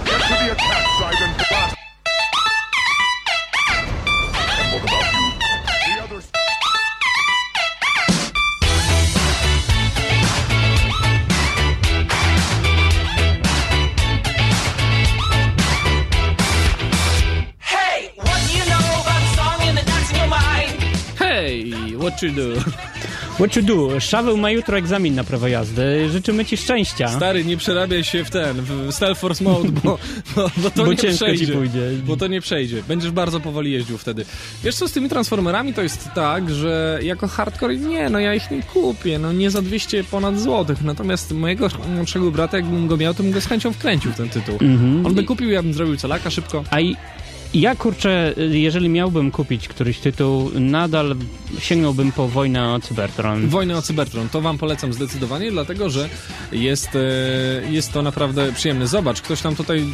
Get 0.04 0.20
to 0.24 0.34
the 0.34 0.52
attack 0.54 0.88
site 1.00 1.22
and 1.22 1.38
blast. 1.48 1.75
What 22.16 22.24
you 22.24 22.32
do? 22.32 22.61
What 23.36 23.55
you 23.55 23.61
do? 23.61 23.99
Szaweł 23.99 24.38
ma 24.38 24.51
jutro 24.51 24.78
egzamin 24.78 25.16
na 25.16 25.24
prawo 25.24 25.47
jazdy. 25.47 26.09
Życzymy 26.09 26.45
ci 26.45 26.57
szczęścia. 26.57 27.07
Stary, 27.07 27.45
nie 27.45 27.57
przerabiaj 27.57 28.03
się 28.03 28.24
w 28.26 28.30
ten, 28.30 28.61
w 28.61 28.93
Stealth 28.93 29.22
Force 29.22 29.43
Mode, 29.43 29.70
bo, 29.70 29.97
bo, 30.36 30.49
bo 30.57 30.70
to 30.70 30.86
Bo 30.86 30.91
nie 30.91 31.13
przejdzie. 31.13 31.55
Bo 32.05 32.18
to 32.18 32.28
nie 32.28 32.41
przejdzie. 32.41 32.84
Będziesz 32.88 33.11
bardzo 33.11 33.39
powoli 33.39 33.72
jeździł 33.72 33.97
wtedy. 33.97 34.26
Wiesz 34.63 34.76
co, 34.76 34.88
z 34.88 34.91
tymi 34.91 35.09
Transformerami 35.09 35.74
to 35.74 35.82
jest 35.82 36.09
tak, 36.16 36.51
że 36.51 36.99
jako 37.03 37.28
hardcore, 37.28 37.78
nie, 37.78 38.09
no 38.09 38.20
ja 38.20 38.36
ich 38.36 38.51
nie 38.51 38.63
kupię, 38.63 39.20
no 39.20 39.34
nie 39.34 39.51
za 39.51 39.61
200 39.61 40.03
ponad 40.03 40.39
złotych. 40.39 40.82
Natomiast 40.82 41.32
mojego 41.32 41.68
młodszego 41.95 42.32
brata, 42.32 42.57
jakbym 42.57 42.88
go 42.88 42.97
miał, 42.97 43.13
to 43.13 43.24
bym 43.24 43.32
go 43.32 43.41
z 43.41 43.45
chęcią 43.45 43.74
wkręcił 43.74 44.11
w 44.11 44.16
ten 44.16 44.30
tytuł. 44.30 44.57
Mhm. 44.61 45.05
On 45.05 45.13
by 45.13 45.24
kupił, 45.24 45.49
ja 45.49 45.63
bym 45.63 45.74
zrobił 45.74 45.97
celaka 45.97 46.30
szybko. 46.30 46.63
A 46.70 46.82
i 46.82 46.95
ja 47.56 47.76
kurczę, 47.76 48.34
jeżeli 48.51 48.89
miałbym 48.89 49.32
kupić 49.32 49.68
któryś 49.68 49.99
tytuł, 49.99 50.51
nadal 50.60 51.16
sięgnąłbym 51.60 52.12
po 52.12 52.28
wojnę 52.28 52.74
o 52.74 52.80
Cybertron. 52.80 53.49
Wojnę 53.49 53.78
o 53.78 53.82
Cybertron, 53.82 54.30
to 54.30 54.41
wam 54.41 54.58
polecam 54.58 54.93
zdecydowanie, 54.93 55.51
dlatego 55.51 55.89
że 55.89 56.10
jest, 56.51 56.89
e, 56.95 56.99
jest 57.72 57.93
to 57.93 58.01
naprawdę 58.01 58.51
przyjemne. 58.53 58.88
Zobacz, 58.88 59.22
ktoś 59.22 59.41
tam 59.41 59.56
tutaj, 59.56 59.86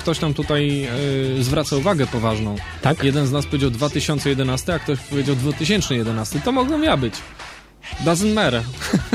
ktoś 0.00 0.18
tam 0.18 0.34
tutaj 0.34 0.84
e, 0.84 1.42
zwraca 1.42 1.76
uwagę 1.76 2.06
poważną. 2.06 2.56
Tak? 2.82 3.04
Jeden 3.04 3.26
z 3.26 3.32
nas 3.32 3.46
powiedział 3.46 3.70
2011, 3.70 4.74
a 4.74 4.78
ktoś 4.78 4.98
powiedział 4.98 5.36
2011. 5.36 6.40
To 6.40 6.52
mogłem 6.52 6.82
ja 6.82 6.96
być. 6.96 7.14
Doesn't 8.04 8.34
matter. 8.34 8.62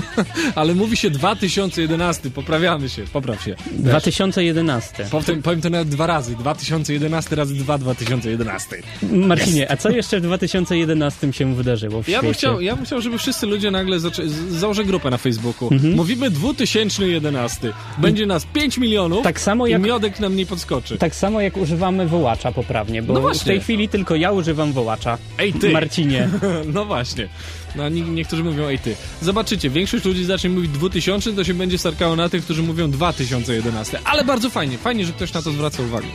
Ale 0.56 0.76
mówi 0.76 0.98
się 0.98 1.10
2011, 1.10 2.30
poprawiamy 2.30 2.90
się, 2.90 3.04
popraw 3.14 3.44
się. 3.44 3.56
2011. 3.72 5.06
Powiem, 5.12 5.42
powiem 5.42 5.62
to 5.62 5.70
nawet 5.70 5.90
dwa 5.90 6.08
razy. 6.08 6.36
2011 6.36 7.36
razy 7.36 7.56
2 7.56 7.78
2011. 7.78 8.76
Marcinie, 9.12 9.72
a 9.72 9.78
co 9.78 9.90
jeszcze 9.90 10.20
w 10.20 10.24
2011 10.24 11.34
się 11.34 11.56
wydarzyło 11.56 12.04
w 12.04 12.08
Ja 12.08 12.22
bym, 12.22 12.34
chciał, 12.34 12.62
ja 12.62 12.76
bym 12.76 12.86
chciał, 12.86 13.02
żeby 13.02 13.18
wszyscy 13.18 13.46
ludzie 13.46 13.72
nagle 13.72 14.00
zaczę... 14.00 14.30
założę 14.50 14.86
grupę 14.86 15.10
na 15.10 15.18
Facebooku. 15.18 15.70
Mhm. 15.72 15.96
Mówimy 15.96 16.30
2011. 16.30 17.74
Będzie 17.98 18.26
nas 18.26 18.46
5 18.46 18.78
milionów 18.78 19.24
Tak 19.24 19.40
samo 19.40 19.68
i 19.68 19.72
jak 19.72 19.82
miodek 19.82 20.20
nam 20.20 20.36
nie 20.36 20.46
podskoczy. 20.46 20.98
Tak 20.98 21.16
samo 21.16 21.42
jak 21.42 21.58
używamy 21.58 22.08
wołacza 22.08 22.52
poprawnie, 22.52 23.02
bo 23.02 23.14
No 23.14 23.34
w 23.34 23.44
tej 23.44 23.62
chwili 23.62 23.90
tylko 23.90 24.16
ja 24.16 24.32
używam 24.32 24.74
wołacza. 24.74 25.18
Ej, 25.38 25.54
ty! 25.54 25.70
Marcinie. 25.70 26.30
No 26.74 26.86
właśnie. 26.86 27.30
No, 27.76 27.90
nie- 27.90 28.02
niektórzy 28.02 28.44
mówią, 28.44 28.68
ej 28.68 28.80
ty. 28.80 28.96
Zobaczycie, 29.22 29.70
większość 29.70 30.06
ludzi 30.06 30.26
zacznie 30.26 30.50
mówić 30.50 30.72
2000, 30.72 31.34
to 31.34 31.44
się 31.44 31.54
będzie 31.54 31.78
starkało 31.78 32.16
na 32.16 32.30
tych, 32.30 32.44
którzy 32.44 32.64
mówią 32.64 32.92
2011. 32.92 34.00
Ale 34.06 34.24
bardzo 34.24 34.50
fajnie, 34.50 34.78
fajnie, 34.78 35.06
że 35.06 35.14
ktoś 35.14 35.34
na 35.34 35.42
to 35.42 35.52
zwraca 35.52 35.84
uwagę. 35.84 36.08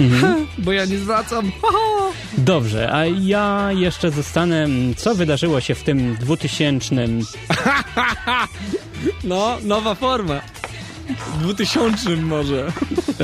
Mhm. 0.00 0.46
Bo 0.58 0.72
ja 0.72 0.84
nie 0.84 0.98
zwracam. 0.98 1.52
Dobrze, 2.38 2.92
a 2.92 3.06
ja 3.06 3.68
jeszcze 3.72 4.10
zostanę, 4.10 4.66
co 4.96 5.14
wydarzyło 5.14 5.60
się 5.60 5.74
w 5.74 5.82
tym 5.82 6.16
2000 6.20 6.94
No, 9.24 9.58
nowa 9.62 9.94
forma. 9.94 10.40
2000 11.40 12.16
może. 12.16 12.72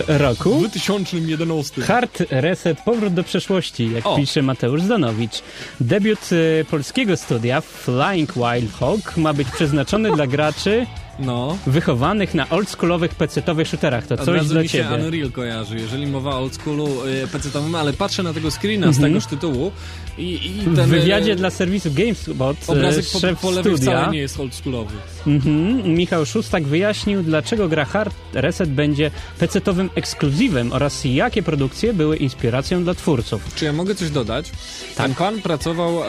Roku. 0.09 0.55
2011. 0.59 1.83
Hard 1.83 2.23
Reset, 2.31 2.79
powrót 2.81 3.15
do 3.15 3.25
przeszłości, 3.25 3.93
jak 3.93 4.07
O. 4.07 4.17
pisze 4.17 4.43
Mateusz 4.43 4.83
Zanowicz. 4.83 5.43
Debiut 5.81 6.33
y, 6.33 6.65
polskiego 6.71 7.17
studia 7.17 7.61
Flying 7.61 8.33
Wild 8.33 8.73
Hog 8.73 9.17
ma 9.17 9.33
być 9.33 9.49
przeznaczony 9.51 10.13
dla 10.13 10.27
graczy 10.27 10.87
No. 11.19 11.59
wychowanych 11.67 12.35
na 12.35 12.49
oldschoolowych 12.49 13.15
pecetowych 13.15 13.69
shooterach. 13.69 14.07
To 14.07 14.15
Od 14.15 14.25
coś 14.25 14.47
dla 14.47 14.63
mi 14.63 14.69
się. 14.69 14.89
Unreal 15.07 15.31
kojarzy, 15.31 15.77
jeżeli 15.77 16.07
mowa 16.07 16.31
o 16.31 16.39
oldschoolu 16.39 16.89
y, 17.07 17.27
PC-owym, 17.29 17.75
ale 17.75 17.93
patrzę 17.93 18.23
na 18.23 18.33
tego 18.33 18.51
screena 18.51 18.87
z 18.93 18.97
Mhm. 18.97 19.13
tegoż 19.13 19.27
tytułu 19.27 19.73
i, 20.19 20.47
i 20.47 20.51
W 20.63 20.77
ten 20.77 20.89
wywiadzie 20.91 21.33
e, 21.33 21.37
dla 21.37 21.51
serwisu 21.51 21.91
GameSpot 21.95 22.57
e, 22.69 22.73
obrazek 22.73 23.05
po, 23.13 23.19
szef 23.19 23.41
po 23.41 23.51
lewej 23.51 23.77
studia 23.77 23.93
wcale 23.93 24.13
nie 24.13 24.19
jest 24.19 24.41
oldschoolowy. 24.41 24.95
Mhm. 25.27 25.95
Michał 25.95 26.27
Szustak 26.27 26.65
wyjaśnił, 26.65 27.23
dlaczego 27.23 27.69
gra 27.69 27.85
Hard 27.85 28.15
Reset 28.33 28.71
będzie 28.71 29.11
pecetowym 29.39 29.91
ekskluzywem 29.95 30.73
oraz 30.73 31.05
jakie 31.05 31.43
produkcje 31.43 31.93
były 31.95 32.17
inspiracją 32.17 32.85
dla 32.85 32.95
twórców. 32.95 33.43
Czy 33.55 33.65
ja 33.65 33.73
mogę 33.73 33.95
coś 33.95 34.11
dodać? 34.11 34.51
Tak. 34.97 35.07
Ten 35.07 35.15
pan 35.15 35.43
pracował 35.43 36.03
e, 36.05 36.07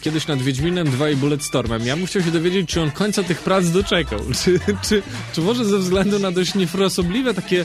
kiedyś 0.00 0.26
nad 0.26 0.42
Wiedźminem 0.42 0.90
2 0.90 1.10
i 1.10 1.16
Bulletstormem. 1.16 1.86
Ja 1.86 1.96
bym 1.96 2.06
chciał 2.06 2.22
się 2.22 2.30
dowiedzieć, 2.30 2.68
czy 2.70 2.80
on 2.80 2.90
końca 2.90 3.22
tych 3.22 3.38
prac 3.42 3.64
doczekał. 3.90 4.20
Czy, 4.44 4.60
czy, 4.88 5.02
czy 5.32 5.40
może 5.40 5.64
ze 5.64 5.78
względu 5.78 6.18
na 6.18 6.30
dość 6.30 6.54
niefrasobliwe 6.54 7.34
takie 7.34 7.64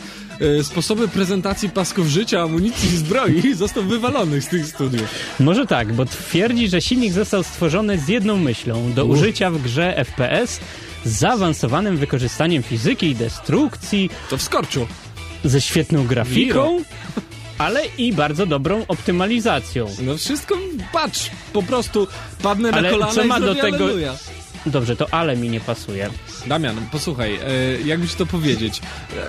e, 0.60 0.64
sposoby 0.64 1.08
prezentacji 1.08 1.70
pasków 1.70 2.08
życia, 2.08 2.42
amunicji 2.42 2.90
i 2.90 2.98
zbroi 2.98 3.54
został 3.64 3.84
wywalony 3.84 4.42
z 4.42 4.48
tych 4.48 4.66
studiów. 4.66 5.10
Może 5.40 5.66
tak, 5.66 5.94
bo 5.94 6.06
twierdzi, 6.06 6.68
że 6.68 6.82
silnik 6.82 7.14
został 7.14 7.44
stworzony 7.44 7.98
z 7.98 8.08
jedną 8.08 8.38
myślą 8.38 8.94
do 8.94 9.06
użycia 9.06 9.52
w 9.52 9.62
grze 9.62 10.06
FPS 10.06 10.60
z 11.06 11.10
zaawansowanym 11.10 11.98
wykorzystaniem 11.98 12.64
fizyki 12.64 13.08
i 13.08 13.16
destrukcji, 13.16 14.10
To 14.30 14.38
w 14.38 14.42
skorczu. 14.42 14.88
ze 15.44 15.62
świetną 15.62 16.08
grafiką, 16.08 16.78
ale 17.58 17.86
i 17.98 18.14
bardzo 18.14 18.46
dobrą 18.46 18.86
optymalizacją. 18.88 19.88
No 20.02 20.18
wszystko, 20.18 20.58
patrz, 20.94 21.32
po 21.54 21.64
prostu 21.64 22.08
padnę 22.44 22.72
na 22.72 22.78
Ale 22.78 22.90
kolana 22.90 23.14
co 23.14 23.24
i 23.24 23.28
ma 23.28 23.40
do 23.40 23.46
zrobię 23.46 23.62
tego-. 23.62 23.88
Dobrze, 24.66 24.96
to 24.96 25.14
ale 25.14 25.36
mi 25.36 25.50
nie 25.50 25.60
pasuje. 25.60 26.10
Damian, 26.48 26.76
posłuchaj, 26.92 27.36
e, 27.36 27.40
jakby 27.86 28.08
ci 28.08 28.16
to 28.16 28.26
powiedzieć. 28.26 28.82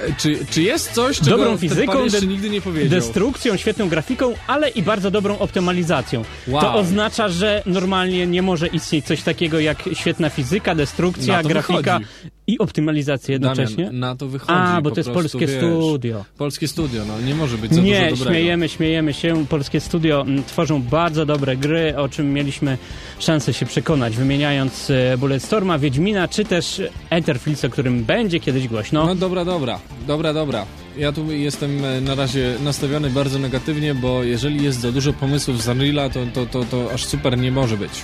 E, 0.09 0.13
czy, 0.19 0.47
czy 0.51 0.63
jest 0.63 0.93
coś, 0.93 1.21
czego 1.21 1.37
Dobrą 1.37 1.57
fizyką, 1.57 2.05
jeszcze 2.05 2.27
nigdy 2.27 2.51
nie 2.51 2.61
powiedział? 2.61 2.91
Destrukcją, 2.91 3.57
świetną 3.57 3.89
grafiką, 3.89 4.35
ale 4.47 4.69
i 4.69 4.83
bardzo 4.83 5.11
dobrą 5.11 5.39
optymalizacją. 5.39 6.25
Wow. 6.49 6.63
To 6.63 6.75
oznacza, 6.75 7.29
że 7.29 7.63
normalnie 7.67 8.27
nie 8.27 8.43
może 8.43 8.67
istnieć 8.67 9.05
coś 9.05 9.23
takiego 9.23 9.61
jak 9.61 9.89
świetna 9.93 10.31
fizyka, 10.31 10.75
destrukcja, 10.75 11.43
grafika 11.43 11.99
wychodzi. 11.99 12.31
i 12.47 12.59
optymalizacja 12.59 13.33
jednocześnie. 13.33 13.85
Damian, 13.85 13.99
na 13.99 14.17
to 14.17 14.29
wychodzi. 14.29 14.53
A, 14.53 14.81
bo 14.83 14.91
to 14.91 15.01
jest 15.01 15.11
prostu, 15.11 15.39
polskie 15.39 15.47
wiesz, 15.47 15.65
studio. 15.65 16.25
Polskie 16.39 16.69
studio, 16.69 17.05
no 17.09 17.21
nie 17.21 17.35
może 17.35 17.59
być 17.59 17.75
za 17.75 17.81
Nie, 17.81 18.11
dobrego. 18.11 18.31
śmiejemy, 18.31 18.69
śmiejemy 18.69 19.13
się. 19.15 19.47
Polskie 19.47 19.81
studio 19.81 20.21
mm, 20.21 20.45
tworzą 20.45 20.83
bardzo 20.83 21.27
dobre 21.27 21.57
gry, 21.57 21.97
o 21.97 22.09
czym 22.09 22.33
mieliśmy 22.33 22.79
szansę 23.19 23.55
się 23.55 23.67
przekonać, 23.67 24.17
wymieniając 24.17 24.91
e, 24.91 25.19
Bulletstorma, 25.19 25.79
Wiedźmina, 25.79 26.29
czy 26.29 26.45
też 26.45 26.83
Etherfields, 27.11 27.65
o 27.65 27.71
którym 27.71 28.05
będzie 28.05 28.41
kiedyś 28.41 28.69
głośno. 28.69 29.07
No 29.07 29.15
dobra, 29.15 29.45
dobra, 29.45 29.81
dobra, 30.07 30.33
dobra. 30.33 30.67
Ja 30.99 31.13
tu 31.13 31.33
jestem 31.33 31.85
e, 31.85 32.01
na 32.01 32.15
razie 32.15 32.55
nastawiony 32.65 33.11
bardzo 33.11 33.39
negatywnie, 33.39 33.95
bo 33.95 34.25
jeżeli 34.25 34.65
jest 34.65 34.81
za 34.81 34.93
dużo 34.93 35.13
pomysłów 35.13 35.63
z 35.63 35.69
Unreala, 35.69 36.11
to, 36.11 36.21
to, 36.35 36.47
to, 36.47 36.65
to 36.65 36.93
aż 36.93 37.05
super 37.05 37.39
nie 37.39 37.53
może 37.53 37.77
być. 37.77 38.03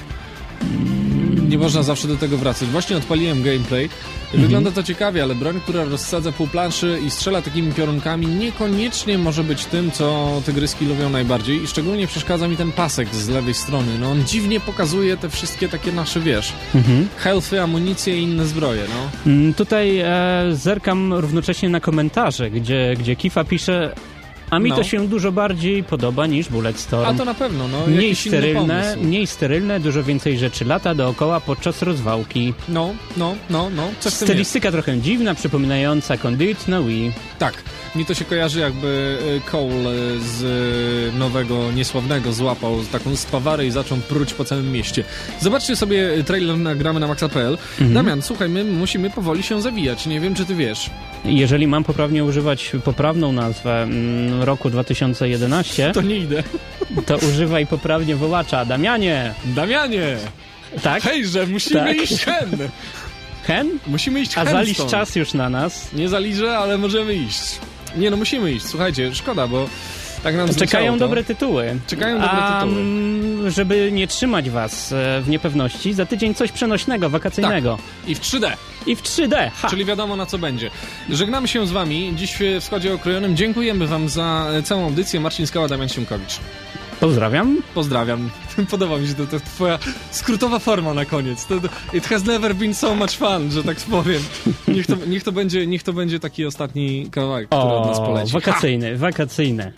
Można 1.62 1.82
zawsze 1.82 2.08
do 2.08 2.16
tego 2.16 2.36
wracać. 2.38 2.68
Właśnie 2.68 2.96
odpaliłem 2.96 3.42
gameplay. 3.42 3.88
Wygląda 4.34 4.70
to 4.70 4.82
ciekawie, 4.82 5.22
ale 5.22 5.34
broń, 5.34 5.60
która 5.60 5.84
rozsadza 5.84 6.32
pół 6.32 6.46
planszy 6.46 6.98
i 7.06 7.10
strzela 7.10 7.42
takimi 7.42 7.72
piorunkami, 7.72 8.26
niekoniecznie 8.26 9.18
może 9.18 9.44
być 9.44 9.64
tym, 9.64 9.90
co 9.90 10.28
tygryski 10.46 10.86
lubią 10.86 11.10
najbardziej. 11.10 11.62
I 11.62 11.66
szczególnie 11.66 12.06
przeszkadza 12.06 12.48
mi 12.48 12.56
ten 12.56 12.72
pasek 12.72 13.14
z 13.14 13.28
lewej 13.28 13.54
strony. 13.54 13.98
No 14.00 14.10
on 14.10 14.24
dziwnie 14.26 14.60
pokazuje 14.60 15.16
te 15.16 15.28
wszystkie 15.30 15.68
takie 15.68 15.92
nasze, 15.92 16.20
wiesz, 16.20 16.52
Mhm. 16.74 17.08
healthy, 17.18 17.60
amunicje 17.62 18.18
i 18.18 18.22
inne 18.22 18.46
zbroje, 18.46 18.82
no. 18.88 19.32
Mm, 19.32 19.54
Tutaj 19.54 19.98
e, 19.98 20.08
zerkam 20.52 21.12
równocześnie 21.14 21.68
na 21.68 21.80
komentarze, 21.80 22.50
gdzie, 22.50 22.94
gdzie 22.98 23.16
Kifa 23.16 23.44
pisze 23.44 23.94
a 24.53 24.59
mi 24.59 24.70
No. 24.70 24.76
to 24.76 24.84
się 24.84 25.09
dużo 25.09 25.32
bardziej 25.32 25.84
podoba 25.84 26.26
niż 26.26 26.48
Bulletstorm. 26.48 27.07
A 27.09 27.14
to 27.14 27.24
na 27.24 27.34
pewno, 27.34 27.68
no. 27.68 27.86
Mniej 27.86 28.14
sterylne, 28.16 28.96
mniej 28.96 29.26
sterylne, 29.26 29.80
dużo 29.80 30.03
więcej 30.05 30.38
rzeczy 30.38 30.64
lata 30.64 30.94
dookoła 30.94 31.40
podczas 31.40 31.82
rozwałki. 31.82 32.55
No, 32.68 32.90
no, 33.16 33.34
no, 33.50 33.70
no. 33.76 33.88
Coś. 34.00 34.12
Stylistyka 34.12 34.72
trochę 34.72 34.98
dziwna, 34.98 35.34
przypominająca 35.34 36.16
Conduit 36.16 36.68
na 36.68 36.80
Wii. 36.82 37.12
Tak. 37.38 37.55
Mi 37.96 38.05
to 38.05 38.14
się 38.14 38.24
kojarzy 38.24 38.61
jakby 38.61 39.18
e, 39.46 39.50
Cole 39.50 39.90
e, 39.90 40.18
z 40.20 40.44
e, 41.14 41.18
nowego, 41.18 41.72
niesławnego 41.72 42.32
złapał 42.32 42.84
taką 42.92 43.16
spawarę 43.16 43.66
i 43.66 43.70
zaczął 43.70 43.98
pruć 43.98 44.34
po 44.34 44.44
całym 44.44 44.72
mieście. 44.72 45.05
Zobaczcie 45.40 45.76
sobie 45.76 46.24
trailer 46.24 46.59
na 46.59 46.74
gramy 46.74 47.00
na 47.00 47.07
maxa.pl. 47.07 47.53
Mhm. 47.80 47.94
Damian, 47.94 48.22
słuchaj, 48.22 48.48
my 48.48 48.64
musimy 48.64 49.11
powoli 49.11 49.42
się 49.42 49.62
zawijać. 49.62 50.07
Nie 50.07 50.20
wiem, 50.20 50.34
czy 50.34 50.44
ty 50.44 50.55
wiesz. 50.55 50.90
Jeżeli 51.24 51.66
mam 51.66 51.84
poprawnie 51.84 52.24
używać 52.24 52.72
poprawną 52.84 53.32
nazwę 53.32 53.82
mm, 53.82 54.41
roku 54.45 54.70
2011, 54.70 55.93
To 55.95 56.03
nie 56.03 56.16
idę. 56.16 56.43
to 57.07 57.16
używaj 57.16 57.66
poprawnie 57.66 58.16
wołacza. 58.16 58.64
Damianie! 58.64 59.34
Damianie! 59.45 60.16
Tak? 60.82 61.03
Hejże, 61.03 61.47
musimy 61.47 61.80
Tak. 61.80 61.97
iść 62.11 62.24
hen! 62.24 62.51
Hen? 63.45 63.78
Musimy 63.86 64.20
iść 64.20 64.38
A 64.38 64.45
zalisz 64.45 64.74
stąd. 64.76 64.90
czas 64.90 65.16
już 65.16 65.34
na 65.34 65.49
nas. 65.51 65.93
Nie 65.93 66.09
zaliżę, 66.09 66.59
ale 66.59 66.78
możemy 66.78 67.14
iść. 67.14 67.40
Nie 67.97 68.11
no, 68.11 68.16
musimy 68.16 68.53
iść. 68.53 68.66
Słuchajcie, 68.66 69.14
szkoda, 69.14 69.47
bo 69.49 69.68
tak 70.22 70.36
nam 70.36 70.54
Czekają 70.54 70.98
dobre 70.98 71.24
tytuły. 71.24 71.78
Czekają 71.86 72.14
dobre 72.14 72.30
A, 72.30 72.60
tytuły. 72.60 72.80
mm, 72.80 73.50
żeby 73.50 73.92
nie 73.92 74.06
trzymać 74.06 74.50
was 74.50 74.92
e, 74.92 75.20
w 75.20 75.28
niepewności, 75.28 75.92
za 75.92 76.06
tydzień 76.06 76.34
coś 76.34 76.52
przenośnego, 76.52 77.10
wakacyjnego. 77.10 77.78
I 78.06 78.14
w 78.14 78.20
3D. 78.20 78.50
I 78.86 78.96
w 78.96 79.02
3D. 79.02 79.50
Ha! 79.54 79.68
Czyli 79.70 79.84
wiadomo 79.84 80.16
na 80.16 80.26
co 80.26 80.38
będzie. 80.38 80.70
Żegnamy 81.10 81.48
się 81.48 81.66
z 81.66 81.72
wami 81.72 82.12
dziś 82.16 82.36
w 82.40 82.60
Wschodzie 82.60 82.94
Okrojonym. 82.94 83.36
Dziękujemy 83.36 83.86
wam 83.86 84.08
za 84.08 84.46
całą 84.64 84.84
audycję. 84.84 85.20
Marcin 85.20 85.46
Skała, 85.46 85.68
Damian 85.68 85.88
Siemkowicz. 85.88 86.38
Pozdrawiam. 87.03 87.62
Pozdrawiam. 87.74 88.30
Podoba 88.70 88.98
mi 88.98 89.07
się 89.09 89.14
to, 89.14 89.26
to 89.26 89.40
twoja 89.40 89.78
skrótowa 90.11 90.59
forma 90.59 90.94
na 90.94 91.05
koniec. 91.05 91.46
To, 91.46 91.61
to, 91.61 91.68
it 91.92 92.07
has 92.07 92.24
never 92.24 92.55
been 92.55 92.74
so 92.74 92.94
much 92.94 93.16
fun, 93.16 93.50
że 93.50 93.64
tak 93.64 93.76
powiem. 93.76 94.22
Niech 94.68 94.86
to, 94.86 94.96
niech 95.07 95.24
to, 95.24 95.32
będzie, 95.32 95.66
niech 95.66 95.82
to 95.82 95.92
będzie 95.92 96.20
taki 96.20 96.46
ostatni 96.46 97.09
kawałek, 97.11 97.48
który 97.48 97.62
od 97.62 97.86
nas 97.86 97.98
poleci. 97.98 98.32
Wakacyjny, 98.32 98.90
ha! 98.90 98.96
wakacyjny. 98.98 99.72